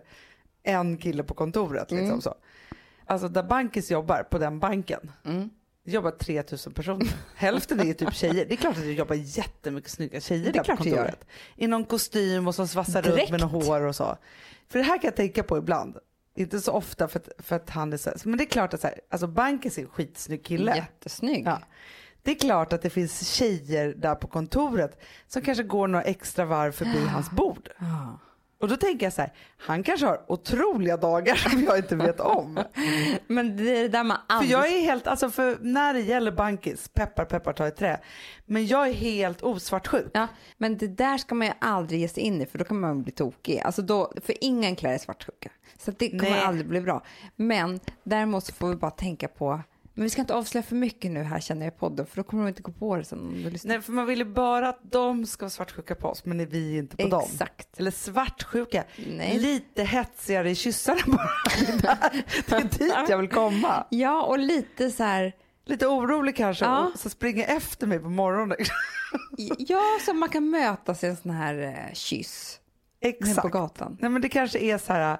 en 0.62 0.96
kille 0.96 1.22
på 1.22 1.34
kontoret. 1.34 1.90
Liksom 1.90 2.22
så. 2.22 2.34
Alltså 3.06 3.28
där 3.28 3.42
Bankis 3.42 3.90
jobbar, 3.90 4.22
på 4.22 4.38
den 4.38 4.58
banken, 4.58 5.12
det 5.84 5.92
jobbar 5.92 6.10
3000 6.10 6.72
personer. 6.72 7.08
Hälften 7.36 7.80
är 7.80 7.92
typ 7.92 8.14
tjejer. 8.14 8.46
Det 8.46 8.54
är 8.54 8.56
klart 8.56 8.76
att 8.76 8.82
det 8.82 8.92
jobbar 8.92 9.14
jättemycket 9.14 9.90
snygga 9.90 10.20
tjejer 10.20 10.52
där 10.52 10.64
på 10.64 10.76
kontoret. 10.76 11.24
I 11.56 11.66
någon 11.66 11.84
kostym 11.84 12.46
och 12.48 12.54
som 12.54 12.68
svassar 12.68 13.02
runt 13.02 13.30
med 13.30 13.40
något 13.40 13.66
hår 13.66 13.80
och 13.80 13.96
så. 13.96 14.16
För 14.68 14.78
det 14.78 14.84
här 14.84 14.98
kan 14.98 15.08
jag 15.08 15.16
tänka 15.16 15.42
på 15.42 15.58
ibland. 15.58 15.96
Inte 16.34 16.60
så 16.60 16.72
ofta 16.72 17.08
för 17.08 17.18
att, 17.18 17.28
för 17.46 17.56
att 17.56 17.70
han 17.70 17.92
är 17.92 17.96
så 17.96 18.10
här, 18.10 18.18
men 18.24 18.38
det 18.38 18.44
är 18.44 18.48
klart 18.48 18.74
att 18.74 18.80
så 18.80 18.86
här, 18.86 19.00
alltså 19.10 19.26
Bankis 19.26 19.78
är 19.78 19.82
en 19.82 19.88
skitsnygg 19.88 20.44
kille. 20.44 20.76
Jättesnygg. 20.76 21.46
Ja. 21.46 21.58
Det 22.28 22.32
är 22.32 22.38
klart 22.38 22.72
att 22.72 22.82
det 22.82 22.90
finns 22.90 23.28
tjejer 23.28 23.94
där 23.96 24.14
på 24.14 24.26
kontoret 24.26 25.00
som 25.26 25.42
kanske 25.42 25.64
går 25.64 25.88
några 25.88 26.04
extra 26.04 26.44
varv 26.44 26.72
förbi 26.72 27.06
hans 27.06 27.30
bord. 27.30 27.68
Och 28.60 28.68
då 28.68 28.76
tänker 28.76 29.06
jag 29.06 29.12
så 29.12 29.20
här, 29.20 29.32
han 29.58 29.82
kanske 29.82 30.06
har 30.06 30.32
otroliga 30.32 30.96
dagar 30.96 31.34
som 31.34 31.62
jag 31.62 31.78
inte 31.78 31.96
vet 31.96 32.20
om. 32.20 32.60
Men 33.26 33.56
det 33.56 33.76
är 33.76 33.82
det 33.82 33.88
där 33.88 34.04
man 34.04 34.16
För 34.16 34.34
aldrig... 34.34 34.52
jag 34.52 34.66
är 34.68 34.80
helt, 34.80 35.06
alltså 35.06 35.30
för 35.30 35.58
när 35.60 35.94
det 35.94 36.00
gäller 36.00 36.32
bankis, 36.32 36.88
peppar 36.88 37.24
peppar 37.24 37.52
ta 37.52 37.66
i 37.66 37.70
trä, 37.70 38.00
men 38.46 38.66
jag 38.66 38.88
är 38.88 38.92
helt 38.92 39.42
osvartsjuk. 39.42 40.10
Ja, 40.12 40.28
men 40.56 40.78
det 40.78 40.88
där 40.88 41.18
ska 41.18 41.34
man 41.34 41.46
ju 41.46 41.52
aldrig 41.58 42.00
ge 42.00 42.08
sig 42.08 42.22
in 42.22 42.42
i 42.42 42.46
för 42.46 42.58
då 42.58 42.64
kan 42.64 42.80
man 42.80 43.02
bli 43.02 43.12
tokig. 43.12 43.60
Alltså 43.60 43.82
då, 43.82 44.12
för 44.24 44.34
ingen 44.40 44.76
klär 44.76 44.92
är 44.92 44.98
svartsjuka. 44.98 45.50
Så 45.78 45.90
det 45.90 46.10
kommer 46.10 46.30
Nej. 46.30 46.44
aldrig 46.44 46.68
bli 46.68 46.80
bra. 46.80 47.02
Men 47.36 47.80
däremot 48.02 48.44
så 48.44 48.52
får 48.52 48.68
vi 48.68 48.76
bara 48.76 48.90
tänka 48.90 49.28
på, 49.28 49.60
men 49.98 50.04
vi 50.04 50.10
ska 50.10 50.20
inte 50.20 50.34
avslöja 50.34 50.62
för 50.62 50.74
mycket 50.76 51.10
nu 51.10 51.22
här 51.22 51.40
känner 51.40 51.66
jag 51.66 51.74
i 51.74 51.76
podden 51.78 52.06
för 52.06 52.16
då 52.16 52.22
kommer 52.22 52.42
de 52.42 52.48
inte 52.48 52.62
gå 52.62 52.72
på 52.72 52.96
det 52.96 53.04
sen 53.04 53.18
om 53.20 53.42
du 53.42 53.50
lyssnar. 53.50 53.68
Nej 53.68 53.82
för 53.82 53.92
man 53.92 54.06
vill 54.06 54.18
ju 54.18 54.24
bara 54.24 54.68
att 54.68 54.80
de 54.82 55.26
ska 55.26 55.44
vara 55.44 55.50
svartsjuka 55.50 55.94
på 55.94 56.08
oss 56.08 56.24
men 56.24 56.40
är 56.40 56.46
vi 56.46 56.76
inte 56.76 56.96
på 56.96 57.08
dem. 57.08 57.22
Exakt. 57.32 57.78
Eller 57.80 57.90
svartsjuka, 57.90 58.84
Nej. 59.08 59.38
lite 59.38 59.84
hetsigare 59.84 60.50
i 60.50 60.54
kyssarna 60.54 61.00
bara. 61.06 61.98
Det 62.46 62.52
är 62.52 62.78
dit 62.78 63.08
jag 63.08 63.18
vill 63.18 63.28
komma. 63.28 63.86
Ja, 63.90 64.22
och 64.22 64.38
lite 64.38 64.90
så 64.90 65.02
här, 65.02 65.32
Lite 65.64 65.86
orolig 65.86 66.36
kanske 66.36 66.64
Ja. 66.64 66.90
och 66.94 66.98
så 66.98 67.10
springer 67.10 67.56
efter 67.56 67.86
mig 67.86 67.98
på 67.98 68.10
morgonen. 68.10 68.56
ja, 69.58 69.82
så 70.06 70.12
man 70.14 70.28
kan 70.28 70.50
mötas 70.50 71.04
i 71.04 71.06
en 71.06 71.16
sån 71.16 71.30
här 71.30 71.58
eh, 71.62 71.94
kyss 71.94 72.60
nere 73.02 73.12
på 73.12 73.26
Exakt. 73.26 73.50
gatan. 73.50 73.96
Nej 74.00 74.10
men 74.10 74.22
det 74.22 74.28
kanske 74.28 74.58
är 74.58 74.78
så 74.78 74.92
här, 74.92 75.18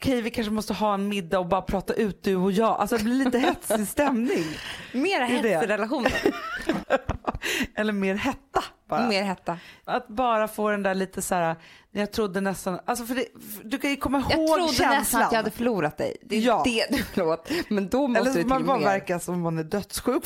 okej 0.00 0.20
vi 0.22 0.30
kanske 0.30 0.50
måste 0.52 0.74
ha 0.74 0.94
en 0.94 1.08
middag 1.08 1.38
och 1.38 1.46
bara 1.48 1.62
prata 1.62 1.92
ut 1.94 2.22
du 2.22 2.36
och 2.36 2.52
jag. 2.52 2.68
Alltså 2.80 2.96
det 2.96 3.04
blir 3.04 3.14
lite 3.24 3.38
hetsig 3.38 3.88
stämning. 3.88 4.44
Mer 4.92 5.20
hets 5.24 5.64
i 5.64 5.66
relationen. 5.66 6.12
Eller 7.74 7.92
mer 7.92 8.14
hetta 8.14 8.64
bara. 8.88 9.08
Mer 9.08 9.22
hetta. 9.22 9.58
Att 9.84 10.08
bara 10.08 10.48
få 10.48 10.70
den 10.70 10.82
där 10.82 10.94
lite 10.94 11.22
så 11.22 11.34
här, 11.34 11.56
jag 11.90 12.12
trodde 12.12 12.40
nästan, 12.40 12.80
alltså 12.84 13.06
för 13.06 13.14
det, 13.14 13.24
för 13.56 13.64
du 13.64 13.78
kan 13.78 13.90
ju 13.90 13.96
komma 13.96 14.24
Jag 14.30 14.38
ihåg 14.38 14.56
trodde 14.58 14.72
känslan. 14.72 14.98
nästan 14.98 15.22
att 15.22 15.32
jag 15.32 15.36
hade 15.38 15.50
förlorat 15.50 15.96
dig. 15.98 16.16
Det 16.22 16.36
är 16.36 16.40
Ja. 16.40 16.62
det 16.64 16.86
du 16.90 17.02
förlåt. 17.02 17.50
Men 17.68 17.88
då 17.88 18.08
måste 18.08 18.20
Eller 18.20 18.30
det 18.30 18.36
till 18.38 18.46
man 18.46 18.66
bara 18.66 18.78
mer. 18.78 18.84
verkar 18.84 19.18
som 19.18 19.40
man 19.40 19.58
är 19.58 19.64
dödssjuk. 19.64 20.22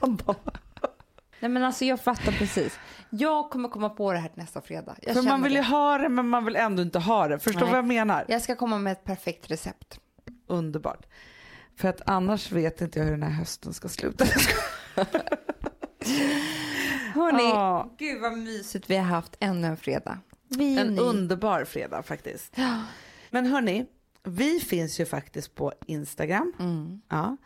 Nej 1.40 1.50
men 1.50 1.64
alltså 1.64 1.84
jag 1.84 2.00
fattar 2.00 2.32
precis. 2.32 2.78
Jag 3.10 3.50
kommer 3.50 3.68
komma 3.68 3.88
på 3.88 4.12
det 4.12 4.18
här 4.18 4.30
nästa 4.34 4.60
fredag. 4.60 4.96
Jag 5.02 5.14
För 5.14 5.22
man 5.22 5.42
vill 5.42 5.52
ju 5.52 5.58
det. 5.58 5.64
ha 5.66 5.98
det 5.98 6.08
men 6.08 6.28
man 6.28 6.44
vill 6.44 6.56
ändå 6.56 6.82
inte 6.82 6.98
ha 6.98 7.28
det. 7.28 7.38
Förstår 7.38 7.60
du 7.60 7.66
vad 7.66 7.78
jag 7.78 7.86
menar? 7.86 8.24
Jag 8.28 8.42
ska 8.42 8.56
komma 8.56 8.78
med 8.78 8.92
ett 8.92 9.04
perfekt 9.04 9.50
recept. 9.50 10.00
Underbart. 10.46 11.06
För 11.76 11.88
att 11.88 12.00
annars 12.08 12.52
vet 12.52 12.80
inte 12.80 12.98
jag 12.98 13.04
hur 13.06 13.12
den 13.12 13.22
här 13.22 13.30
hösten 13.30 13.72
ska 13.74 13.88
sluta. 13.88 14.24
Hörni, 17.14 17.42
Ja. 17.42 17.90
gud 17.98 18.20
vad 18.20 18.38
mysigt 18.38 18.90
vi 18.90 18.96
har 18.96 19.04
haft 19.04 19.36
ännu 19.40 19.66
en 19.66 19.76
fredag. 19.76 20.18
Vi 20.48 20.78
En 20.78 20.86
ny. 20.94 21.00
underbar 21.00 21.64
fredag 21.64 22.02
faktiskt. 22.02 22.56
Men 23.30 23.46
hörni, 23.46 23.86
vi 24.24 24.60
finns 24.60 25.00
ju 25.00 25.06
faktiskt 25.06 25.54
på 25.54 25.72
Instagram. 25.86 26.52
Mm. 26.58 27.00
Ja. 27.08 27.36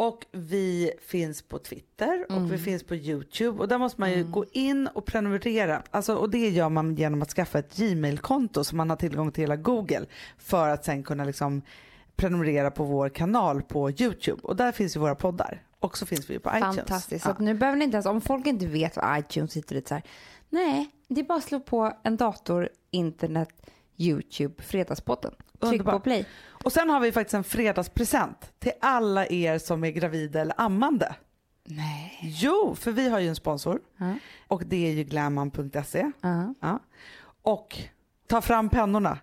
Och 0.00 0.26
vi 0.32 0.90
finns 1.06 1.42
på 1.42 1.58
Twitter 1.58 2.26
och 2.28 2.36
Mm. 2.36 2.48
vi 2.48 2.58
finns 2.58 2.82
på 2.82 2.94
YouTube. 2.96 3.58
Och 3.58 3.68
där 3.68 3.78
måste 3.78 4.00
man 4.00 4.10
ju 4.12 4.24
gå 4.24 4.44
in 4.52 4.86
och 4.86 5.04
prenumerera. 5.06 5.82
Alltså, 5.90 6.14
och 6.14 6.30
det 6.30 6.48
gör 6.48 6.68
man 6.68 6.94
genom 6.94 7.22
att 7.22 7.30
skaffa 7.30 7.58
ett 7.58 7.76
Gmail-konto 7.76 8.64
så 8.64 8.76
man 8.76 8.90
har 8.90 8.96
tillgång 8.96 9.32
till 9.32 9.42
hela 9.42 9.56
Google. 9.56 10.06
För 10.38 10.68
att 10.68 10.84
sen 10.84 11.02
kunna 11.02 11.24
liksom 11.24 11.62
prenumerera 12.16 12.70
på 12.70 12.84
vår 12.84 13.08
kanal 13.08 13.62
på 13.62 13.90
YouTube. 13.90 14.40
Och 14.42 14.56
där 14.56 14.72
finns 14.72 14.96
ju 14.96 15.00
våra 15.00 15.14
poddar. 15.14 15.62
Och 15.80 15.98
så 15.98 16.06
finns 16.06 16.30
vi 16.30 16.34
ju 16.34 16.40
på 16.40 16.50
iTunes. 16.56 16.76
Fantastiskt. 16.76 17.24
Så 17.24 17.30
Ja. 17.30 17.36
nu 17.38 17.54
behöver 17.54 17.78
ni 17.78 17.84
inte 17.84 17.94
ens, 17.94 18.06
om 18.06 18.20
folk 18.20 18.46
inte 18.46 18.66
vet 18.66 18.96
vad 18.96 19.18
iTunes 19.18 19.52
sitter 19.52 19.74
lite 19.74 19.88
så 19.88 19.94
här. 19.94 20.02
Nej, 20.50 20.90
det 21.08 21.20
är 21.20 21.24
bara 21.24 21.38
att 21.38 21.44
slå 21.44 21.60
på 21.60 21.92
en 22.02 22.16
dator, 22.16 22.68
internet, 22.90 23.48
YouTube, 23.98 24.62
Fredagspodden. 24.62 25.34
Tryck 25.60 25.84
på 25.84 26.00
play. 26.00 26.26
Och 26.64 26.72
sen 26.72 26.90
har 26.90 27.00
vi 27.00 27.12
faktiskt 27.12 27.34
en 27.34 27.44
fredagspresent 27.44 28.52
till 28.58 28.72
alla 28.80 29.26
er 29.26 29.58
som 29.58 29.84
är 29.84 29.90
gravida 29.90 30.40
eller 30.40 30.60
ammande. 30.60 31.14
Nej. 31.64 32.18
Jo, 32.22 32.74
för 32.78 32.92
vi 32.92 33.08
har 33.08 33.18
ju 33.18 33.28
en 33.28 33.36
sponsor 33.36 33.80
Ja. 33.96 34.14
och 34.48 34.62
det 34.66 34.86
är 34.88 34.92
ju 34.92 35.04
glamman.se. 35.04 36.10
Ja. 36.20 36.54
Ja. 36.60 36.78
Och 37.42 37.76
ta 38.26 38.40
fram 38.40 38.68
pennorna. 38.68 39.18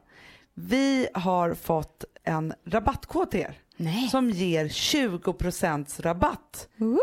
Vi 0.54 1.08
har 1.14 1.54
fått 1.54 2.04
en 2.24 2.54
rabattkod 2.66 3.32
till 3.32 3.40
er 3.40 3.60
Nej. 3.78 4.08
som 4.08 4.30
ger 4.30 4.66
20% 4.66 6.02
rabatt. 6.02 6.68
Uh, 6.82 6.88
uh, 6.88 6.94
uh. 6.94 7.00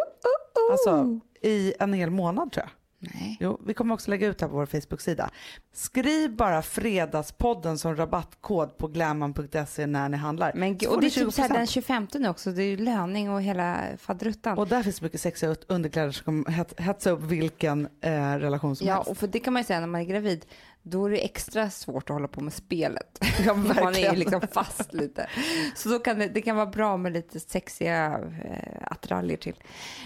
Alltså 0.73 1.21
i 1.43 1.75
en 1.81 1.93
hel 1.93 2.11
månad 2.11 2.53
tror 2.53 2.65
jag. 2.67 2.71
Nej. 3.15 3.37
Jo, 3.41 3.61
vi 3.67 3.75
kommer 3.75 3.95
också 3.95 4.11
lägga 4.11 4.27
ut 4.27 4.39
det 4.39 4.45
här 4.45 4.51
på 4.51 4.57
vår 4.57 4.67
Facebook-sida. 4.67 5.31
Skriv 5.73 6.37
bara 6.37 6.63
Fredagspodden 6.63 7.79
som 7.79 7.97
rabattkod 7.97 8.79
på 8.79 8.89
glamman.se 8.89 9.87
när 9.87 10.09
ni 10.09 10.17
handlar. 10.17 10.53
Men, 10.55 10.81
Så 10.81 10.95
och 10.95 11.01
det 11.01 11.07
är 11.07 11.11
typ 11.11 11.33
så 11.33 11.43
här 11.43 11.49
20%. 11.49 11.53
den 11.53 11.67
25 11.67 12.07
nu 12.15 12.29
också. 12.29 12.51
Det 12.53 12.63
är 12.63 12.67
ju 12.67 12.77
löning 12.77 13.31
och 13.31 13.43
hela 13.43 13.81
faderuttan. 13.99 14.59
Och 14.59 14.69
där 14.69 14.83
finns 14.83 15.03
mycket 15.03 15.21
sexiga 15.21 15.57
underkläder 15.69 16.11
som 16.11 16.25
kommer 16.25 16.51
het- 16.51 16.81
hetsa 16.81 17.11
upp 17.11 17.21
vilken 17.23 17.89
eh, 18.01 18.11
relation 18.39 18.77
som 18.77 18.87
Ja, 18.87 18.95
helst. 18.95 19.11
och 19.11 19.17
för 19.19 19.27
det 19.27 19.39
kan 19.39 19.53
man 19.53 19.63
ju 19.63 19.67
säga 19.67 19.81
när 19.81 19.87
man 19.87 20.01
är 20.01 20.05
gravid, 20.05 20.47
då 20.83 21.07
är 21.07 21.11
det 21.11 21.25
extra 21.25 21.71
svårt 21.71 22.11
att 22.11 22.15
hålla 22.15 22.29
på 22.29 22.41
med 22.41 22.53
spelet. 22.53 23.19
Ja, 23.47 23.55
man 23.55 23.95
är 23.95 24.11
ju 24.13 24.17
liksom 24.17 24.41
fast 24.53 24.93
lite. 24.93 25.31
Så 25.75 25.89
då 25.89 25.99
kan 25.99 26.19
det, 26.19 26.29
det 26.29 26.43
kan 26.43 26.57
vara 26.57 26.67
bra 26.67 26.97
med 26.97 27.13
lite 27.13 27.41
sexiga 27.41 28.21
eh, 28.45 28.79
attiraljer 28.91 29.37
till. 29.37 29.55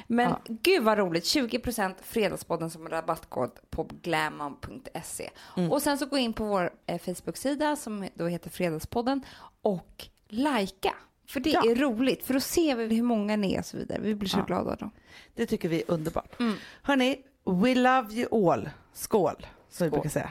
Men 0.07 0.29
Ja. 0.31 0.41
gud 0.49 0.83
vad 0.83 0.99
roligt, 0.99 1.25
20% 1.25 1.95
Fredagspodden 2.03 2.71
som 2.71 2.89
rabattkod 2.89 3.51
på 3.71 3.89
glamman.se. 4.03 5.31
Mm. 5.57 5.73
Och 5.73 5.83
sen 5.83 5.99
så 5.99 6.07
gå 6.07 6.19
in 6.19 6.33
på 6.33 6.45
vår 6.45 6.71
eh, 6.87 6.99
Facebook-sida 6.99 7.77
som 7.77 8.09
då 8.15 8.27
heter 8.27 8.51
Fredagspodden 8.51 9.23
och 9.63 10.07
likea. 10.29 10.95
För 11.29 11.41
det 11.41 11.51
Ja. 11.51 11.71
är 11.71 11.75
roligt, 11.75 12.25
för 12.25 12.35
då 12.35 12.41
ser 12.41 12.77
vi 12.77 12.95
hur 12.95 13.03
många 13.03 13.37
ni 13.37 13.55
är 13.55 13.59
och 13.59 13.67
så 13.67 13.77
vidare. 13.77 13.99
Vi 14.01 14.15
blir 14.15 14.29
så 14.29 14.39
Ja. 14.39 14.45
glada 14.45 14.77
då. 14.81 14.91
Det 15.35 15.47
tycker 15.47 15.69
vi 15.69 15.77
är 15.83 15.91
underbart. 15.91 16.41
Mm. 16.41 16.55
Hörni, 16.83 17.17
we 17.45 17.75
love 17.75 18.15
you 18.15 18.51
all. 18.53 18.71
Skål, 18.93 19.47
som 19.71 19.85
vi 19.85 19.91
brukar 19.91 20.09
säga. 20.11 20.31